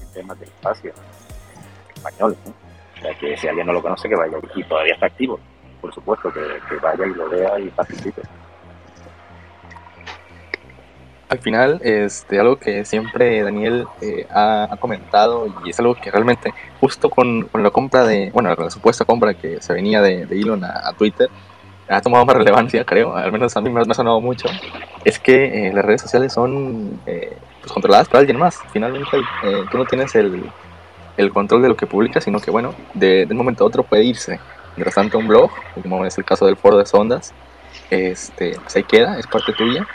en 0.00 0.12
temas 0.12 0.40
del 0.40 0.48
espacio 0.48 0.92
español. 1.94 2.36
O 2.44 3.00
sea, 3.00 3.14
que 3.14 3.36
si 3.36 3.46
alguien 3.46 3.66
no 3.66 3.72
lo 3.72 3.80
conoce, 3.80 4.08
que 4.08 4.16
vaya 4.16 4.38
y 4.54 4.64
todavía 4.64 4.94
está 4.94 5.06
activo. 5.06 5.38
Por 5.80 5.92
supuesto, 5.94 6.32
que, 6.32 6.40
que 6.68 6.76
vaya 6.76 7.06
y 7.06 7.14
lo 7.14 7.28
vea 7.28 7.58
y 7.58 7.68
participe 7.70 8.22
al 11.30 11.38
final, 11.38 11.80
este, 11.84 12.40
algo 12.40 12.56
que 12.56 12.84
siempre 12.84 13.42
Daniel 13.44 13.86
eh, 14.00 14.26
ha, 14.30 14.76
comentado 14.80 15.46
y 15.64 15.70
es 15.70 15.78
algo 15.78 15.94
que 15.94 16.10
realmente, 16.10 16.52
justo 16.80 17.08
con, 17.08 17.48
la 17.54 17.70
compra 17.70 18.04
de, 18.04 18.30
bueno, 18.32 18.52
la 18.52 18.68
supuesta 18.68 19.04
compra 19.04 19.34
que 19.34 19.62
se 19.62 19.72
venía 19.72 20.02
de, 20.02 20.22
Elon 20.22 20.64
a, 20.64 20.92
Twitter, 20.98 21.30
ha 21.88 22.00
tomado 22.00 22.26
más 22.26 22.36
relevancia, 22.42 22.84
creo, 22.84 23.14
al 23.14 23.30
menos 23.30 23.56
a 23.56 23.60
mí 23.60 23.70
me, 23.70 23.80
ha 23.80 23.94
sonado 23.94 24.20
mucho, 24.20 24.48
es 25.04 25.20
que 25.20 25.68
eh, 25.68 25.72
las 25.72 25.84
redes 25.84 26.02
sociales 26.02 26.32
son 26.32 27.00
eh, 27.06 27.36
pues, 27.60 27.72
controladas 27.72 28.08
por 28.08 28.18
alguien 28.18 28.36
más. 28.36 28.58
Finalmente, 28.72 29.16
tú 29.70 29.78
no 29.78 29.84
tienes 29.84 30.12
el, 30.16 30.50
control 31.32 31.62
de 31.62 31.68
lo 31.68 31.76
que 31.76 31.86
publicas, 31.86 32.24
sino 32.24 32.40
que, 32.40 32.50
bueno, 32.50 32.74
de, 32.94 33.26
de, 33.26 33.30
un 33.30 33.36
momento 33.36 33.62
a 33.62 33.68
otro 33.68 33.84
puede 33.84 34.02
irse. 34.02 34.40
Mientras 34.80 34.94
tanto, 34.94 35.18
un 35.18 35.28
blog, 35.28 35.50
como 35.82 36.06
es 36.06 36.16
el 36.16 36.24
caso 36.24 36.46
del 36.46 36.56
foro 36.56 36.78
de 36.78 36.86
sondas, 36.86 37.34
este, 37.90 38.58
pues 38.58 38.76
ahí 38.76 38.84
queda, 38.84 39.18
es 39.18 39.26
parte 39.26 39.52
tuya. 39.52 39.86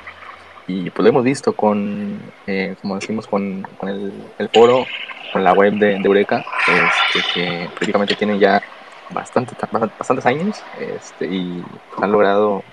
Y 0.68 0.92
pues 0.92 1.04
lo 1.04 1.10
hemos 1.10 1.24
visto 1.24 1.54
con, 1.54 2.22
eh, 2.46 2.76
como 2.80 2.94
decimos, 2.94 3.26
con, 3.26 3.64
con 3.80 3.90
el, 3.90 4.50
foro, 4.54 4.86
con 5.34 5.44
la 5.44 5.54
web 5.54 5.74
de, 5.74 5.96
Eureka, 5.96 6.46
este, 6.68 7.28
que 7.34 7.70
prácticamente 7.70 8.14
tiene 8.14 8.38
ya 8.38 8.62
bastante, 9.10 9.56
bastantes 9.72 10.26
años 10.28 10.64
este, 10.80 11.26
y 11.26 11.64
han 12.00 12.12
logrado 12.12 12.64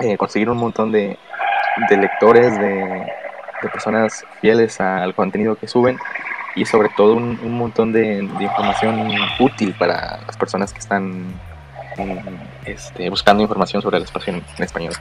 eh, 0.00 0.16
conseguir 0.16 0.48
un 0.48 0.56
montón 0.56 0.92
de, 0.92 1.18
de 1.90 1.96
lectores, 1.98 2.58
de, 2.58 3.04
de, 3.60 3.68
personas 3.70 4.24
fieles 4.40 4.80
al 4.80 5.14
contenido 5.14 5.56
que 5.56 5.68
suben 5.68 5.98
y 6.54 6.64
sobre 6.64 6.88
todo 6.96 7.14
un, 7.14 7.38
un 7.42 7.58
montón 7.58 7.92
de, 7.92 8.00
de, 8.00 8.44
información 8.44 9.10
útil 9.40 9.74
para 9.78 10.20
las 10.26 10.36
personas 10.36 10.72
que 10.72 10.78
están 10.78 11.24
eh, 11.98 12.22
este, 12.64 13.10
buscando 13.10 13.42
información 13.42 13.82
sobre 13.82 13.98
el 13.98 14.04
espacio 14.04 14.34
en 14.34 14.64
español. 14.64 14.92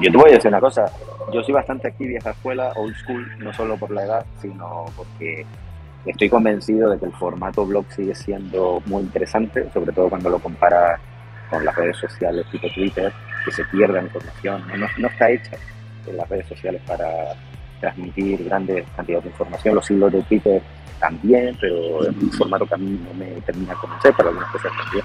Yo 0.00 0.10
te 0.10 0.16
voy 0.16 0.30
a 0.30 0.34
decir 0.34 0.48
una 0.48 0.60
cosa, 0.60 0.84
yo 1.32 1.42
soy 1.42 1.54
bastante 1.54 1.88
aquí 1.88 2.06
vieja 2.06 2.30
escuela, 2.30 2.72
old 2.76 2.94
school, 2.96 3.26
no 3.38 3.52
solo 3.52 3.76
por 3.76 3.90
la 3.90 4.04
edad, 4.04 4.26
sino 4.40 4.84
porque 4.96 5.46
estoy 6.04 6.28
convencido 6.28 6.90
de 6.90 6.98
que 6.98 7.06
el 7.06 7.12
formato 7.12 7.64
blog 7.64 7.86
sigue 7.90 8.14
siendo 8.14 8.82
muy 8.86 9.02
interesante, 9.02 9.70
sobre 9.72 9.92
todo 9.92 10.08
cuando 10.08 10.30
lo 10.30 10.38
compara 10.38 10.98
con 11.50 11.64
las 11.64 11.74
redes 11.74 11.96
sociales 11.96 12.46
tipo 12.50 12.68
Twitter, 12.74 13.12
que 13.44 13.50
se 13.50 13.64
pierda 13.66 14.02
información, 14.02 14.66
no, 14.78 14.86
no 14.98 15.08
está 15.08 15.30
hecha 15.30 15.52
en 16.06 16.16
las 16.16 16.28
redes 16.28 16.46
sociales 16.48 16.80
para 16.86 17.06
transmitir 17.82 18.44
grandes 18.44 18.86
cantidades 18.96 19.24
de 19.24 19.30
información. 19.30 19.74
Los 19.74 19.90
hilos 19.90 20.12
de 20.12 20.22
Twitter 20.22 20.62
también, 20.98 21.56
pero 21.60 22.08
es 22.08 22.16
un 22.16 22.32
formato 22.32 22.64
que 22.64 22.74
a 22.74 22.78
mí 22.78 22.98
no 23.04 23.12
me 23.12 23.32
termina 23.42 23.74
de 23.74 23.80
conocer, 23.80 24.14
para 24.14 24.28
algunas 24.28 24.50
cosas 24.50 24.72
también. 24.82 25.04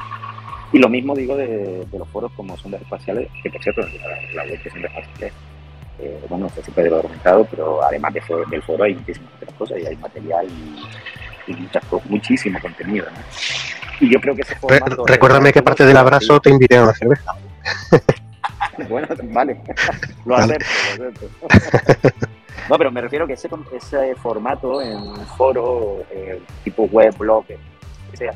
Y 0.72 0.78
lo 0.78 0.88
mismo 0.88 1.16
digo 1.16 1.36
de, 1.36 1.86
los 1.98 2.08
foros 2.10 2.32
como 2.34 2.56
sondas 2.58 2.82
espaciales, 2.82 3.28
que 3.42 3.50
por 3.50 3.62
cierto, 3.62 3.82
la, 3.82 4.44
web 4.44 4.64
de 4.64 4.70
sondas 4.70 4.92
espaciales, 4.96 5.34
eh, 6.00 6.26
bueno, 6.30 6.48
se 6.50 6.62
siempre 6.62 6.90
lo 6.90 6.98
documentado, 6.98 7.46
pero 7.50 7.84
además 7.84 8.14
de 8.14 8.22
del 8.52 8.62
foro 8.62 8.84
hay 8.84 8.94
muchísimas 8.94 9.34
otras 9.42 9.54
cosas 9.56 9.80
y 9.80 9.86
hay 9.88 9.96
material 9.98 10.48
y, 11.48 11.54
muchas, 11.54 11.84
muchísimo 12.06 12.60
contenido. 12.62 13.08
¿no? 13.10 13.18
Y 14.00 14.14
yo 14.14 14.22
creo 14.22 14.36
que 14.36 14.44
ese 14.44 14.56
formato... 14.58 15.04
Recuérdame 15.06 15.52
que 15.52 15.64
parte 15.64 15.84
del 15.84 15.98
abrazo 15.98 16.40
te 16.40 16.52
invité 16.52 16.78
a 16.78 16.84
una 16.84 16.94
cerveza. 16.94 17.34
bueno, 18.90 19.08
vale, 19.24 19.60
lo 20.26 20.36
acepto, 20.36 20.66
lo 21.00 21.10
acepto. 21.10 22.28
No, 22.70 22.78
pero 22.78 22.92
me 22.92 23.02
refiero 23.02 23.26
que 23.26 23.34
ese, 23.34 23.50
ese 23.74 24.16
formato 24.16 24.82
en 24.82 25.16
foro, 25.38 26.04
eh, 26.12 26.42
tipo 26.64 26.84
web, 26.84 27.16
blog, 27.18 27.46
que 27.46 27.58
sea, 28.14 28.34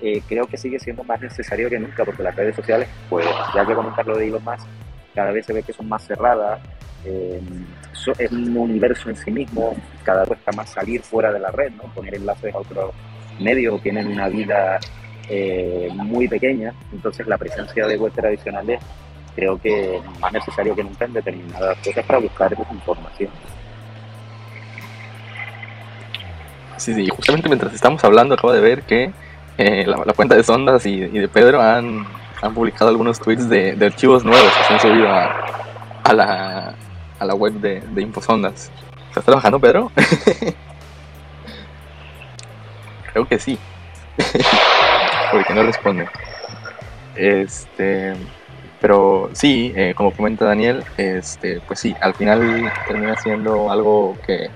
eh, 0.00 0.22
creo 0.28 0.46
que 0.46 0.56
sigue 0.56 0.78
siendo 0.78 1.02
más 1.04 1.20
necesario 1.20 1.70
que 1.70 1.78
nunca, 1.78 2.04
porque 2.04 2.22
las 2.22 2.36
redes 2.36 2.54
sociales, 2.54 2.88
pues 3.08 3.26
ya 3.54 3.66
que 3.66 3.74
comentar 3.74 4.06
lo 4.06 4.16
de 4.16 4.28
Elon 4.28 4.44
Musk, 4.44 4.66
cada 5.14 5.32
vez 5.32 5.46
se 5.46 5.52
ve 5.52 5.62
que 5.62 5.72
son 5.72 5.88
más 5.88 6.06
cerradas, 6.06 6.60
eh, 7.04 7.40
es 8.18 8.32
un 8.32 8.56
universo 8.56 9.08
en 9.08 9.16
sí 9.16 9.30
mismo, 9.30 9.74
cada 10.04 10.20
vez 10.20 10.28
cuesta 10.28 10.52
más 10.52 10.70
salir 10.70 11.02
fuera 11.02 11.32
de 11.32 11.40
la 11.40 11.50
red, 11.50 11.72
¿no? 11.72 11.84
poner 11.94 12.14
enlaces 12.14 12.54
a 12.54 12.58
otros 12.58 12.92
medios, 13.40 13.82
tienen 13.82 14.06
una 14.08 14.28
vida 14.28 14.78
eh, 15.28 15.88
muy 15.94 16.28
pequeña, 16.28 16.72
entonces 16.92 17.26
la 17.26 17.38
presencia 17.38 17.86
de 17.86 17.96
web 17.96 18.12
tradicionales 18.12 18.80
creo 19.34 19.58
que 19.60 19.96
es 19.96 20.20
más 20.20 20.32
necesario 20.32 20.74
que 20.74 20.84
nunca 20.84 21.04
en 21.04 21.14
determinadas 21.14 21.78
cosas 21.78 22.04
para 22.04 22.18
buscar 22.18 22.56
información. 22.70 23.30
Sí, 26.76 26.94
sí, 26.94 27.08
justamente 27.08 27.48
mientras 27.48 27.72
estamos 27.72 28.02
hablando 28.04 28.34
acabo 28.34 28.52
de 28.52 28.60
ver 28.60 28.82
que 28.82 29.10
eh, 29.58 29.86
la, 29.86 30.12
cuenta 30.12 30.34
de 30.34 30.42
Sondas 30.42 30.84
y, 30.86 31.00
de 31.00 31.28
Pedro 31.28 31.62
han, 31.62 32.06
han, 32.42 32.54
publicado 32.54 32.90
algunos 32.90 33.18
tweets 33.18 33.48
de, 33.48 33.76
archivos 33.84 34.24
nuevos 34.24 34.52
que 34.52 34.64
se 34.64 34.74
han 34.74 34.80
subido 34.80 35.08
a, 35.08 36.12
la, 36.12 36.74
a 37.18 37.24
la 37.24 37.34
web 37.34 37.54
de, 37.54 37.80
de 37.80 38.02
InfoSondas. 38.02 38.70
¿Estás 39.08 39.24
trabajando, 39.24 39.58
Pedro? 39.58 39.90
Creo 43.12 43.26
que 43.26 43.38
sí. 43.38 43.58
Porque 45.32 45.54
no 45.54 45.62
responde. 45.62 46.06
Este, 47.14 48.12
pero 48.80 49.30
sí, 49.32 49.72
eh, 49.74 49.94
como 49.96 50.10
comenta 50.10 50.44
Daniel, 50.44 50.84
este, 50.98 51.60
pues 51.66 51.80
sí, 51.80 51.96
al 52.00 52.14
final 52.14 52.70
termina 52.86 53.16
siendo 53.16 53.70
algo 53.70 54.18
que, 54.26 54.50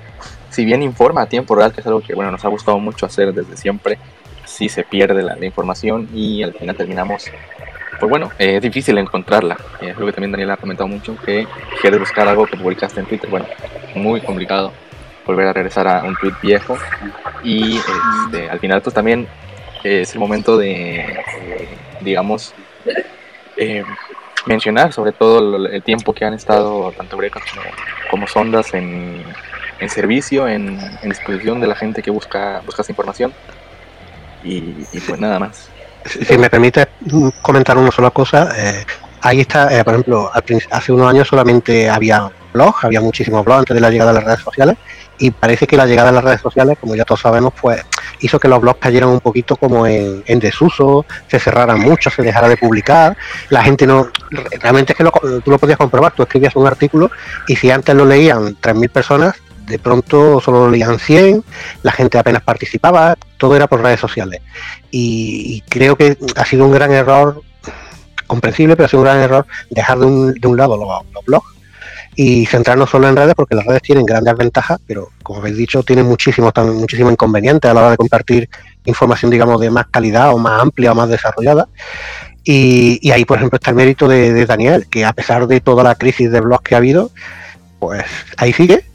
si 0.51 0.65
bien 0.65 0.83
informa 0.83 1.23
a 1.23 1.27
tiempo 1.27 1.55
real, 1.55 1.73
que 1.73 1.81
es 1.81 1.87
algo 1.87 2.01
que 2.01 2.15
bueno 2.15 2.31
nos 2.31 2.45
ha 2.45 2.49
gustado 2.49 2.79
mucho 2.79 3.07
hacer 3.07 3.33
desde 3.33 3.57
siempre, 3.57 3.99
sí 4.45 4.69
se 4.69 4.85
pierde 4.85 5.23
la, 5.23 5.45
información 5.45 6.09
y 6.15 6.43
al 6.43 6.53
final 6.53 6.77
terminamos, 6.77 7.31
pues 7.99 8.11
bueno, 8.11 8.31
eh, 8.39 8.57
es 8.57 8.63
difícil 8.63 8.99
encontrarla. 8.99 9.57
Es 9.81 9.97
lo 9.97 10.07
que 10.07 10.13
también 10.13 10.33
Daniel 10.33 10.51
ha 10.51 10.57
comentado 10.57 10.89
mucho, 10.89 11.17
que 11.25 11.47
quieres 11.81 12.01
buscar 12.01 12.29
algo 12.29 12.47
que 12.47 12.57
publicaste 12.57 13.01
en 13.01 13.07
Twitter, 13.07 13.31
bueno, 13.31 13.47
muy 13.95 14.21
complicado 14.21 14.73
volver 15.27 15.47
a 15.47 15.53
regresar 15.53 15.87
a 15.87 16.03
un 16.03 16.17
tweet 16.17 16.35
viejo 16.43 16.77
y 17.45 17.77
este, 17.77 18.51
al 18.51 18.59
final 18.59 18.83
pues 18.83 18.95
también 18.95 19.29
es 19.85 20.13
el 20.13 20.19
momento 20.19 20.57
de, 20.57 20.97
eh, 21.01 21.69
digamos, 22.01 22.53
eh, 23.57 23.85
mencionar 24.47 24.93
sobre 24.93 25.13
todo 25.13 25.67
el 25.67 25.83
tiempo 25.83 26.13
que 26.13 26.25
han 26.25 26.35
estado 26.35 26.93
tanto 26.93 27.17
Breca 27.17 27.41
como, 28.11 28.27
Sondas 28.27 28.75
en, 28.75 29.23
en 29.81 29.89
servicio, 29.89 30.47
en, 30.47 30.79
en, 31.03 31.09
disposición 31.09 31.61
de 31.61 31.67
la 31.67 31.75
gente 31.75 32.03
que 32.03 32.11
busca, 32.11 32.63
busca 32.67 32.85
información 32.89 33.33
y, 34.45 34.73
pues 35.07 35.19
nada 35.19 35.39
más. 35.39 35.69
Si 36.05 36.39
me 36.39 36.49
permite 36.49 36.89
comentar 37.43 37.77
una 37.77 37.91
sola 37.91 38.11
cosa, 38.11 38.51
eh, 38.57 38.85
ahí 39.21 39.41
está, 39.41 39.77
eh, 39.77 39.85
por 39.85 39.95
ejemplo, 39.95 40.31
hace 40.71 40.93
unos 40.93 41.09
años 41.09 41.29
solamente 41.29 41.89
había 41.91 42.31
blogs, 42.53 42.85
había 42.85 43.01
muchísimos 43.01 43.45
blogs 43.45 43.61
antes 43.61 43.75
de 43.75 43.81
la 43.81 43.91
llegada 43.91 44.13
de 44.13 44.19
las 44.19 44.25
redes 44.25 44.41
sociales 44.41 44.77
y 45.19 45.31
parece 45.31 45.67
que 45.67 45.77
la 45.77 45.87
llegada 45.87 46.09
de 46.09 46.15
las 46.15 46.25
redes 46.25 46.41
sociales, 46.41 46.79
como 46.81 46.97
ya 46.97 47.05
todos 47.05 47.21
sabemos, 47.21 47.53
pues 47.61 47.85
hizo 48.21 48.41
que 48.41 48.49
los 48.49 48.61
blogs 48.61 48.81
cayeran 48.81 49.11
un 49.11 49.21
poquito 49.21 49.57
como 49.57 49.87
en, 49.87 50.39
desuso, 50.41 51.05
se 51.29 51.39
cerraran 51.39 51.79
mucho, 51.79 52.09
se 52.09 52.23
dejara 52.23 52.49
de 52.49 52.57
publicar, 52.57 53.17
la 53.51 53.63
gente 53.63 53.87
no, 53.87 54.09
realmente 54.61 54.95
es 54.95 54.97
que 54.97 55.05
tú 55.45 55.51
lo 55.51 55.59
podías 55.59 55.77
comprobar, 55.77 56.13
tú 56.13 56.23
escribías 56.23 56.57
un 56.57 56.67
artículo 56.67 57.11
y 57.47 57.57
si 57.57 57.71
antes 57.71 57.95
lo 57.95 58.07
leían 58.07 58.57
3.000 58.57 58.91
personas, 58.91 59.35
de 59.71 59.79
pronto 59.79 60.41
solo 60.41 60.67
lo 60.67 60.71
leían 60.71 60.99
100, 60.99 61.45
la 61.83 61.93
gente 61.93 62.19
apenas 62.19 62.43
participaba, 62.43 63.17
todo 63.39 63.55
era 63.55 63.69
por 63.69 63.81
redes 63.81 64.01
sociales. 64.01 64.41
Y, 64.91 65.63
creo 65.69 65.97
que 65.97 66.19
ha 66.37 66.45
sido 66.45 66.67
un 66.67 66.73
gran 66.73 66.93
error, 66.93 67.43
comprensible, 68.27 68.77
pero 68.77 68.87
ha 68.87 68.89
sido 68.89 69.03
un 69.03 69.07
gran 69.07 69.21
error 69.21 69.47
dejar 69.71 69.99
de 70.01 70.07
un, 70.07 70.35
de 70.35 70.49
un 70.49 70.57
lado 70.57 70.77
los, 70.77 71.25
blogs 71.25 71.47
y 72.17 72.45
centrarnos 72.47 72.91
solo 72.91 73.09
en 73.09 73.17
redes 73.17 73.35
porque 73.35 73.55
las 73.55 73.65
redes 73.65 73.83
tienen 73.83 74.05
grandes 74.05 74.37
ventajas, 74.37 74.81
pero 74.87 75.11
como 75.23 75.39
habéis 75.39 75.57
dicho, 75.57 75.83
tienen 75.85 76.07
muchísimos 76.07 76.53
muchísimo 76.75 77.11
inconvenientes 77.11 77.71
a 77.71 77.75
la 77.75 77.81
hora 77.81 77.91
de 77.93 77.97
compartir 77.97 78.49
información, 78.85 79.31
digamos, 79.31 79.61
de 79.61 79.71
más 79.71 79.87
calidad 79.87 80.35
o 80.35 80.39
más 80.39 80.61
amplia 80.61 80.93
o 80.93 80.95
más 80.97 81.09
desarrollada. 81.09 81.69
Y, 82.43 83.11
ahí, 83.13 83.25
por 83.25 83.37
ejemplo, 83.37 83.57
está 83.57 83.71
el 83.71 83.77
mérito 83.77 84.09
de, 84.09 84.33
de, 84.33 84.47
Daniel, 84.47 84.87
que 84.91 85.05
a 85.05 85.13
pesar 85.13 85.47
de 85.47 85.61
toda 85.61 85.85
la 85.85 85.95
crisis 85.95 86.33
de 86.33 86.41
blogs 86.41 86.65
que 86.65 86.75
ha 86.75 86.79
habido, 86.79 87.11
pues 87.79 88.05
ahí 88.39 88.53
sigue 88.53 88.90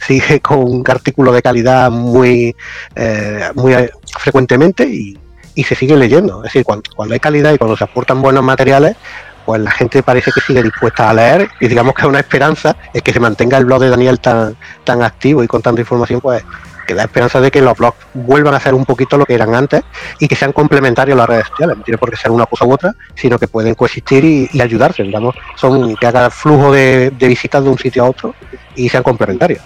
sigue 0.00 0.40
con 0.40 0.58
un 0.58 0.84
artículo 0.88 1.32
de 1.32 1.42
calidad 1.42 1.90
muy, 1.90 2.54
eh, 2.94 3.50
muy 3.54 3.74
frecuentemente 4.18 4.84
y, 4.88 5.18
se 5.62 5.74
sigue 5.74 5.94
leyendo. 5.94 6.38
Es 6.38 6.44
decir, 6.44 6.64
cuando, 6.64 7.12
hay 7.12 7.20
calidad 7.20 7.52
y 7.52 7.58
cuando 7.58 7.76
se 7.76 7.84
aportan 7.84 8.22
buenos 8.22 8.42
materiales, 8.42 8.96
pues 9.44 9.60
la 9.60 9.70
gente 9.70 10.02
parece 10.02 10.32
que 10.32 10.40
sigue 10.40 10.62
dispuesta 10.62 11.10
a 11.10 11.12
leer 11.12 11.50
y 11.60 11.68
digamos 11.68 11.92
que 11.92 12.06
una 12.06 12.20
esperanza 12.20 12.74
es 12.94 13.02
que 13.02 13.12
se 13.12 13.20
mantenga 13.20 13.58
el 13.58 13.66
blog 13.66 13.82
de 13.82 13.90
Daniel 13.90 14.20
tan, 14.20 14.56
tan 14.84 15.02
activo 15.02 15.44
y 15.44 15.46
con 15.46 15.60
tanta 15.60 15.82
información, 15.82 16.22
pues 16.22 16.42
que 16.90 16.94
da 16.96 17.04
esperanza 17.04 17.40
de 17.40 17.52
que 17.52 17.60
los 17.60 17.78
blogs 17.78 17.96
vuelvan 18.14 18.52
a 18.52 18.58
ser 18.58 18.74
un 18.74 18.84
poquito 18.84 19.16
lo 19.16 19.24
que 19.24 19.34
eran 19.34 19.54
antes 19.54 19.84
y 20.18 20.26
que 20.26 20.34
sean 20.34 20.52
complementarios 20.52 21.16
las 21.16 21.28
redes 21.28 21.46
sociales. 21.46 21.76
No 21.76 21.84
tiene 21.84 21.98
por 21.98 22.10
qué 22.10 22.16
ser 22.16 22.32
una 22.32 22.46
cosa 22.46 22.64
u 22.64 22.72
otra, 22.72 22.92
sino 23.14 23.38
que 23.38 23.46
pueden 23.46 23.76
coexistir 23.76 24.24
y, 24.24 24.60
ayudarse, 24.60 25.04
digamos. 25.04 25.36
Son 25.54 25.94
que 25.94 26.04
haga 26.04 26.30
flujo 26.30 26.72
de, 26.72 27.12
visitas 27.16 27.62
de 27.62 27.70
un 27.70 27.78
sitio 27.78 28.04
a 28.04 28.10
otro 28.10 28.34
y 28.74 28.88
sean 28.88 29.04
complementarios. 29.04 29.62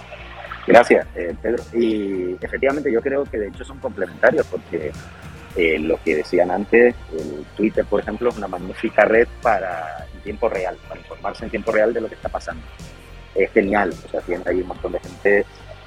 Gracias, 0.67 1.07
eh, 1.15 1.33
Pedro. 1.41 1.63
Y 1.73 2.37
efectivamente 2.39 2.91
yo 2.91 3.01
creo 3.01 3.23
que 3.23 3.39
de 3.39 3.47
hecho 3.47 3.65
son 3.65 3.79
complementarios 3.79 4.45
porque 4.45 4.91
eh, 5.55 5.79
lo 5.79 5.99
que 6.03 6.17
decían 6.17 6.51
antes, 6.51 6.93
el 7.11 7.43
Twitter, 7.57 7.85
por 7.85 8.01
ejemplo, 8.01 8.29
es 8.29 8.37
una 8.37 8.47
magnífica 8.47 9.03
red 9.05 9.27
para 9.41 10.05
en 10.13 10.21
tiempo 10.21 10.47
real, 10.47 10.77
para 10.87 10.99
informarse 10.99 11.45
en 11.45 11.49
tiempo 11.49 11.71
real 11.71 11.91
de 11.91 12.01
lo 12.01 12.07
que 12.07 12.13
está 12.13 12.29
pasando. 12.29 12.61
Es 13.33 13.51
genial, 13.51 13.95
o 14.05 14.09
sea, 14.09 14.21
tiene 14.21 14.43
ahí 14.45 14.61
un 14.61 14.67
montón 14.67 14.91
de 14.91 14.99
gente 14.99 15.45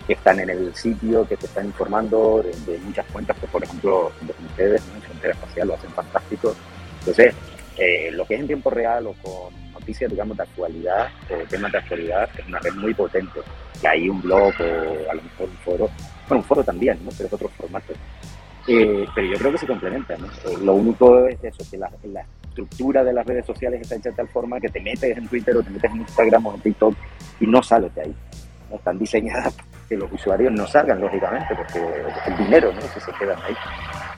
que 0.09 0.15
están 0.15 0.41
en 0.41 0.49
el 0.49 0.75
sitio, 0.75 1.29
que 1.29 1.37
te 1.37 1.45
están 1.45 1.67
informando 1.67 2.43
de, 2.43 2.79
muchas 2.79 3.05
cuentas, 3.13 3.37
que 3.39 3.47
por 3.47 3.63
ejemplo, 3.63 4.11
ustedes, 4.49 4.83
en 4.95 5.03
Frontera 5.03 5.35
Espacial, 5.35 5.69
lo 5.69 5.75
hacen 5.75 5.91
fantástico. 5.91 6.57
Entonces, 7.01 7.35
eh, 7.77 8.11
lo 8.13 8.25
que 8.25 8.35
es 8.35 8.41
en 8.41 8.47
tiempo 8.47 8.71
real 8.71 9.07
o 9.07 9.13
con 9.23 9.53
noticias, 9.75 10.11
digamos, 10.11 10.39
de 10.39 10.45
actualidad 10.45 11.09
o 11.31 11.47
temas 11.47 11.71
de 11.73 11.79
actualidad, 11.79 12.27
es 12.39 12.47
una 12.47 12.59
red 12.59 12.73
muy 12.73 12.95
potente. 12.95 13.41
Y 13.83 13.87
hay 13.87 14.09
un 14.09 14.23
blog 14.23 14.55
o 14.59 15.11
a 15.11 15.15
lo 15.15 15.23
mejor 15.23 15.49
un 15.51 15.57
foro, 15.59 15.91
bueno, 16.27 16.41
un 16.41 16.45
foro 16.45 16.65
también, 16.65 16.99
¿no? 17.05 17.11
pero 17.15 17.27
es 17.27 17.33
otro 17.35 17.49
formato. 17.51 17.93
Eh, 18.67 19.07
pero 19.15 19.27
yo 19.27 19.39
creo 19.39 19.53
que 19.53 19.59
se 19.59 19.67
complementan. 19.67 20.25
Eh, 20.25 20.57
lo 20.63 20.73
único 20.73 21.27
es 21.27 21.39
eso, 21.45 21.71
que 21.71 21.77
la, 21.77 21.91
la, 22.05 22.25
estructura 22.49 23.05
de 23.05 23.13
las 23.13 23.25
redes 23.25 23.47
sociales 23.47 23.83
está 23.83 23.95
hecha 23.95 24.11
de 24.11 24.17
tal 24.17 24.29
forma 24.29 24.59
que 24.59 24.69
te 24.69 24.81
metes 24.81 25.17
en 25.17 25.29
Twitter 25.29 25.57
o 25.57 25.63
te 25.63 25.71
metes 25.71 25.91
en 25.93 25.99
Instagram 25.99 26.47
o 26.47 26.55
en 26.55 26.61
TikTok 26.61 26.95
y 27.39 27.47
no 27.47 27.63
sales 27.63 27.95
de 27.95 28.01
ahí. 28.01 28.15
No 28.71 28.77
están 28.77 28.99
diseñadas 28.99 29.57
que 29.89 29.97
los 29.97 30.13
usuarios 30.13 30.53
no 30.53 30.67
salgan, 30.67 31.01
lógicamente, 31.01 31.55
porque 31.57 31.81
el 32.27 32.37
dinero 32.37 32.73
¿no? 32.73 32.81
se 32.81 33.13
quedan 33.19 33.39
ahí. 33.43 33.55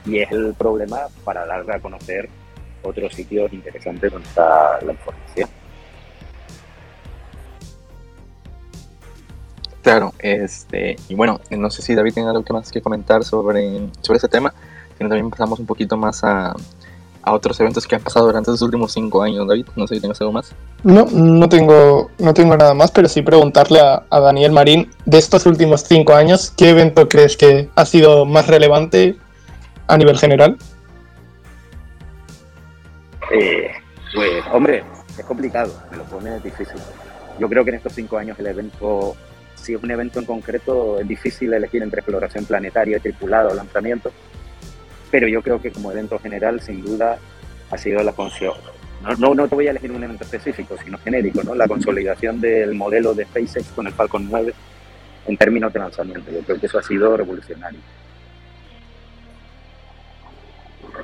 Y 0.05 0.19
es 0.19 0.31
el 0.31 0.53
problema 0.53 0.97
para 1.23 1.45
darle 1.45 1.73
a 1.73 1.79
conocer 1.79 2.29
otros 2.83 3.13
sitios 3.13 3.51
interesantes 3.53 4.11
donde 4.11 4.27
está 4.27 4.79
la 4.81 4.91
información. 4.91 5.49
Claro, 9.81 10.13
este, 10.19 10.95
y 11.09 11.15
bueno, 11.15 11.39
no 11.49 11.71
sé 11.71 11.81
si 11.81 11.95
David 11.95 12.13
tiene 12.13 12.29
algo 12.29 12.43
más 12.53 12.71
que 12.71 12.81
comentar 12.81 13.23
sobre, 13.23 13.89
sobre 14.01 14.17
ese 14.17 14.27
tema, 14.27 14.53
sino 14.97 15.09
también 15.09 15.29
pasamos 15.29 15.59
un 15.59 15.65
poquito 15.65 15.97
más 15.97 16.23
a, 16.23 16.53
a 17.23 17.33
otros 17.33 17.59
eventos 17.59 17.87
que 17.87 17.95
han 17.95 18.01
pasado 18.01 18.25
durante 18.25 18.51
los 18.51 18.61
últimos 18.61 18.93
cinco 18.93 19.21
años, 19.21 19.47
David. 19.47 19.67
No 19.75 19.87
sé 19.87 19.95
si 19.95 20.01
tienes 20.01 20.19
algo 20.21 20.33
más. 20.33 20.53
No, 20.83 21.05
no 21.11 21.47
tengo, 21.49 22.09
no 22.19 22.33
tengo 22.33 22.57
nada 22.57 22.73
más, 22.73 22.91
pero 22.91 23.07
sí 23.07 23.21
preguntarle 23.21 23.79
a, 23.79 24.03
a, 24.09 24.19
Daniel 24.19 24.51
Marín, 24.51 24.89
de 25.05 25.17
estos 25.17 25.45
últimos 25.45 25.83
cinco 25.83 26.13
años, 26.13 26.53
¿qué 26.57 26.69
evento 26.69 27.07
crees 27.07 27.37
que 27.37 27.69
ha 27.75 27.85
sido 27.85 28.25
más 28.25 28.47
relevante 28.47 29.17
a 29.87 29.97
nivel 29.97 30.17
general? 30.17 30.57
Eh, 33.31 33.71
pues, 34.13 34.43
hombre, 34.51 34.83
es 35.17 35.25
complicado, 35.25 35.73
me 35.91 35.97
lo 35.97 36.03
pone 36.05 36.39
difícil. 36.39 36.77
Yo 37.39 37.47
creo 37.47 37.63
que 37.63 37.69
en 37.71 37.77
estos 37.77 37.93
cinco 37.93 38.17
años 38.17 38.37
el 38.39 38.47
evento 38.47 39.15
si 39.61 39.73
es 39.73 39.83
un 39.83 39.91
evento 39.91 40.19
en 40.19 40.25
concreto, 40.25 40.99
es 40.99 41.07
difícil 41.07 41.53
elegir 41.53 41.83
entre 41.83 41.99
exploración 41.99 42.45
planetaria, 42.45 42.99
tripulado, 42.99 43.53
lanzamiento, 43.53 44.11
pero 45.11 45.27
yo 45.27 45.41
creo 45.41 45.61
que 45.61 45.71
como 45.71 45.91
evento 45.91 46.17
general, 46.17 46.61
sin 46.61 46.81
duda, 46.81 47.19
ha 47.69 47.77
sido 47.77 48.01
la 48.01 48.13
función. 48.13 48.53
No, 49.17 49.35
no, 49.35 49.47
te 49.47 49.55
voy 49.55 49.67
a 49.67 49.71
elegir 49.71 49.91
un 49.91 50.03
evento 50.03 50.23
específico, 50.23 50.75
sino 50.83 50.97
genérico, 50.99 51.43
¿no? 51.43 51.55
La 51.55 51.67
consolidación 51.67 52.39
del 52.39 52.75
modelo 52.75 53.13
de 53.13 53.25
SpaceX 53.25 53.67
con 53.75 53.87
el 53.87 53.93
Falcon 53.93 54.27
9 54.29 54.53
en 55.27 55.37
términos 55.37 55.73
de 55.73 55.79
lanzamiento. 55.79 56.31
Yo 56.31 56.39
creo 56.41 56.59
que 56.59 56.67
eso 56.67 56.77
ha 56.77 56.83
sido 56.83 57.17
revolucionario. 57.17 57.79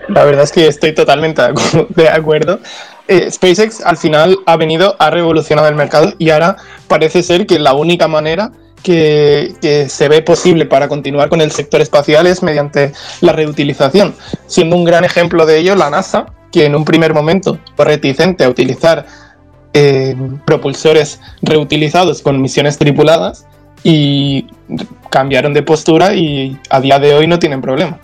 La 0.10 0.24
verdad 0.24 0.43
es 0.43 0.51
que 0.51 0.68
estoy 0.68 0.93
totalmente 0.93 1.41
de 1.95 2.10
acuerdo. 2.10 2.60
Eh, 3.08 3.32
SpaceX 3.32 3.82
al 3.82 3.97
final 3.97 4.38
ha 4.45 4.58
venido, 4.58 4.95
ha 4.99 5.10
revolucionado 5.10 5.68
el 5.68 5.76
mercado 5.76 6.14
y 6.18 6.30
ahora 6.30 6.58
parece 6.88 7.24
ser 7.24 7.47
que 7.47 7.58
la 7.58 7.74
única 7.74 8.08
manera 8.08 8.51
que, 8.84 9.86
se 9.89 10.07
ve 10.07 10.21
posible 10.21 10.65
para 10.65 10.88
continuar 10.88 11.30
con 11.30 11.41
el 11.41 11.51
sector 11.51 11.82
espacial 11.82 12.28
es 12.28 12.43
mediante 12.43 12.93
la 13.21 13.34
reutilización, 13.34 14.15
siendo 14.47 14.75
un 14.75 14.86
gran 14.86 15.03
ejemplo 15.03 15.45
de 15.45 15.59
ello 15.59 15.75
la 15.75 15.89
NASA, 15.89 16.28
que 16.51 16.65
en 16.65 16.75
un 16.75 16.86
primer 16.86 17.13
momento 17.13 17.59
fue 17.75 17.86
reticente 17.86 18.43
a 18.43 18.49
utilizar 18.49 19.05
eh, 19.73 20.15
propulsores 20.45 21.19
reutilizados 21.41 22.21
con 22.21 22.41
misiones 22.41 22.78
tripuladas 22.78 23.45
y 23.84 24.47
cambiaron 25.09 25.53
de 25.53 25.63
postura 25.63 26.13
y 26.13 26.57
a 26.69 26.80
día 26.80 26.99
de 26.99 27.13
hoy 27.13 27.28
no 27.28 27.39
tienen 27.39 27.61
problema. 27.61 27.99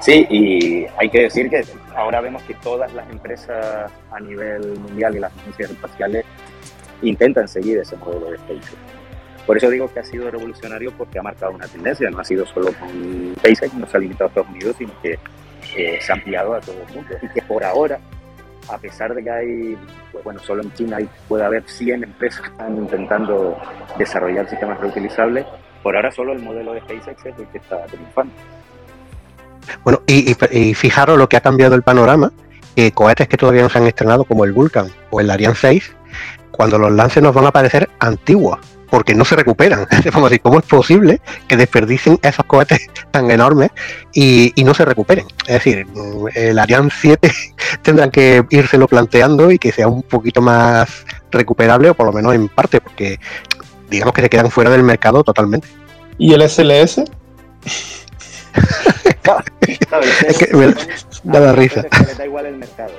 Sí, 0.00 0.26
y 0.28 0.86
hay 0.98 1.08
que 1.10 1.22
decir 1.22 1.48
que 1.48 1.64
ahora 1.94 2.20
vemos 2.20 2.42
que 2.42 2.54
todas 2.54 2.92
las 2.92 3.08
empresas 3.08 3.88
a 4.10 4.18
nivel 4.18 4.76
mundial 4.80 5.14
y 5.14 5.20
las 5.20 5.32
agencias 5.36 5.70
espaciales 5.70 6.24
intentan 7.02 7.48
seguir 7.48 7.78
ese 7.78 7.96
modelo 7.96 8.30
de 8.30 8.38
SpaceX. 8.38 8.76
Por 9.46 9.56
eso 9.56 9.68
digo 9.70 9.92
que 9.92 10.00
ha 10.00 10.04
sido 10.04 10.30
revolucionario 10.30 10.92
porque 10.92 11.18
ha 11.18 11.22
marcado 11.22 11.52
una 11.52 11.66
tendencia, 11.66 12.08
no 12.10 12.20
ha 12.20 12.24
sido 12.24 12.46
solo 12.46 12.72
con 12.78 13.34
SpaceX, 13.38 13.74
no 13.74 13.86
se 13.86 13.96
ha 13.96 14.00
limitado 14.00 14.26
a 14.26 14.28
Estados 14.28 14.50
Unidos, 14.50 14.76
sino 14.78 14.92
que 15.02 15.18
eh, 15.76 15.98
se 16.00 16.12
ha 16.12 16.14
ampliado 16.14 16.54
a 16.54 16.60
todo 16.60 16.76
el 16.88 16.94
mundo. 16.94 17.14
Y 17.20 17.28
que 17.28 17.42
por 17.42 17.64
ahora, 17.64 17.98
a 18.68 18.78
pesar 18.78 19.14
de 19.14 19.24
que 19.24 19.30
hay, 19.30 19.78
pues 20.12 20.22
bueno, 20.22 20.40
solo 20.40 20.62
en 20.62 20.72
China 20.74 20.98
puede 21.28 21.44
haber 21.44 21.64
100 21.66 22.04
empresas 22.04 22.40
que 22.40 22.48
están 22.48 22.76
intentando 22.76 23.58
desarrollar 23.98 24.48
sistemas 24.48 24.78
reutilizables, 24.80 25.44
por 25.82 25.96
ahora 25.96 26.12
solo 26.12 26.32
el 26.32 26.38
modelo 26.38 26.74
de 26.74 26.80
SpaceX 26.80 27.26
es 27.26 27.38
el 27.38 27.46
que 27.48 27.58
está 27.58 27.84
triunfando. 27.86 28.32
Bueno, 29.84 30.02
y, 30.06 30.74
fijaros 30.74 31.18
lo 31.18 31.28
que 31.28 31.36
ha 31.36 31.40
cambiado 31.40 31.74
el 31.74 31.82
panorama, 31.82 32.32
que 32.74 32.92
cohetes 32.92 33.28
que 33.28 33.36
todavía 33.36 33.62
no 33.62 33.68
se 33.68 33.78
han 33.78 33.86
estrenado, 33.86 34.24
como 34.24 34.44
el 34.44 34.52
Vulcan 34.52 34.88
o 35.10 35.20
el 35.20 35.30
Ariane 35.30 35.54
6, 35.54 35.96
cuando 36.52 36.78
los 36.78 36.92
lancen 36.92 37.24
nos 37.24 37.34
van 37.34 37.46
a 37.46 37.50
parecer 37.50 37.90
antiguos, 37.98 38.58
porque 38.90 39.14
no 39.14 39.24
se 39.24 39.36
recuperan. 39.36 39.86
¿cómo 40.42 40.58
es 40.58 40.64
posible 40.64 41.20
que 41.48 41.56
desperdicien 41.56 42.18
esos 42.22 42.44
cohetes 42.44 42.88
tan 43.10 43.30
enormes 43.30 43.70
y, 44.12 44.52
no 44.64 44.74
se 44.74 44.84
recuperen? 44.84 45.26
Es 45.46 45.54
decir, 45.54 45.86
el 46.34 46.58
Ariane 46.58 46.90
7 46.94 47.32
tendrán 47.82 48.10
que 48.10 48.44
írselo 48.50 48.86
planteando 48.86 49.50
y 49.50 49.58
que 49.58 49.72
sea 49.72 49.88
un 49.88 50.02
poquito 50.02 50.40
más 50.40 51.04
recuperable, 51.30 51.90
o 51.90 51.94
por 51.94 52.06
lo 52.06 52.12
menos 52.12 52.34
en 52.34 52.48
parte, 52.48 52.80
porque 52.80 53.18
digamos 53.90 54.14
que 54.14 54.22
se 54.22 54.30
quedan 54.30 54.50
fuera 54.50 54.70
del 54.70 54.82
mercado 54.82 55.24
totalmente. 55.24 55.68
¿Y 56.18 56.34
el 56.34 56.48
SLS? 56.48 57.02
es 60.28 60.38
que 60.38 60.56
me, 60.56 60.74
da 61.24 61.52
risa. 61.52 61.84
da 62.18 62.26
igual 62.26 62.46
el 62.46 62.56
mercado, 62.56 62.92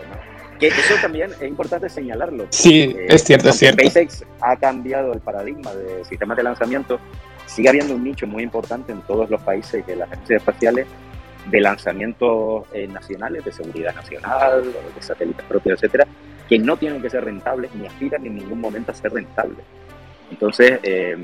Que 0.69 0.81
eso 0.81 0.95
también 1.01 1.31
es 1.31 1.47
importante 1.47 1.89
señalarlo. 1.89 2.47
Sí, 2.49 2.95
es 3.07 3.23
cierto, 3.23 3.49
es 3.49 3.57
cierto. 3.57 3.83
SpaceX 3.83 4.23
ha 4.39 4.55
cambiado 4.55 5.13
el 5.13 5.19
paradigma 5.19 5.73
de 5.73 6.05
sistemas 6.05 6.37
de 6.37 6.43
lanzamiento. 6.43 6.99
Sigue 7.45 7.69
habiendo 7.69 7.95
un 7.95 8.03
nicho 8.03 8.25
muy 8.27 8.43
importante 8.43 8.91
en 8.91 9.01
todos 9.01 9.29
los 9.29 9.41
países 9.41 9.85
de 9.85 9.95
las 9.95 10.11
agencias 10.11 10.39
espaciales 10.41 10.87
de 11.49 11.59
lanzamientos 11.59 12.65
eh, 12.73 12.87
nacionales, 12.87 13.43
de 13.43 13.51
seguridad 13.51 13.93
nacional, 13.93 14.63
de 14.95 15.01
satélites 15.01 15.45
propios, 15.45 15.75
etcétera, 15.75 16.07
que 16.47 16.57
no 16.57 16.77
tienen 16.77 17.01
que 17.01 17.09
ser 17.09 17.25
rentables 17.25 17.73
ni 17.75 17.85
aspiran 17.85 18.25
en 18.25 18.35
ningún 18.35 18.61
momento 18.61 18.93
a 18.93 18.95
ser 18.95 19.11
rentables. 19.11 19.65
Entonces, 20.31 20.79
eh, 20.83 21.17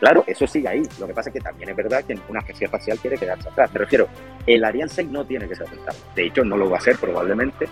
Claro, 0.00 0.24
eso 0.26 0.46
sigue 0.46 0.66
ahí. 0.66 0.82
Lo 0.98 1.06
que 1.06 1.12
pasa 1.12 1.28
es 1.28 1.34
que 1.34 1.40
también 1.40 1.68
es 1.68 1.76
verdad 1.76 2.02
que 2.02 2.14
ninguna 2.14 2.40
agencia 2.40 2.64
espacial 2.64 2.98
quiere 2.98 3.18
quedarse 3.18 3.46
atrás. 3.50 3.70
Me 3.74 3.80
refiero, 3.80 4.08
el 4.46 4.64
Ariane 4.64 4.90
6 4.90 5.10
no 5.10 5.26
tiene 5.26 5.46
que 5.46 5.54
ser 5.54 5.68
rentable. 5.68 6.00
De 6.16 6.26
hecho, 6.26 6.42
no 6.42 6.56
lo 6.56 6.70
va 6.70 6.78
a 6.78 6.80
ser 6.80 6.96
probablemente. 6.96 7.68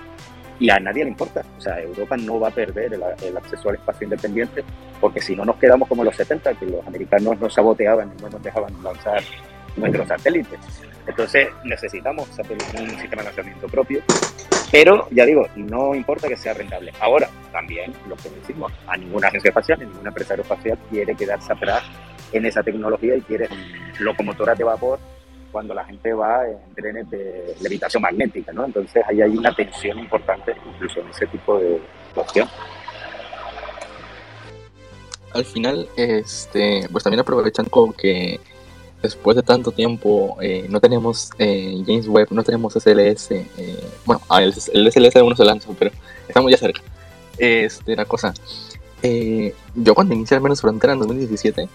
Y 0.59 0.71
a 0.71 0.79
nadie 0.79 1.05
le 1.05 1.11
importa. 1.11 1.43
O 1.57 1.61
sea, 1.61 1.81
Europa 1.81 2.17
no 2.17 2.41
va 2.41 2.49
a 2.49 2.51
perder 2.51 2.95
el, 2.95 3.37
acceso 3.37 3.69
al 3.69 3.77
espacio 3.77 4.05
independiente 4.05 4.65
porque 5.01 5.21
si 5.21 5.37
no 5.37 5.45
nos 5.45 5.57
quedamos 5.57 5.89
como 5.89 6.05
los 6.05 6.17
70, 6.17 6.55
que 6.55 6.67
los 6.67 6.87
americanos 6.87 7.39
nos 7.41 7.55
saboteaban 7.55 8.13
y 8.19 8.23
no 8.23 8.29
nos 8.29 8.43
dejaban 8.43 8.73
lanzar 8.83 9.23
nuestros 9.77 10.09
satélites. 10.09 10.59
Entonces 11.07 11.49
necesitamos 11.65 12.29
un 12.29 12.91
sistema 12.99 13.23
de 13.23 13.29
lanzamiento 13.29 13.67
propio 13.69 14.03
pero 14.71 15.09
ya 15.11 15.25
digo, 15.25 15.47
no 15.57 15.95
importa 15.95 16.29
que 16.29 16.37
sea 16.37 16.55
rentable. 16.55 16.93
Ahora, 17.01 17.29
también 17.53 17.93
lo 18.09 18.17
que 18.17 18.29
decimos, 18.29 18.73
a 18.87 18.97
ninguna 18.97 19.29
agencia 19.29 19.49
espacial, 19.49 19.79
ninguna 19.81 20.09
empresa 20.09 20.35
aeroespacial 20.35 20.79
quiere 20.91 21.15
quedarse 21.15 21.53
atrás 21.53 21.83
en 22.33 22.45
esa 22.45 22.63
tecnología 22.63 23.17
y 23.17 23.23
quieren 23.23 23.49
locomotoras 23.99 24.59
de 24.59 24.65
vapor 24.65 24.99
cuando 25.51 25.75
la 25.75 25.85
gente 25.85 26.13
va 26.13 26.47
en 26.47 26.75
trenes 26.75 27.09
de 27.11 27.55
levitación 27.61 28.03
magnética, 28.03 28.53
¿no? 28.53 28.65
Entonces 28.65 29.03
ahí 29.09 29.23
hay 29.23 29.37
una 29.37 29.55
tensión 29.55 29.99
importante 29.99 30.55
incluso 30.75 31.01
en 31.01 31.09
ese 31.09 31.27
tipo 31.27 31.59
de 31.59 31.81
opción. 32.15 32.49
Al 35.33 35.45
final, 35.45 35.89
este, 35.97 36.89
pues 36.91 37.05
también 37.05 37.21
aprovechando 37.21 37.95
que 37.97 38.41
después 39.03 39.37
de 39.37 39.43
tanto 39.43 39.71
tiempo 39.73 40.37
eh, 40.41 40.67
no 40.69 40.81
tenemos 40.81 41.31
eh, 41.39 41.83
James 41.87 42.09
Webb, 42.09 42.29
no 42.31 42.43
tenemos 42.43 42.73
SLS, 42.75 43.31
eh, 43.31 43.45
bueno, 44.05 44.23
el, 44.39 44.55
el, 44.73 44.93
SLS 44.93 45.17
aún 45.17 45.31
no 45.31 45.37
se 45.37 45.45
lanzó, 45.45 45.75
pero 45.79 45.91
estamos 46.27 46.51
ya 46.51 46.57
cerca. 46.57 46.81
Este, 47.37 47.95
la 47.95 48.05
cosa, 48.05 48.35
eh, 49.03 49.55
yo 49.75 49.95
cuando 49.95 50.15
inicié 50.15 50.37
al 50.37 50.43
menos 50.43 50.61
Frontera 50.61 50.93
en 50.93 50.99
2017, 51.01 51.69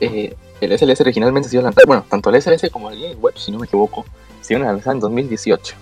eh, 0.00 0.34
el 0.60 0.78
SLS 0.78 1.00
originalmente 1.00 1.48
se 1.48 1.56
iba 1.56 1.62
a 1.62 1.64
lanzar, 1.64 1.86
bueno, 1.86 2.04
tanto 2.08 2.30
el 2.30 2.40
SLS 2.40 2.70
como 2.70 2.90
el 2.90 3.16
Web, 3.16 3.34
si 3.36 3.52
no 3.52 3.58
me 3.58 3.66
equivoco, 3.66 4.04
se 4.40 4.54
iban 4.54 4.66
a 4.66 4.72
lanzar 4.72 4.94
en 4.94 5.00
2018. 5.00 5.74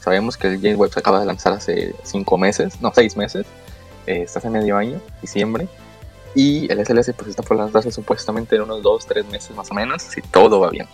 Sabemos 0.00 0.36
que 0.36 0.48
el 0.48 0.76
Web 0.76 0.92
se 0.92 1.00
acaba 1.00 1.20
de 1.20 1.26
lanzar 1.26 1.52
hace 1.52 1.94
5 2.02 2.38
meses, 2.38 2.80
no, 2.80 2.92
6 2.94 3.16
meses, 3.16 3.46
eh, 4.06 4.22
está 4.22 4.40
hace 4.40 4.50
medio 4.50 4.76
año, 4.76 5.00
diciembre, 5.20 5.68
y 6.34 6.70
el 6.72 6.84
SLS 6.84 7.12
pues 7.14 7.28
está 7.28 7.42
por 7.42 7.56
lanzarse 7.56 7.92
supuestamente 7.92 8.56
en 8.56 8.62
unos 8.62 8.82
2-3 8.82 9.24
meses 9.26 9.54
más 9.56 9.70
o 9.70 9.74
menos, 9.74 10.02
si 10.02 10.20
todo 10.22 10.60
va 10.60 10.70
bien. 10.70 10.86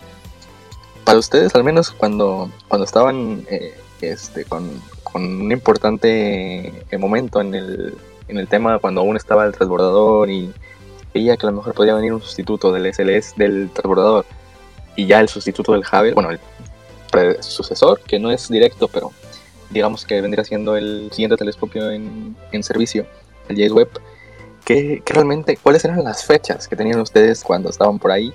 Para 1.05 1.17
ustedes, 1.17 1.55
al 1.55 1.63
menos 1.63 1.91
cuando, 1.91 2.51
cuando 2.67 2.85
estaban 2.85 3.45
eh, 3.49 3.73
este, 4.01 4.45
con, 4.45 4.69
con, 5.03 5.23
un 5.23 5.51
importante 5.51 6.85
momento 6.99 7.41
en 7.41 7.55
el, 7.55 7.97
en 8.27 8.37
el 8.37 8.47
tema, 8.47 8.79
cuando 8.79 9.01
aún 9.01 9.17
estaba 9.17 9.45
el 9.45 9.53
transbordador 9.53 10.29
y 10.29 10.53
veía 11.13 11.37
que 11.37 11.45
a 11.45 11.49
lo 11.51 11.57
mejor 11.57 11.73
podía 11.73 11.93
venir 11.93 12.13
un 12.13 12.21
sustituto 12.21 12.71
del 12.71 12.93
SLS 12.93 13.35
del 13.35 13.69
transbordador 13.71 14.25
y 14.95 15.05
ya 15.05 15.19
el 15.19 15.29
sustituto 15.29 15.73
del 15.73 15.81
Hubble, 15.81 16.13
bueno, 16.13 16.31
el 16.31 16.39
sucesor, 17.41 18.01
que 18.01 18.19
no 18.19 18.31
es 18.31 18.49
directo, 18.49 18.87
pero 18.87 19.11
digamos 19.69 20.05
que 20.05 20.21
vendría 20.21 20.43
siendo 20.43 20.75
el 20.75 21.09
siguiente 21.11 21.37
telescopio 21.37 21.91
en, 21.91 22.35
en 22.51 22.63
servicio, 22.63 23.05
el 23.47 23.55
James 23.55 23.71
Webb. 23.71 23.89
¿Qué, 24.65 25.01
realmente, 25.05 25.57
cuáles 25.57 25.85
eran 25.85 26.03
las 26.03 26.25
fechas 26.25 26.67
que 26.67 26.75
tenían 26.75 26.99
ustedes 26.99 27.43
cuando 27.43 27.69
estaban 27.69 27.97
por 27.97 28.11
ahí? 28.11 28.33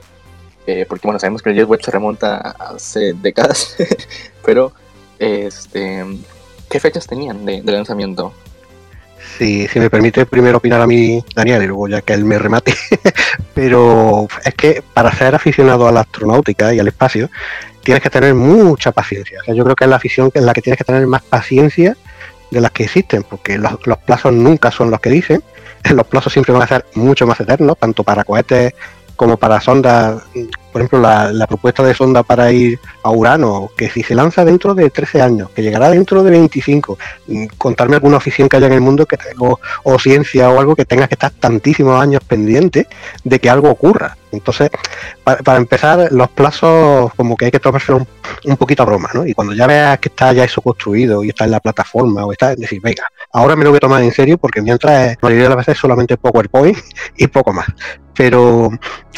Eh, 0.66 0.86
porque 0.88 1.06
bueno, 1.06 1.20
sabemos 1.20 1.42
que 1.42 1.50
el 1.50 1.56
James 1.56 1.68
Webb 1.68 1.82
se 1.82 1.90
remonta 1.90 2.38
hace 2.38 3.12
décadas, 3.12 3.76
pero 4.44 4.72
este, 5.18 6.04
¿qué 6.70 6.80
fechas 6.80 7.06
tenían 7.06 7.44
de, 7.44 7.62
de 7.62 7.72
lanzamiento? 7.72 8.32
Si, 9.38 9.66
si, 9.68 9.80
me 9.80 9.90
permite 9.90 10.26
primero 10.26 10.58
opinar 10.58 10.80
a 10.80 10.86
mí, 10.86 11.24
Daniel, 11.34 11.62
y 11.62 11.66
luego 11.66 11.88
ya 11.88 12.02
que 12.02 12.12
él 12.12 12.24
me 12.24 12.38
remate. 12.38 12.74
Pero 13.54 14.28
es 14.44 14.54
que 14.54 14.82
para 14.94 15.12
ser 15.12 15.34
aficionado 15.34 15.88
a 15.88 15.92
la 15.92 16.00
astronáutica 16.00 16.72
y 16.72 16.78
al 16.78 16.88
espacio, 16.88 17.30
tienes 17.82 18.02
que 18.02 18.10
tener 18.10 18.34
mucha 18.34 18.92
paciencia. 18.92 19.38
O 19.40 19.44
sea, 19.44 19.54
yo 19.54 19.64
creo 19.64 19.76
que 19.76 19.84
es 19.84 19.90
la 19.90 19.96
afición 19.96 20.30
en 20.34 20.46
la 20.46 20.52
que 20.52 20.62
tienes 20.62 20.78
que 20.78 20.84
tener 20.84 21.06
más 21.06 21.22
paciencia 21.22 21.96
de 22.50 22.60
las 22.60 22.70
que 22.70 22.84
existen, 22.84 23.24
porque 23.24 23.58
los, 23.58 23.86
los 23.86 23.98
plazos 23.98 24.32
nunca 24.32 24.70
son 24.70 24.90
los 24.90 25.00
que 25.00 25.10
dicen. 25.10 25.42
Los 25.94 26.06
plazos 26.06 26.32
siempre 26.32 26.54
van 26.54 26.62
a 26.62 26.66
ser 26.66 26.86
mucho 26.94 27.26
más 27.26 27.38
eternos, 27.40 27.76
tanto 27.78 28.04
para 28.04 28.24
cohetes 28.24 28.72
como 29.16 29.36
para 29.36 29.60
sondas, 29.60 30.22
por 30.72 30.82
ejemplo, 30.82 31.00
la, 31.00 31.46
propuesta 31.46 31.82
de 31.82 31.94
sonda 31.94 32.22
para 32.22 32.50
ir 32.50 32.80
a 33.02 33.10
Urano, 33.10 33.70
que 33.76 33.88
si 33.88 34.02
se 34.02 34.14
lanza 34.14 34.44
dentro 34.44 34.74
de 34.74 34.90
13 34.90 35.22
años, 35.22 35.50
que 35.50 35.62
llegará 35.62 35.90
dentro 35.90 36.22
de 36.22 36.30
25, 36.32 36.98
mm, 37.28 37.46
contarme 37.56 37.94
alguna 37.94 38.16
afición 38.16 38.48
que 38.48 38.56
haya 38.56 38.66
en 38.66 38.72
el 38.72 38.80
mundo 38.80 39.06
que 39.06 39.16
o, 39.38 39.58
o 39.84 39.98
ciencia 39.98 40.50
o 40.50 40.58
algo 40.58 40.74
que 40.74 40.84
tenga 40.84 41.06
que 41.06 41.14
estar 41.14 41.30
tantísimos 41.30 42.00
años 42.00 42.22
pendiente 42.24 42.88
de 43.22 43.38
que 43.38 43.48
algo 43.50 43.70
ocurra. 43.70 44.16
Entonces, 44.32 44.68
para, 45.22 45.56
empezar, 45.58 46.08
los 46.10 46.28
plazos 46.30 47.14
como 47.14 47.36
que 47.36 47.44
hay 47.44 47.50
que 47.52 47.60
tomárselo 47.60 47.98
un, 47.98 48.08
un, 48.44 48.56
poquito 48.56 48.82
a 48.82 48.86
broma, 48.86 49.10
¿no? 49.14 49.24
Y 49.24 49.32
cuando 49.32 49.54
ya 49.54 49.68
veas 49.68 49.98
que 50.00 50.08
está 50.08 50.32
ya 50.32 50.42
eso 50.42 50.60
construido 50.60 51.22
y 51.22 51.28
está 51.28 51.44
en 51.44 51.52
la 51.52 51.60
plataforma 51.60 52.24
o 52.24 52.32
está, 52.32 52.56
decir, 52.56 52.80
venga, 52.82 53.04
ahora 53.32 53.54
me 53.54 53.62
lo 53.62 53.70
voy 53.70 53.76
a 53.76 53.80
tomar 53.80 54.02
en 54.02 54.12
serio 54.12 54.38
porque 54.38 54.60
mientras 54.60 55.12
la 55.12 55.18
mayoría 55.22 55.44
de 55.44 55.50
las 55.50 55.58
veces 55.58 55.78
solamente 55.78 56.16
PowerPoint 56.16 56.76
y 57.16 57.28
poco 57.28 57.52
más. 57.52 57.66
Pero 58.16 58.70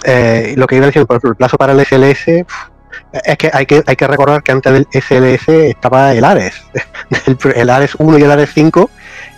eh, 0.04 0.54
lo 0.56 0.66
que 0.66 0.76
iba 0.76 0.84
a 0.84 0.86
decir, 0.86 1.06
por 1.06 1.16
ejemplo, 1.16 1.30
el 1.30 1.36
plazo 1.36 1.56
para 1.56 1.72
el 1.72 1.84
SLS 1.84 2.44
es 3.24 3.38
que 3.38 3.50
hay 3.52 3.66
que, 3.66 3.82
hay 3.86 3.96
que 3.96 4.06
recordar 4.06 4.42
que 4.42 4.52
antes 4.52 4.72
del 4.72 4.86
SLS 4.90 5.48
estaba 5.48 6.12
el 6.12 6.24
Ares. 6.24 6.54
El, 7.54 7.70
Ares 7.70 7.94
1 7.96 8.18
y 8.18 8.22
el 8.22 8.30
Ares 8.30 8.50
5 8.54 8.90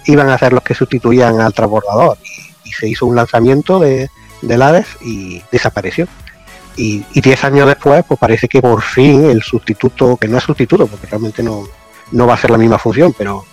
iban 0.07 0.31
a 0.31 0.39
ser 0.39 0.53
los 0.53 0.63
que 0.63 0.75
sustituían 0.75 1.41
al 1.41 1.53
transbordador. 1.53 2.17
Y, 2.65 2.71
se 2.71 2.87
hizo 2.87 3.07
un 3.07 3.17
lanzamiento 3.17 3.81
de, 3.81 4.09
del 4.43 4.63
Ares 4.63 4.87
y 5.01 5.43
desapareció. 5.51 6.07
Y, 6.77 7.05
y 7.13 7.21
10 7.21 7.45
años 7.45 7.67
después, 7.67 8.05
pues 8.07 8.21
parece 8.21 8.47
que 8.47 8.61
por 8.61 8.83
fin 8.83 9.25
el 9.29 9.43
sustituto, 9.43 10.17
que 10.17 10.29
no 10.29 10.39
es 10.39 10.45
sustituto, 10.45 10.87
porque 10.87 11.07
realmente 11.07 11.43
no, 11.43 11.67
no 12.13 12.27
va 12.27 12.35
a 12.35 12.39
ser 12.39 12.51
la 12.51 12.59
misma 12.59 12.79
función, 12.79 13.15
pero 13.17 13.45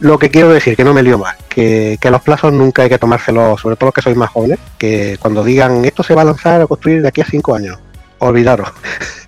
lo 0.00 0.18
que 0.18 0.30
quiero 0.30 0.50
decir, 0.50 0.76
que 0.76 0.84
no 0.84 0.92
me 0.92 1.02
lío 1.02 1.18
más, 1.18 1.36
que, 1.48 1.98
los 2.02 2.22
plazos 2.22 2.52
nunca 2.52 2.82
hay 2.82 2.88
que 2.88 2.98
tomárselos, 2.98 3.60
sobre 3.60 3.76
todo 3.76 3.88
los 3.88 3.94
que 3.94 4.02
sois 4.02 4.16
más 4.16 4.30
jóvenes, 4.30 4.58
que 4.78 5.16
cuando 5.18 5.42
digan 5.42 5.84
esto 5.84 6.02
se 6.02 6.14
va 6.14 6.22
a 6.22 6.26
lanzar 6.26 6.60
a 6.60 6.66
construir 6.66 7.02
de 7.02 7.08
aquí 7.08 7.20
a 7.20 7.24
cinco 7.24 7.54
años, 7.54 7.78
olvidaros, 8.18 8.68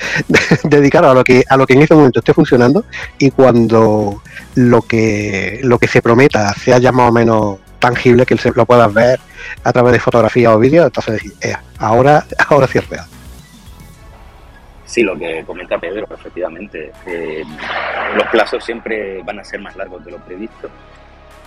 dedicaros 0.65 1.11
a 1.11 1.15
lo 1.15 1.25
que 1.25 1.45
a 1.49 1.57
lo 1.57 1.67
que 1.67 1.75
en 1.75 1.83
este 1.83 1.95
momento 1.95 2.19
esté 2.21 2.35
funcionando 2.35 2.85
y 3.19 3.31
cuando 3.31 4.23
lo 4.55 4.83
que 4.83 5.61
lo 5.63 5.79
que 5.79 5.89
se 5.89 6.03
prometa 6.03 6.53
sea 6.55 6.79
ya 6.79 6.93
más 6.93 7.11
o 7.11 7.13
menos 7.13 7.59
tangible 7.79 8.27
que 8.27 8.37
lo 8.55 8.67
puedas 8.67 8.93
ver 8.93 9.21
a 9.65 9.73
través 9.73 9.93
de 9.93 10.01
fotografía 10.01 10.53
o 10.53 10.59
vídeo, 10.59 10.85
entonces 10.85 11.15
decir, 11.15 11.33
ahora 11.79 12.27
ahora 12.49 12.67
sí 12.67 12.79
es 12.79 12.89
real. 12.89 13.07
Sí, 14.99 15.05
lo 15.05 15.17
que 15.17 15.45
comenta 15.45 15.79
Pedro, 15.79 16.09
efectivamente. 16.11 16.91
Eh, 17.07 17.45
los 18.17 18.27
plazos 18.33 18.65
siempre 18.65 19.23
van 19.23 19.39
a 19.39 19.45
ser 19.45 19.61
más 19.61 19.77
largos 19.77 20.05
de 20.05 20.11
lo 20.11 20.17
previsto. 20.19 20.69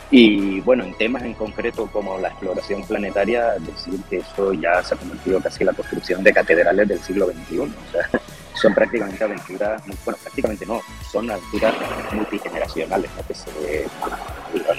Y 0.10 0.62
bueno, 0.62 0.86
en 0.86 0.94
temas 0.94 1.24
en 1.24 1.34
concreto 1.34 1.88
como 1.88 2.18
la 2.18 2.30
exploración 2.30 2.82
planetaria, 2.88 3.56
decir 3.60 4.00
que 4.10 4.20
eso 4.20 4.54
ya 4.54 4.82
se 4.82 4.94
ha 4.94 4.98
convertido 4.98 5.42
casi 5.42 5.64
en 5.64 5.68
la 5.68 5.74
construcción 5.74 6.24
de 6.24 6.32
catedrales 6.32 6.88
del 6.88 7.00
siglo 7.02 7.26
XXI. 7.26 7.60
O 7.60 7.68
sea, 7.92 8.22
son 8.54 8.74
prácticamente 8.74 9.22
aventuras, 9.22 9.84
bueno, 10.06 10.18
prácticamente 10.24 10.66
no, 10.66 10.80
son 11.12 11.30
aventuras 11.30 11.76
multigeneracionales, 12.14 13.12
¿no? 13.18 13.28
que 13.28 13.34
se, 13.34 13.86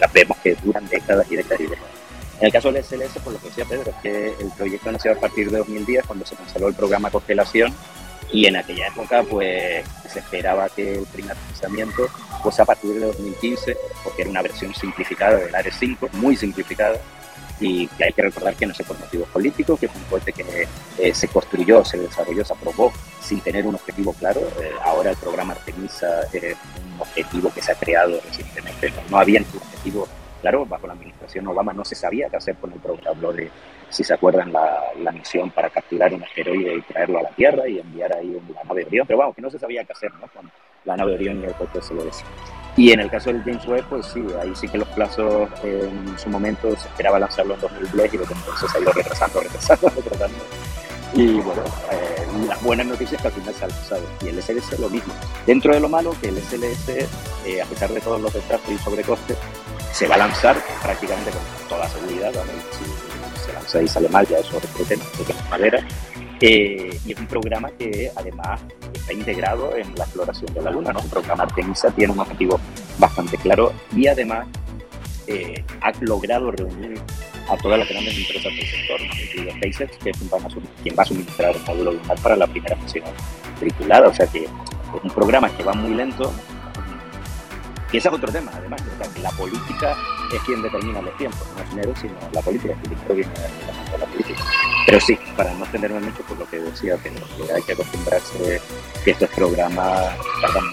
las 0.00 0.12
vemos 0.14 0.38
que 0.38 0.54
duran 0.64 0.88
décadas 0.88 1.30
y 1.30 1.36
décadas 1.36 1.60
y 1.60 1.64
décadas. 1.64 1.90
En 2.40 2.46
el 2.46 2.52
caso 2.52 2.72
del 2.72 2.82
SLS, 2.82 3.18
por 3.22 3.34
lo 3.34 3.38
que 3.38 3.48
decía 3.48 3.66
Pedro, 3.66 3.90
es 3.90 3.96
que 3.96 4.28
el 4.28 4.50
proyecto 4.56 4.90
nació 4.90 5.12
a 5.12 5.16
partir 5.16 5.50
de 5.50 5.58
2010, 5.58 6.06
cuando 6.06 6.24
se 6.24 6.36
canceló 6.36 6.68
el 6.68 6.74
programa 6.74 7.10
Constelación, 7.10 7.74
y 8.30 8.46
en 8.46 8.56
aquella 8.56 8.88
época, 8.88 9.22
pues 9.22 9.84
se 10.08 10.18
esperaba 10.18 10.68
que 10.68 10.94
el 10.94 11.06
primer 11.06 11.36
lanzamiento 11.48 12.06
fuese 12.42 12.62
a 12.62 12.64
partir 12.64 12.94
de 12.94 13.00
2015, 13.00 13.76
porque 14.04 14.22
era 14.22 14.30
una 14.30 14.42
versión 14.42 14.74
simplificada 14.74 15.38
del 15.38 15.54
Ares 15.54 15.76
5, 15.78 16.10
muy 16.14 16.36
simplificada, 16.36 16.98
y 17.60 17.86
que 17.86 18.04
hay 18.04 18.12
que 18.12 18.22
recordar 18.22 18.54
que 18.54 18.66
no 18.66 18.74
sé 18.74 18.84
por 18.84 18.98
motivos 18.98 19.28
políticos, 19.28 19.78
que 19.78 19.88
fue 19.88 20.00
un 20.00 20.06
cohete 20.08 20.32
que 20.32 20.66
eh, 20.98 21.14
se 21.14 21.28
construyó, 21.28 21.84
se 21.84 21.98
desarrolló, 21.98 22.44
se 22.44 22.52
aprobó 22.52 22.92
sin 23.20 23.40
tener 23.40 23.66
un 23.66 23.76
objetivo 23.76 24.12
claro. 24.14 24.40
Eh, 24.60 24.70
ahora 24.84 25.10
el 25.10 25.16
programa 25.16 25.52
Artemisa 25.52 26.22
es 26.32 26.56
un 26.84 27.00
objetivo 27.00 27.52
que 27.54 27.62
se 27.62 27.72
ha 27.72 27.74
creado 27.76 28.20
recientemente, 28.26 28.90
no, 28.90 29.02
no 29.10 29.18
había 29.18 29.40
ningún 29.40 29.60
objetivo 29.62 30.08
claro, 30.42 30.66
bajo 30.66 30.86
la 30.88 30.92
administración 30.92 31.46
Obama 31.46 31.72
no 31.72 31.84
se 31.84 31.94
sabía 31.94 32.28
qué 32.28 32.36
hacer 32.36 32.56
con 32.56 32.72
el 32.72 32.80
programa 32.80 33.32
de 33.32 33.50
si 33.92 34.02
se 34.02 34.14
acuerdan, 34.14 34.52
la, 34.52 34.82
la, 34.98 35.12
misión 35.12 35.50
para 35.50 35.68
capturar 35.68 36.12
un 36.14 36.24
asteroide 36.24 36.76
y 36.76 36.82
traerlo 36.82 37.18
a 37.18 37.22
la 37.22 37.28
Tierra 37.30 37.68
y 37.68 37.78
enviar 37.78 38.16
ahí 38.16 38.40
la 38.54 38.64
nave 38.64 38.84
Orión, 38.86 39.06
pero 39.06 39.18
vamos, 39.18 39.36
que 39.36 39.42
no 39.42 39.50
se 39.50 39.58
sabía 39.58 39.84
qué 39.84 39.92
hacer 39.92 40.12
¿no? 40.14 40.26
con 40.28 40.50
la 40.84 40.96
nave 40.96 41.14
Orión 41.14 41.40
y 41.40 41.44
el 41.44 41.54
cohete 41.54 41.82
SLS. 41.82 42.24
Y 42.76 42.90
en 42.90 43.00
el 43.00 43.10
caso 43.10 43.30
del 43.30 43.42
James 43.42 43.66
Webb, 43.66 43.84
pues 43.90 44.06
sí, 44.06 44.24
ahí 44.40 44.52
sí 44.54 44.66
que 44.66 44.78
los 44.78 44.88
plazos 44.88 45.50
en 45.62 46.18
su 46.18 46.30
momento 46.30 46.74
se 46.74 46.88
esperaba 46.88 47.18
lanzarlo 47.18 47.54
en 47.54 47.60
2010 47.60 48.14
y 48.14 48.18
lo 48.18 48.24
que 48.24 48.32
entonces 48.32 48.70
se 48.70 48.78
ha 48.78 48.80
ido 48.80 48.92
retrasando, 48.92 49.40
retrasando, 49.40 49.88
retrasando. 49.96 50.38
Y 51.14 51.40
bueno, 51.40 51.62
eh, 51.90 52.26
las 52.48 52.62
buenas 52.62 52.86
noticias 52.86 53.20
que 53.20 53.28
al 53.28 53.34
final 53.34 53.54
se 53.54 53.64
ha 53.66 53.68
lanzado. 53.68 54.02
Y 54.22 54.28
el 54.28 54.42
SLS 54.42 54.78
lo 54.78 54.88
mismo. 54.88 55.12
Dentro 55.46 55.74
de 55.74 55.80
lo 55.80 55.90
malo, 55.90 56.16
que 56.18 56.28
el 56.28 56.38
SLS, 56.38 56.88
eh, 57.44 57.60
a 57.60 57.66
pesar 57.66 57.90
de 57.90 58.00
todos 58.00 58.18
los 58.18 58.32
retrasos 58.32 58.70
y 58.70 58.78
sobrecostes, 58.78 59.36
se 59.92 60.08
va 60.08 60.14
a 60.14 60.18
lanzar 60.18 60.56
prácticamente 60.82 61.30
con 61.30 61.68
toda 61.68 61.86
seguridad. 61.88 62.32
Si 62.70 62.84
se 62.84 63.11
lanza 63.52 63.82
y 63.82 63.88
sale 63.88 64.08
mal, 64.08 64.26
ya 64.26 64.38
eso 64.38 64.58
es 64.58 65.50
madera. 65.50 65.84
Eh, 66.40 66.98
y 67.06 67.12
es 67.12 67.18
un 67.18 67.26
programa 67.26 67.70
que 67.78 68.10
además 68.16 68.60
está 68.92 69.12
integrado 69.12 69.76
en 69.76 69.94
la 69.94 70.04
exploración 70.04 70.52
de 70.52 70.60
la 70.60 70.70
Luna. 70.72 70.92
¿no? 70.92 71.00
El 71.00 71.08
programa 71.08 71.44
Artemisa 71.44 71.90
tiene 71.92 72.12
un 72.12 72.18
objetivo 72.18 72.58
bastante 72.98 73.36
claro 73.38 73.72
y 73.94 74.08
además 74.08 74.48
eh, 75.28 75.64
ha 75.80 75.92
logrado 76.00 76.50
reunir 76.50 77.00
a 77.48 77.56
todas 77.58 77.78
las 77.78 77.88
grandes 77.88 78.16
empresas 78.16 78.52
del 78.56 78.66
sector, 78.66 79.00
incluido 79.00 79.52
SpaceX, 79.52 79.96
que 79.98 80.10
es 80.10 80.18
quien 80.82 80.96
va 80.98 81.02
a 81.02 81.06
suministrar 81.06 81.54
el 81.54 81.62
módulo 81.62 81.92
lunar 81.92 82.18
para 82.20 82.36
la 82.36 82.46
primera 82.46 82.76
misión 82.76 83.04
tripulada. 83.60 84.08
O 84.08 84.14
sea 84.14 84.26
que 84.26 84.44
es 84.44 84.50
un 85.02 85.10
programa 85.10 85.48
que 85.56 85.62
va 85.62 85.74
muy 85.74 85.94
lento, 85.94 86.32
y 87.92 87.98
ese 87.98 88.08
es 88.08 88.14
otro 88.14 88.32
tema, 88.32 88.50
además, 88.54 88.80
la 89.22 89.30
política 89.32 89.94
es 90.32 90.40
quien 90.42 90.62
determina 90.62 91.02
los 91.02 91.16
tiempos, 91.18 91.46
no 91.54 91.62
es 91.62 91.70
dinero, 91.70 91.94
sino 92.00 92.14
la 92.32 92.40
política, 92.40 92.72
el 92.72 92.90
dinero 92.90 93.14
viene 93.14 93.32
de 93.34 93.98
la 93.98 94.06
política. 94.06 94.42
Pero 94.86 95.00
sí, 95.00 95.18
para 95.36 95.52
no 95.54 95.64
extenderme 95.64 96.00
mucho 96.00 96.22
por 96.22 96.38
lo 96.38 96.46
que 96.46 96.58
decía, 96.58 96.96
que, 96.96 97.10
hay 97.54 97.62
que 97.62 97.72
acostumbrarse 97.72 98.60
que 99.04 99.10
estos 99.10 99.28
programas 99.30 100.16
tardan 100.40 100.64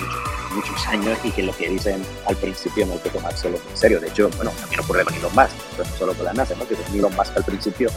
muchos 0.56 0.88
años 0.88 1.18
y 1.24 1.32
que 1.32 1.44
lo 1.44 1.56
que 1.56 1.70
dicen 1.70 2.04
al 2.26 2.36
principio 2.38 2.86
no 2.86 2.94
hay 2.94 3.00
que 3.00 3.10
tomárselo 3.10 3.58
en 3.58 3.78
serio. 3.78 4.00
De 4.00 4.08
hecho, 4.08 4.30
bueno, 4.38 4.52
también 4.52 4.80
ocurre 4.80 5.04
con 5.04 5.14
Elon 5.14 5.36
Musk, 5.36 5.52
no 5.78 5.86
solo 5.98 6.14
con 6.14 6.26
la 6.26 6.34
NASA, 6.34 6.56
¿no? 6.56 6.68
que 6.68 6.76
Elon 6.98 7.16
Musk 7.16 7.36
al 7.36 7.44
principio, 7.44 7.90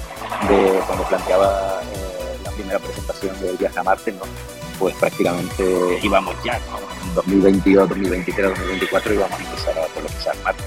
de 0.49 0.83
cuando 0.87 1.05
planteaba 1.05 1.81
eh, 1.83 2.39
la 2.45 2.51
primera 2.51 2.79
presentación 2.81 3.41
del 3.41 3.57
viaje 3.57 3.79
a 3.79 3.83
Marte, 3.85 4.13
¿no? 4.13 4.62
Pues 4.79 4.95
prácticamente 4.97 5.99
íbamos 6.03 6.35
ya, 6.45 6.57
en 6.57 7.15
2022, 7.15 7.89
2023, 7.89 8.49
2024 8.49 9.15
íbamos 9.15 9.41
a 9.41 9.43
empezar 9.43 9.79
a 9.79 9.87
colonizar 9.95 10.37
Marte. 10.45 10.63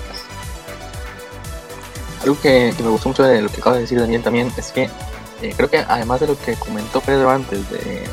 algo 2.24 2.38
que, 2.42 2.74
me 2.80 2.90
gustó 2.90 3.10
mucho 3.10 3.24
de 3.24 3.42
lo 3.42 3.50
que 3.50 3.58
acaba 3.58 3.76
de 3.76 3.84
decir 3.84 4.00
Daniel 4.00 4.24
también 4.24 4.52
es 4.58 4.72
que 4.72 4.90
eh, 5.42 5.54
creo 5.56 5.70
que 5.70 5.80
además 5.80 6.22
de 6.22 6.28
lo 6.28 6.40
que 6.40 6.56
comentó 6.56 7.02
Pedro 7.02 7.30
antes 7.30 7.70
de... 7.70 8.04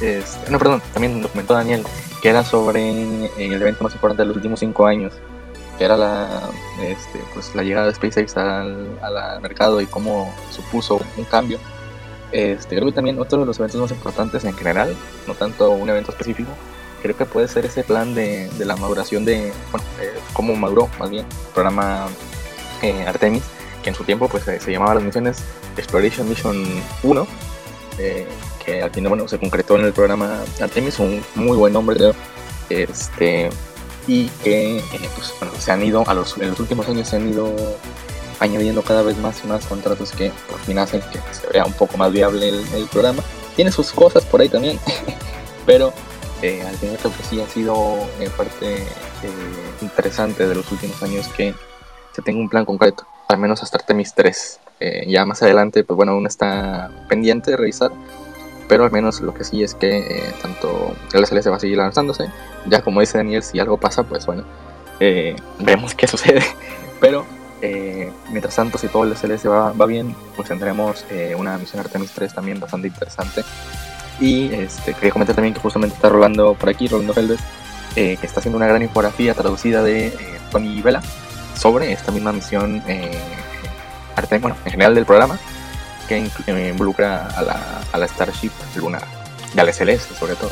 Este, 0.00 0.50
no, 0.50 0.58
perdón, 0.58 0.82
también 0.92 1.22
lo 1.22 1.28
comentó 1.28 1.54
Daniel, 1.54 1.84
que 2.20 2.28
era 2.28 2.44
sobre 2.44 2.90
el 2.90 3.52
evento 3.52 3.84
más 3.84 3.94
importante 3.94 4.22
de 4.22 4.26
los 4.28 4.36
últimos 4.36 4.60
cinco 4.60 4.86
años, 4.86 5.14
que 5.78 5.84
era 5.84 5.96
la, 5.96 6.50
este, 6.82 7.22
pues, 7.32 7.54
la 7.54 7.62
llegada 7.62 7.86
de 7.86 7.94
SpaceX 7.94 8.36
al, 8.36 8.98
al 9.00 9.40
mercado 9.40 9.80
y 9.80 9.86
cómo 9.86 10.34
supuso 10.50 11.00
un 11.16 11.24
cambio. 11.24 11.58
Este, 12.34 12.74
creo 12.74 12.88
que 12.88 12.92
también 12.92 13.20
otro 13.20 13.38
de 13.38 13.46
los 13.46 13.60
eventos 13.60 13.80
más 13.80 13.92
importantes 13.92 14.44
en 14.44 14.54
general, 14.54 14.96
no 15.28 15.34
tanto 15.34 15.70
un 15.70 15.88
evento 15.88 16.10
específico, 16.10 16.50
creo 17.00 17.16
que 17.16 17.26
puede 17.26 17.46
ser 17.46 17.64
ese 17.64 17.84
plan 17.84 18.12
de, 18.12 18.50
de 18.58 18.64
la 18.64 18.74
maduración 18.74 19.24
de, 19.24 19.52
bueno, 19.70 19.86
eh, 20.00 20.12
cómo 20.32 20.56
maduró 20.56 20.90
más 20.98 21.10
bien 21.10 21.24
el 21.26 21.52
programa 21.52 22.08
eh, 22.82 23.04
Artemis, 23.06 23.44
que 23.84 23.90
en 23.90 23.94
su 23.94 24.02
tiempo 24.02 24.28
pues 24.28 24.42
se 24.42 24.72
llamaba 24.72 24.96
las 24.96 25.04
misiones 25.04 25.44
Exploration 25.76 26.28
Mission 26.28 26.64
1, 27.04 27.26
eh, 27.98 28.26
que 28.66 28.82
al 28.82 28.90
final 28.90 29.10
bueno, 29.10 29.28
se 29.28 29.38
concretó 29.38 29.76
en 29.78 29.84
el 29.84 29.92
programa 29.92 30.40
Artemis, 30.60 30.98
un 30.98 31.22
muy 31.36 31.56
buen 31.56 31.72
nombre 31.72 32.14
este, 32.68 33.48
y 34.08 34.26
que 34.42 34.82
pues, 35.14 35.32
se 35.62 35.70
han 35.70 35.84
ido, 35.84 36.02
a 36.04 36.10
en 36.10 36.50
los 36.50 36.58
últimos 36.58 36.88
años 36.88 37.06
se 37.06 37.14
han 37.14 37.28
ido 37.28 37.54
añadiendo 38.40 38.82
cada 38.82 39.02
vez 39.02 39.16
más 39.18 39.42
y 39.44 39.46
más 39.46 39.66
contratos 39.66 40.12
que 40.12 40.32
por 40.50 40.58
fin 40.60 40.78
hacen 40.78 41.00
que 41.12 41.20
se 41.34 41.46
vea 41.48 41.64
un 41.64 41.72
poco 41.72 41.96
más 41.96 42.12
viable 42.12 42.48
el, 42.48 42.66
el 42.74 42.86
programa. 42.86 43.22
Tiene 43.56 43.70
sus 43.70 43.92
cosas 43.92 44.24
por 44.24 44.40
ahí 44.40 44.48
también, 44.48 44.78
pero 45.66 45.92
eh, 46.44 46.60
al 46.60 46.76
final 46.76 46.98
creo 46.98 47.16
que 47.16 47.22
sí 47.22 47.40
ha 47.40 47.48
sido 47.48 47.74
en 48.20 48.30
parte 48.32 48.76
eh, 48.76 48.84
interesante 49.80 50.46
de 50.46 50.54
los 50.54 50.70
últimos 50.70 51.02
años 51.02 51.26
que 51.28 51.54
se 52.12 52.20
tenga 52.20 52.38
un 52.38 52.50
plan 52.50 52.66
concreto, 52.66 53.06
al 53.28 53.38
menos 53.38 53.62
hasta 53.62 53.78
Artemis 53.78 54.12
3. 54.14 54.60
Eh, 54.80 55.04
ya 55.08 55.24
más 55.24 55.42
adelante, 55.42 55.84
pues 55.84 55.96
bueno, 55.96 56.12
aún 56.12 56.26
está 56.26 56.90
pendiente 57.08 57.52
de 57.52 57.56
revisar, 57.56 57.92
pero 58.68 58.84
al 58.84 58.92
menos 58.92 59.22
lo 59.22 59.32
que 59.32 59.42
sí 59.42 59.62
es 59.62 59.74
que 59.74 60.34
tanto 60.42 60.94
el 61.14 61.24
SLS 61.26 61.50
va 61.50 61.56
a 61.56 61.60
seguir 61.60 61.78
lanzándose. 61.78 62.28
Ya 62.66 62.82
como 62.82 63.00
dice 63.00 63.16
Daniel, 63.16 63.42
si 63.42 63.58
algo 63.58 63.78
pasa, 63.78 64.02
pues 64.02 64.26
bueno, 64.26 64.44
vemos 65.60 65.94
qué 65.94 66.06
sucede. 66.06 66.42
Pero 67.00 67.24
mientras 68.30 68.54
tanto, 68.56 68.78
si 68.78 68.88
todo 68.88 69.04
el 69.04 69.16
SLS 69.16 69.48
va, 69.48 69.72
va 69.72 69.86
bien, 69.86 70.14
pues 70.36 70.48
tendremos 70.48 71.04
una 71.36 71.56
misión 71.58 71.80
Artemis 71.80 72.10
3 72.12 72.34
también 72.34 72.60
bastante 72.60 72.88
interesante 72.88 73.42
y 74.20 74.52
este, 74.52 74.94
quería 74.94 75.10
comentar 75.10 75.34
también 75.34 75.54
que 75.54 75.60
justamente 75.60 75.96
está 75.96 76.08
rolando 76.08 76.54
por 76.54 76.68
aquí, 76.68 76.88
Rolando 76.88 77.14
Felves, 77.14 77.40
eh, 77.96 78.16
que 78.20 78.26
está 78.26 78.40
haciendo 78.40 78.56
una 78.56 78.66
gran 78.66 78.82
infografía 78.82 79.34
traducida 79.34 79.82
de 79.82 80.08
eh, 80.08 80.16
Tony 80.50 80.80
Vela 80.82 81.02
sobre 81.56 81.92
esta 81.92 82.12
misma 82.12 82.32
misión, 82.32 82.82
eh, 82.86 83.18
arte, 84.16 84.38
bueno, 84.38 84.56
en 84.64 84.70
general 84.70 84.94
del 84.94 85.04
programa, 85.04 85.38
que 86.08 86.30
eh, 86.46 86.68
involucra 86.70 87.26
a 87.28 87.42
la, 87.42 87.80
a 87.92 87.98
la 87.98 88.06
Starship 88.06 88.52
Lunar, 88.76 89.02
y 89.54 89.58
al 89.58 89.72
SLS 89.72 90.02
sobre 90.18 90.36
todo, 90.36 90.50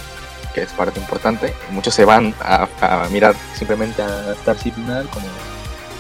que 0.55 0.63
es 0.63 0.73
parte 0.73 0.99
importante. 0.99 1.55
Muchos 1.71 1.95
se 1.95 2.05
van 2.05 2.35
a, 2.41 2.69
a 2.81 3.09
mirar 3.11 3.35
simplemente 3.55 4.03
a 4.03 4.35
Starship 4.41 4.73
Lunar 4.77 5.05
como 5.07 5.27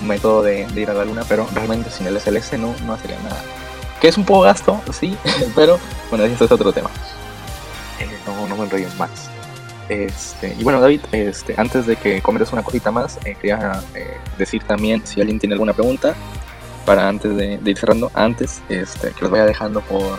método 0.02 0.42
de, 0.42 0.66
de, 0.66 0.80
ir 0.80 0.90
a 0.90 0.94
la 0.94 1.04
Luna, 1.04 1.24
pero 1.28 1.46
realmente 1.54 1.90
sin 1.90 2.06
el 2.06 2.20
SLS 2.20 2.58
no, 2.58 2.74
no 2.84 2.94
hacería 2.94 3.18
nada. 3.20 3.42
Que 4.00 4.08
es 4.08 4.18
un 4.18 4.24
poco 4.24 4.42
gasto, 4.42 4.80
sí, 4.92 5.16
pero 5.54 5.78
bueno, 6.10 6.24
ese 6.24 6.44
es 6.44 6.52
otro 6.52 6.72
tema 6.72 6.90
no, 8.26 8.46
no 8.46 8.56
me 8.56 8.64
enrollo 8.64 8.88
más. 8.98 9.30
Este, 9.88 10.54
y 10.58 10.62
bueno, 10.62 10.80
David, 10.80 11.00
este, 11.12 11.54
antes 11.56 11.86
de 11.86 11.96
que 11.96 12.22
comentes 12.22 12.52
una 12.52 12.62
cosita 12.62 12.90
más, 12.90 13.18
eh, 13.24 13.34
quería 13.34 13.82
eh, 13.94 14.16
decir 14.38 14.62
también 14.64 15.04
si 15.06 15.20
alguien 15.20 15.38
tiene 15.38 15.54
alguna 15.54 15.72
pregunta 15.72 16.14
para 16.86 17.08
antes 17.08 17.36
de, 17.36 17.60
ir 17.64 17.78
cerrando, 17.78 18.10
antes 18.14 18.62
este, 18.68 19.10
que 19.10 19.22
los 19.22 19.30
vaya 19.30 19.44
dejando 19.44 19.80
por, 19.82 20.18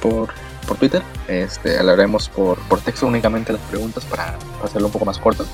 por, 0.00 0.30
por 0.66 0.76
Twitter. 0.76 1.02
Este, 1.28 1.78
hablaremos 1.78 2.28
por, 2.28 2.58
por 2.68 2.80
texto 2.80 3.06
únicamente 3.06 3.52
las 3.52 3.62
preguntas 3.62 4.04
para, 4.04 4.36
hacerlo 4.62 4.88
un 4.88 4.92
poco 4.92 5.04
más 5.04 5.18
corto. 5.18 5.44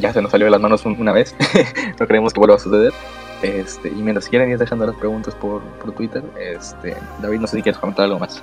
Ya 0.00 0.12
se 0.12 0.22
nos 0.22 0.30
salió 0.30 0.46
de 0.46 0.50
las 0.50 0.60
manos 0.60 0.84
una 0.84 1.12
vez, 1.12 1.34
no 2.00 2.06
queremos 2.06 2.32
que 2.32 2.40
vuelva 2.40 2.56
a 2.56 2.58
suceder. 2.58 2.92
Este, 3.42 3.88
y 3.88 4.02
mientras 4.02 4.28
quieren 4.28 4.50
ir 4.50 4.58
dejando 4.58 4.84
las 4.86 4.96
preguntas 4.96 5.34
por, 5.34 5.62
por 5.62 5.92
Twitter, 5.92 6.22
este, 6.40 6.96
David, 7.22 7.40
no 7.40 7.46
sé 7.46 7.56
si 7.56 7.62
quieres 7.62 7.78
comentar 7.78 8.04
algo 8.04 8.18
más. 8.18 8.42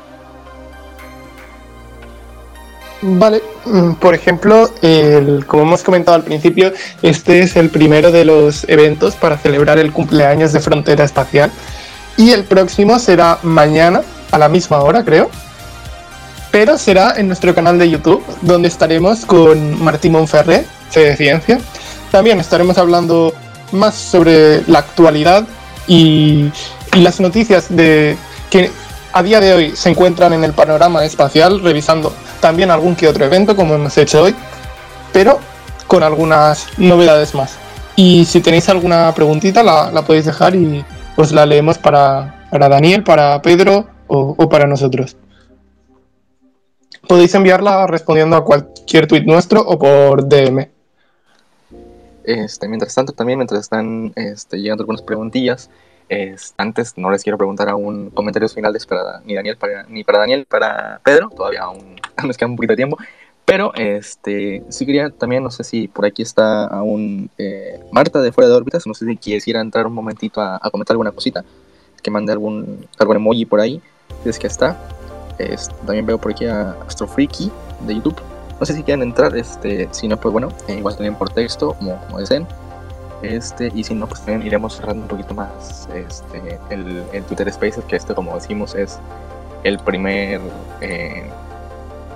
Vale, 3.02 3.44
mm, 3.66 3.94
por 3.94 4.16
ejemplo, 4.16 4.70
el, 4.82 5.46
como 5.46 5.64
hemos 5.64 5.84
comentado 5.84 6.16
al 6.16 6.24
principio, 6.24 6.72
este 7.02 7.40
es 7.40 7.56
el 7.56 7.70
primero 7.70 8.12
de 8.12 8.26
los 8.26 8.68
eventos 8.70 9.16
para 9.16 9.38
celebrar 9.38 9.78
el 9.78 9.92
cumpleaños 9.92 10.54
de 10.54 10.60
Frontera 10.60 11.04
Espacial 11.04 11.52
y 12.18 12.32
el 12.32 12.46
próximo 12.46 12.98
será 12.98 13.38
mañana 13.44 14.02
a 14.32 14.38
la 14.38 14.50
misma 14.50 14.80
hora, 14.80 15.04
creo. 15.04 15.30
Pero 16.52 16.78
será 16.78 17.16
en 17.18 17.28
nuestro 17.28 17.54
canal 17.54 17.78
de 17.78 17.90
YouTube, 17.90 18.24
donde 18.42 18.70
estaremos 18.70 19.26
con 19.26 19.84
Martín 19.84 20.14
Monferré, 20.14 20.66
de. 20.94 21.60
También 22.12 22.40
estaremos 22.40 22.78
hablando 22.78 23.34
más 23.72 23.96
sobre 23.96 24.64
la 24.68 24.80
actualidad 24.80 25.46
y, 25.88 26.52
las 26.94 27.20
noticias 27.20 27.76
de 27.76 28.16
que 28.50 28.72
a 29.12 29.22
día 29.22 29.42
de 29.42 29.54
hoy 29.54 29.76
se 29.76 29.90
encuentran 29.90 30.32
en 30.32 30.46
el 30.46 30.54
panorama 30.54 31.04
espacial, 31.04 31.62
revisando 31.62 32.14
también 32.40 32.72
algún 32.72 32.96
que 32.96 33.10
otro 33.10 33.26
evento 33.26 33.54
como 33.54 33.74
hemos 33.74 33.98
hecho 33.98 34.24
hoy, 34.24 34.36
pero 35.12 35.40
con 35.88 36.04
algunas 36.04 36.68
novedades 36.78 37.36
más. 37.36 37.58
Y 37.98 38.24
si 38.24 38.40
tenéis 38.40 38.70
alguna 38.70 39.14
preguntita 39.14 39.62
la, 39.62 39.92
podéis 40.04 40.26
dejar 40.26 40.56
y 40.56 40.86
os 41.18 41.34
la 41.34 41.46
leemos 41.46 41.78
para, 41.78 42.48
para 42.50 42.70
Daniel, 42.70 43.04
para 43.04 43.42
Pedro 43.42 43.88
o, 44.08 44.36
o, 44.38 44.48
para 44.48 44.68
nosotros. 44.68 45.18
Podéis 47.10 47.36
enviarla 47.36 47.88
respondiendo 47.88 48.38
a 48.38 48.46
cualquier 48.46 49.06
tweet 49.06 49.26
nuestro 49.26 49.62
o 49.62 49.78
por 49.78 50.30
DM. 50.30 50.75
Este, 52.26 52.68
mientras 52.68 52.94
tanto, 52.96 53.14
también 53.14 53.40
mientras 53.40 53.62
están 53.62 54.12
este, 54.16 54.58
llegando 54.58 54.82
algunas 54.82 55.02
preguntillas, 55.02 55.70
antes 56.58 56.98
no 56.98 57.10
les 57.10 57.24
quiero 57.24 57.38
preguntar 57.38 57.68
aún 57.70 58.12
comentarios 58.12 58.54
finales 58.54 58.86
para 58.86 59.22
ni 59.22 59.34
Daniel 59.34 59.58
para, 59.58 59.84
ni 59.84 60.04
para 60.04 60.20
Daniel 60.20 60.46
para 60.48 61.02
Pedro, 61.04 61.30
todavía 61.30 61.64
aún 61.64 61.96
nos 62.24 62.38
queda 62.38 62.50
un 62.50 62.56
poquito 62.56 62.74
de 62.74 62.78
tiempo. 62.78 62.98
Pero 63.46 63.74
este 63.76 64.64
sí 64.70 64.86
quería 64.88 65.12
también, 65.12 65.44
no 65.44 65.52
sé 65.52 65.64
si 65.64 65.88
por 65.88 66.06
aquí 66.06 66.24
está 66.24 66.66
aún 66.66 67.30
eh, 67.38 67.80
Marta 67.92 68.22
de 68.22 68.32
Fuera 68.32 68.50
de 68.50 68.56
Órbitas, 68.56 68.88
no 68.88 68.96
sé 68.96 69.06
si 69.06 69.18
quisiera 69.18 69.62
entrar 69.62 69.86
un 69.86 69.94
momentito 69.94 70.42
a, 70.42 70.60
a 70.60 70.70
comentar 70.72 70.96
alguna 70.96 71.12
cosita, 71.12 71.46
que 72.02 72.10
mande 72.10 72.32
algún, 72.32 72.88
algún 72.98 73.18
emoji 73.18 73.46
por 73.46 73.60
ahí, 73.60 73.82
si 74.24 74.30
es 74.30 74.40
que 74.40 74.48
está. 74.48 74.80
también 75.86 76.08
veo 76.08 76.18
por 76.18 76.32
aquí 76.32 76.46
a 76.46 76.72
Astrofreaky 76.88 77.52
de 77.86 77.96
YouTube. 77.96 78.35
No 78.60 78.66
sé 78.66 78.74
si 78.74 78.84
quieren 78.84 79.04
entrar, 79.04 79.36
este, 79.36 79.90
si 79.92 80.08
no, 80.08 80.18
pues 80.18 80.32
bueno, 80.32 80.50
eh, 80.68 80.76
igual 80.76 80.96
también 80.96 81.16
por 81.16 81.30
texto, 81.30 81.74
como, 81.74 82.00
como. 82.08 82.20
Este, 83.22 83.72
y 83.74 83.84
si 83.84 83.96
no, 83.96 84.08
pues 84.08 84.22
también 84.22 84.46
iremos 84.46 84.76
cerrando 84.76 85.04
un 85.04 85.08
poquito 85.08 85.34
más 85.34 85.88
este, 85.94 86.60
el, 86.70 87.04
Twitter 87.28 87.52
Spaces, 87.52 87.84
que 87.86 87.96
esto, 87.96 88.14
como 88.14 88.36
decimos, 88.36 88.76
es 88.76 89.00
el 89.64 89.80
primer, 89.80 90.42
eh, 90.82 91.30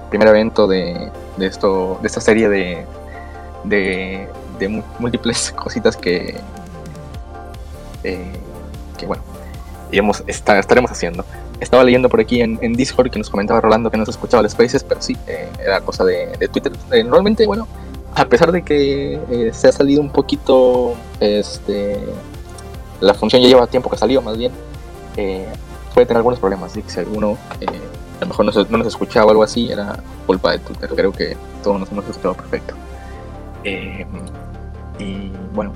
primer 0.10 0.28
evento 0.28 0.68
de, 0.68 1.12
de, 1.38 1.46
esto, 1.46 1.98
de 2.02 2.08
esta 2.08 2.22
serie 2.22 2.48
de, 2.48 2.86
de, 3.64 4.84
múltiples 5.00 5.52
cositas 5.56 5.98
que, 5.98 6.38
eh, 8.04 8.34
que 8.98 9.06
bueno, 9.06 9.24
digamos, 9.90 10.24
está, 10.28 10.60
estaremos 10.60 10.92
haciendo. 10.92 11.26
Estaba 11.60 11.84
leyendo 11.84 12.10
por 12.10 12.22
aquí 12.22 12.42
en, 12.42 12.74
Discord 12.74 13.10
que 13.12 13.20
nos 13.20 13.30
comentaba 13.30 13.60
Rolando 13.60 13.92
que 13.92 13.98
no 13.98 14.06
se 14.06 14.12
escuchaba 14.12 14.44
el 14.44 14.50
Spaces, 14.50 14.84
pero 14.84 15.02
sí, 15.02 15.18
eh, 15.28 15.50
era 15.62 15.82
cosa 15.82 16.06
de, 16.06 16.48
Twitter. 16.52 16.72
Eh, 16.92 17.04
normalmente, 17.04 17.46
bueno, 17.46 17.68
a 18.16 18.26
pesar 18.26 18.52
de 18.52 18.64
que 18.64 19.20
eh, 19.30 19.52
se 19.54 19.68
ha 19.68 19.72
salido 19.72 20.02
un 20.02 20.10
poquito, 20.10 20.96
este, 21.20 22.00
la 23.02 23.14
función 23.14 23.42
ya 23.42 23.48
lleva 23.48 23.68
tiempo 23.68 23.90
que 23.90 23.98
salió 23.98 24.22
más 24.22 24.38
bien, 24.38 24.52
eh, 25.18 25.48
puede 25.94 26.06
tener 26.06 26.18
algunos 26.18 26.40
problemas, 26.40 26.72
así 26.72 26.84
si 26.88 27.00
alguno 27.00 27.38
eh, 27.62 27.68
a 28.18 28.22
lo 28.22 28.28
mejor 28.28 28.46
no, 28.46 28.52
no, 28.70 28.78
nos 28.78 28.88
escuchaba 28.88 29.28
o 29.28 29.30
algo 29.30 29.44
así, 29.44 29.72
era 29.72 30.00
culpa 30.26 30.52
de 30.52 30.60
Twitter, 30.60 30.90
creo 30.96 31.12
que 31.12 31.38
todos 31.64 31.80
nos 31.80 31.92
hemos 31.92 32.06
escuchado 32.08 32.34
perfecto. 32.36 32.74
Y 33.64 35.32
bueno, 35.54 35.72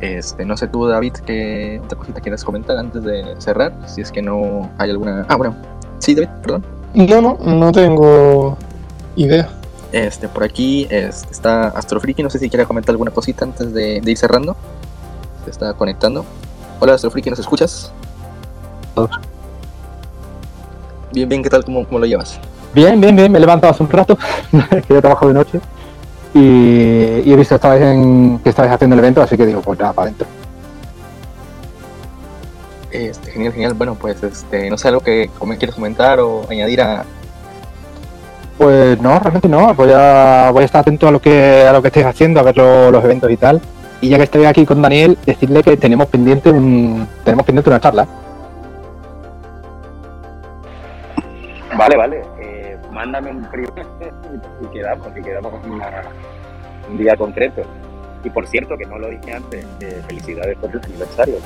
este, 0.00 0.44
no 0.44 0.56
sé 0.56 0.68
tú 0.68 0.86
David, 0.86 1.14
¿qué 1.26 1.80
otra 1.84 1.98
cosita 1.98 2.20
quieres 2.20 2.44
comentar 2.44 2.76
antes 2.76 3.02
de 3.02 3.34
cerrar? 3.38 3.72
Si 3.86 4.00
es 4.00 4.12
que 4.12 4.22
no 4.22 4.70
hay 4.78 4.90
alguna... 4.90 5.26
Ah, 5.28 5.36
bueno, 5.36 5.56
sí 5.98 6.14
David, 6.14 6.28
perdón. 6.42 6.64
No, 6.94 7.20
no, 7.20 7.38
no 7.44 7.72
tengo 7.72 8.56
idea. 9.16 9.48
Este, 9.92 10.28
por 10.28 10.44
aquí 10.44 10.86
este, 10.90 11.32
está 11.32 11.68
Astrofriki, 11.68 12.22
no 12.22 12.30
sé 12.30 12.38
si 12.38 12.48
quiere 12.48 12.66
comentar 12.66 12.92
alguna 12.92 13.10
cosita 13.10 13.44
antes 13.44 13.72
de, 13.72 14.00
de, 14.00 14.10
ir 14.10 14.18
cerrando. 14.18 14.56
Se 15.44 15.50
está 15.50 15.72
conectando. 15.74 16.24
Hola 16.80 16.94
Astrofriki, 16.94 17.30
¿nos 17.30 17.38
escuchas? 17.38 17.92
Bien, 21.12 21.28
bien, 21.28 21.42
¿qué 21.42 21.50
tal? 21.50 21.64
¿Cómo, 21.64 21.86
cómo 21.86 21.98
lo 21.98 22.06
llevas? 22.06 22.38
Bien, 22.74 23.00
bien, 23.00 23.16
bien, 23.16 23.32
me 23.32 23.38
he 23.38 23.40
levantado 23.40 23.72
hace 23.72 23.82
un 23.82 23.90
rato, 23.90 24.18
que 24.86 24.94
yo 24.94 25.00
trabajo 25.00 25.28
de 25.28 25.34
noche. 25.34 25.60
Y, 26.34 27.22
y 27.24 27.32
he 27.32 27.36
visto 27.36 27.50
que 27.50 27.54
estabais, 27.56 27.82
en, 27.82 28.38
que 28.40 28.50
estabais 28.50 28.72
haciendo 28.72 28.94
el 28.94 29.00
evento, 29.00 29.22
así 29.22 29.36
que 29.36 29.46
digo, 29.46 29.60
pues 29.60 29.78
nada, 29.78 29.92
para 29.92 30.06
adentro. 30.08 30.26
Este, 32.90 33.30
genial, 33.32 33.52
genial. 33.52 33.74
Bueno, 33.74 33.94
pues 33.94 34.22
este, 34.22 34.70
no 34.70 34.78
sé 34.78 34.88
algo 34.88 35.00
que 35.00 35.30
quieres 35.58 35.74
comentar 35.74 36.20
o 36.20 36.42
añadir 36.50 36.80
a. 36.80 37.04
Pues 38.56 39.00
no, 39.00 39.18
realmente 39.18 39.48
no. 39.48 39.72
Voy 39.74 39.90
a, 39.94 40.50
voy 40.52 40.62
a 40.62 40.66
estar 40.66 40.80
atento 40.80 41.06
a 41.08 41.10
lo 41.12 41.20
que 41.20 41.66
a 41.66 41.72
lo 41.72 41.80
que 41.82 41.88
estéis 41.88 42.06
haciendo, 42.06 42.40
a 42.40 42.42
ver 42.42 42.56
lo- 42.56 42.90
los 42.90 43.04
eventos 43.04 43.30
y 43.30 43.36
tal. 43.36 43.60
Y 44.00 44.08
ya 44.08 44.16
que 44.16 44.24
estoy 44.24 44.44
aquí 44.44 44.64
con 44.64 44.80
Daniel, 44.80 45.18
decirle 45.26 45.62
que 45.62 45.76
tenemos 45.76 46.06
pendiente 46.06 46.50
un, 46.50 47.06
tenemos 47.24 47.44
pendiente 47.44 47.70
una 47.70 47.80
charla. 47.80 48.06
Vale, 51.76 51.96
vale. 51.96 52.22
Mándame 52.98 53.30
un 53.30 53.44
privado 53.44 53.84
y 54.60 54.66
quedamos, 54.76 55.06
y 55.16 55.22
quedamos 55.22 55.52
una- 55.64 56.02
un 56.90 56.98
día 56.98 57.16
concreto. 57.16 57.62
Y 58.24 58.30
por 58.30 58.44
cierto, 58.48 58.76
que 58.76 58.84
no 58.86 58.98
lo 58.98 59.08
dije 59.08 59.34
antes, 59.34 59.64
eh, 59.78 60.02
felicidades 60.08 60.58
por 60.58 60.68
el 60.72 60.80
aniversario. 60.82 61.36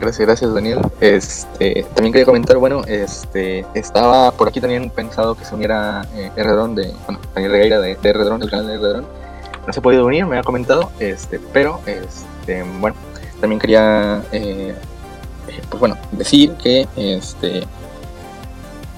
Gracias, 0.00 0.26
gracias 0.26 0.52
Daniel. 0.52 0.80
Este, 1.00 1.86
también 1.94 2.12
quería 2.12 2.26
comentar, 2.26 2.56
bueno, 2.56 2.82
este, 2.88 3.64
estaba 3.74 4.32
por 4.32 4.48
aquí 4.48 4.60
también 4.60 4.90
pensado 4.90 5.36
que 5.36 5.44
se 5.44 5.54
uniera 5.54 6.02
eh, 6.16 6.32
de, 6.74 6.92
bueno, 7.06 7.20
Daniel 7.36 7.52
Regueira 7.52 7.78
de, 7.80 7.94
de 7.94 8.12
del 8.40 8.50
canal 8.50 8.66
de 8.66 8.78
Rdron. 8.78 9.06
No 9.64 9.72
se 9.72 9.78
ha 9.78 9.82
podido 9.82 10.04
unir, 10.06 10.26
me 10.26 10.38
ha 10.40 10.42
comentado, 10.42 10.90
este, 10.98 11.38
pero, 11.52 11.78
este, 11.86 12.64
bueno, 12.80 12.96
también 13.40 13.60
quería, 13.60 14.22
eh, 14.32 14.74
eh, 15.48 15.60
pues 15.68 15.78
bueno, 15.78 15.96
decir 16.10 16.54
que, 16.54 16.88
este, 16.96 17.62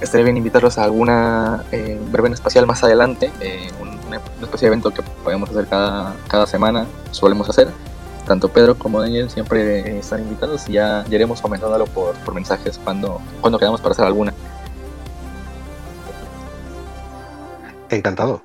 estaría 0.01 0.25
bien 0.25 0.37
invitarlos 0.37 0.77
a 0.77 0.83
alguna 0.83 1.63
eh, 1.71 1.99
verbena 2.11 2.35
espacial 2.35 2.67
más 2.67 2.83
adelante, 2.83 3.31
eh, 3.39 3.69
un, 3.79 3.89
una 4.07 4.17
especie 4.41 4.67
de 4.67 4.73
evento 4.73 4.91
que 4.91 5.01
podemos 5.23 5.49
hacer 5.49 5.67
cada, 5.67 6.15
cada 6.27 6.47
semana, 6.47 6.85
solemos 7.11 7.49
hacer 7.49 7.69
tanto 8.25 8.49
Pedro 8.49 8.75
como 8.75 9.01
Daniel 9.01 9.29
siempre 9.29 9.79
eh, 9.79 9.99
están 9.99 10.21
invitados 10.21 10.67
y 10.69 10.73
ya, 10.73 11.03
ya 11.09 11.15
iremos 11.15 11.41
comentándolo 11.41 11.85
por, 11.85 12.15
por 12.19 12.33
mensajes 12.33 12.79
cuando, 12.83 13.21
cuando 13.41 13.59
quedamos 13.59 13.81
para 13.81 13.93
hacer 13.93 14.05
alguna. 14.05 14.33
Encantado. 17.89 18.41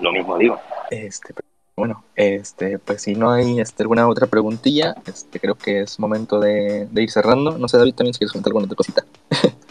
Lo 0.00 0.10
mismo 0.10 0.36
digo. 0.36 0.58
Este, 0.90 1.32
bueno, 1.76 2.04
este, 2.16 2.78
pues 2.78 3.02
si 3.02 3.14
no 3.14 3.30
hay 3.30 3.60
este, 3.60 3.84
alguna 3.84 4.08
otra 4.08 4.26
preguntilla, 4.26 4.96
este, 5.06 5.38
creo 5.38 5.54
que 5.54 5.82
es 5.82 5.98
momento 6.00 6.40
de, 6.40 6.88
de 6.90 7.02
ir 7.02 7.10
cerrando. 7.10 7.56
No 7.56 7.68
sé, 7.68 7.78
David, 7.78 7.94
también 7.94 8.14
si 8.14 8.18
quieres 8.18 8.32
comentar 8.32 8.50
alguna 8.50 8.64
otra 8.66 8.76
cosita. 8.76 9.04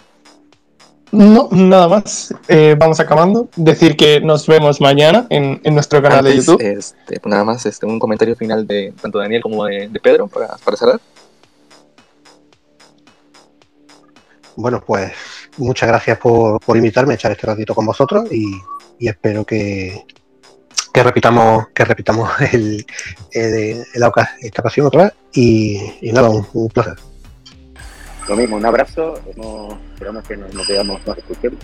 No, 1.13 1.47
nada 1.51 1.87
más. 1.87 2.33
Eh, 2.47 2.75
vamos 2.77 2.99
acabando. 2.99 3.47
Decir 3.55 3.95
que 3.95 4.19
nos 4.19 4.47
vemos 4.47 4.81
mañana 4.81 5.27
en, 5.29 5.61
en 5.63 5.73
nuestro 5.75 6.01
canal 6.01 6.23
de 6.25 6.35
YouTube. 6.37 6.59
Este, 6.59 7.19
pues 7.19 7.29
nada 7.31 7.43
más 7.43 7.63
este, 7.67 7.85
un 7.85 7.99
comentario 7.99 8.35
final 8.35 8.65
de 8.65 8.93
tanto 8.99 9.19
de 9.19 9.25
Daniel 9.25 9.43
como 9.43 9.63
de, 9.65 9.89
de 9.89 9.99
Pedro 9.99 10.27
para, 10.27 10.57
para 10.63 10.75
cerrar. 10.75 10.99
Bueno, 14.55 14.83
pues 14.85 15.11
muchas 15.57 15.87
gracias 15.87 16.17
por, 16.17 16.59
por 16.59 16.77
invitarme 16.77 17.13
a 17.13 17.15
echar 17.15 17.31
este 17.31 17.45
ratito 17.45 17.75
con 17.75 17.85
vosotros 17.85 18.25
y, 18.31 18.51
y 18.97 19.07
espero 19.07 19.45
que, 19.45 20.03
que 20.91 21.03
repitamos 21.03 21.67
que 21.75 21.85
repitamos 21.85 22.31
el, 22.51 22.85
el- 23.31 23.85
el 23.93 24.11
esta 24.41 24.61
ocasión 24.61 24.87
otra 24.87 25.03
vez 25.03 25.13
y, 25.33 25.79
y 26.01 26.11
nada, 26.11 26.29
un, 26.31 26.45
un 26.53 26.69
placer. 26.69 26.95
Lo 28.27 28.35
mismo, 28.37 28.55
un 28.55 28.65
abrazo. 28.65 29.15
Esperamos 29.93 30.23
que 30.27 30.37
nos, 30.37 30.53
nos 30.53 30.67
veamos, 30.67 31.05
nos 31.05 31.17
escuchemos 31.17 31.59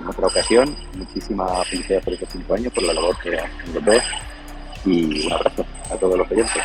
en 0.00 0.08
otra 0.08 0.26
ocasión. 0.26 0.76
Muchísimas 0.96 1.68
felicidades 1.68 2.04
por 2.04 2.14
estos 2.14 2.28
cinco 2.30 2.54
años, 2.54 2.72
por 2.72 2.82
la 2.84 2.94
labor 2.94 3.16
que 3.22 3.36
hacen 3.36 3.74
los 3.74 3.84
dos. 3.84 4.02
Y 4.84 5.26
un 5.26 5.32
abrazo 5.32 5.64
a 5.90 5.96
todos 5.96 6.18
los 6.18 6.30
oyentes. 6.30 6.62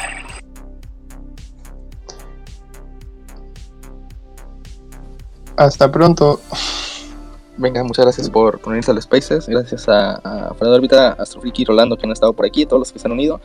Hasta 5.57 5.91
pronto. 5.91 6.39
Venga, 7.57 7.83
muchas 7.83 8.05
gracias 8.05 8.29
por 8.29 8.61
unirse 8.65 8.91
a 8.91 8.93
los 8.93 9.05
Spaces. 9.05 9.47
Gracias 9.47 9.89
a, 9.89 10.15
a 10.15 10.53
Fernando 10.53 10.75
Orbita, 10.75 11.13
Astrofriki 11.13 11.63
y 11.63 11.65
Rolando 11.65 11.97
que 11.97 12.05
han 12.05 12.11
estado 12.11 12.33
por 12.33 12.45
aquí, 12.45 12.65
todos 12.65 12.79
los 12.79 12.91
que 12.91 12.99
se 12.99 13.07
han 13.07 13.11
unido. 13.11 13.41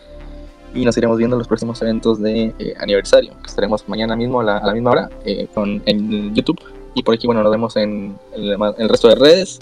Y 0.74 0.84
nos 0.84 0.96
iremos 0.96 1.18
viendo 1.18 1.36
en 1.36 1.38
los 1.38 1.48
próximos 1.48 1.80
eventos 1.82 2.20
de 2.20 2.54
eh, 2.58 2.74
aniversario, 2.78 3.32
que 3.42 3.48
estaremos 3.48 3.86
mañana 3.88 4.16
mismo 4.16 4.40
a 4.40 4.44
la, 4.44 4.72
misma 4.72 4.90
hora 4.90 5.10
eh, 5.24 5.46
con, 5.52 5.82
en 5.86 6.34
YouTube. 6.34 6.60
Y 6.94 7.02
por 7.02 7.14
aquí, 7.14 7.26
bueno, 7.26 7.42
nos 7.42 7.52
vemos 7.52 7.76
en, 7.76 8.16
el, 8.34 8.88
resto 8.88 9.08
de 9.08 9.14
redes. 9.14 9.60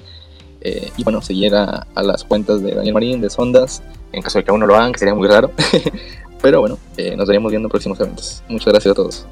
Eh, 0.60 0.90
y 0.96 1.04
bueno, 1.04 1.22
seguir 1.22 1.54
a, 1.54 1.86
a 1.94 2.02
las 2.02 2.24
cuentas 2.24 2.62
de 2.62 2.74
Daniel 2.74 2.94
Marín, 2.94 3.20
de 3.20 3.30
Sondas, 3.30 3.82
en 4.12 4.22
caso 4.22 4.38
de 4.38 4.44
que 4.44 4.50
aún 4.50 4.60
no 4.60 4.66
lo 4.66 4.76
hagan, 4.76 4.92
que 4.92 4.98
sería 4.98 5.14
muy 5.14 5.26
raro. 5.26 5.50
Pero 6.42 6.60
bueno, 6.60 6.78
nos 7.16 7.28
iremos 7.28 7.50
viendo 7.50 7.66
en 7.66 7.70
próximos 7.70 8.00
eventos. 8.00 8.42
Muchas 8.48 8.72
gracias 8.72 8.92
a 8.92 8.94
todos. 8.94 9.26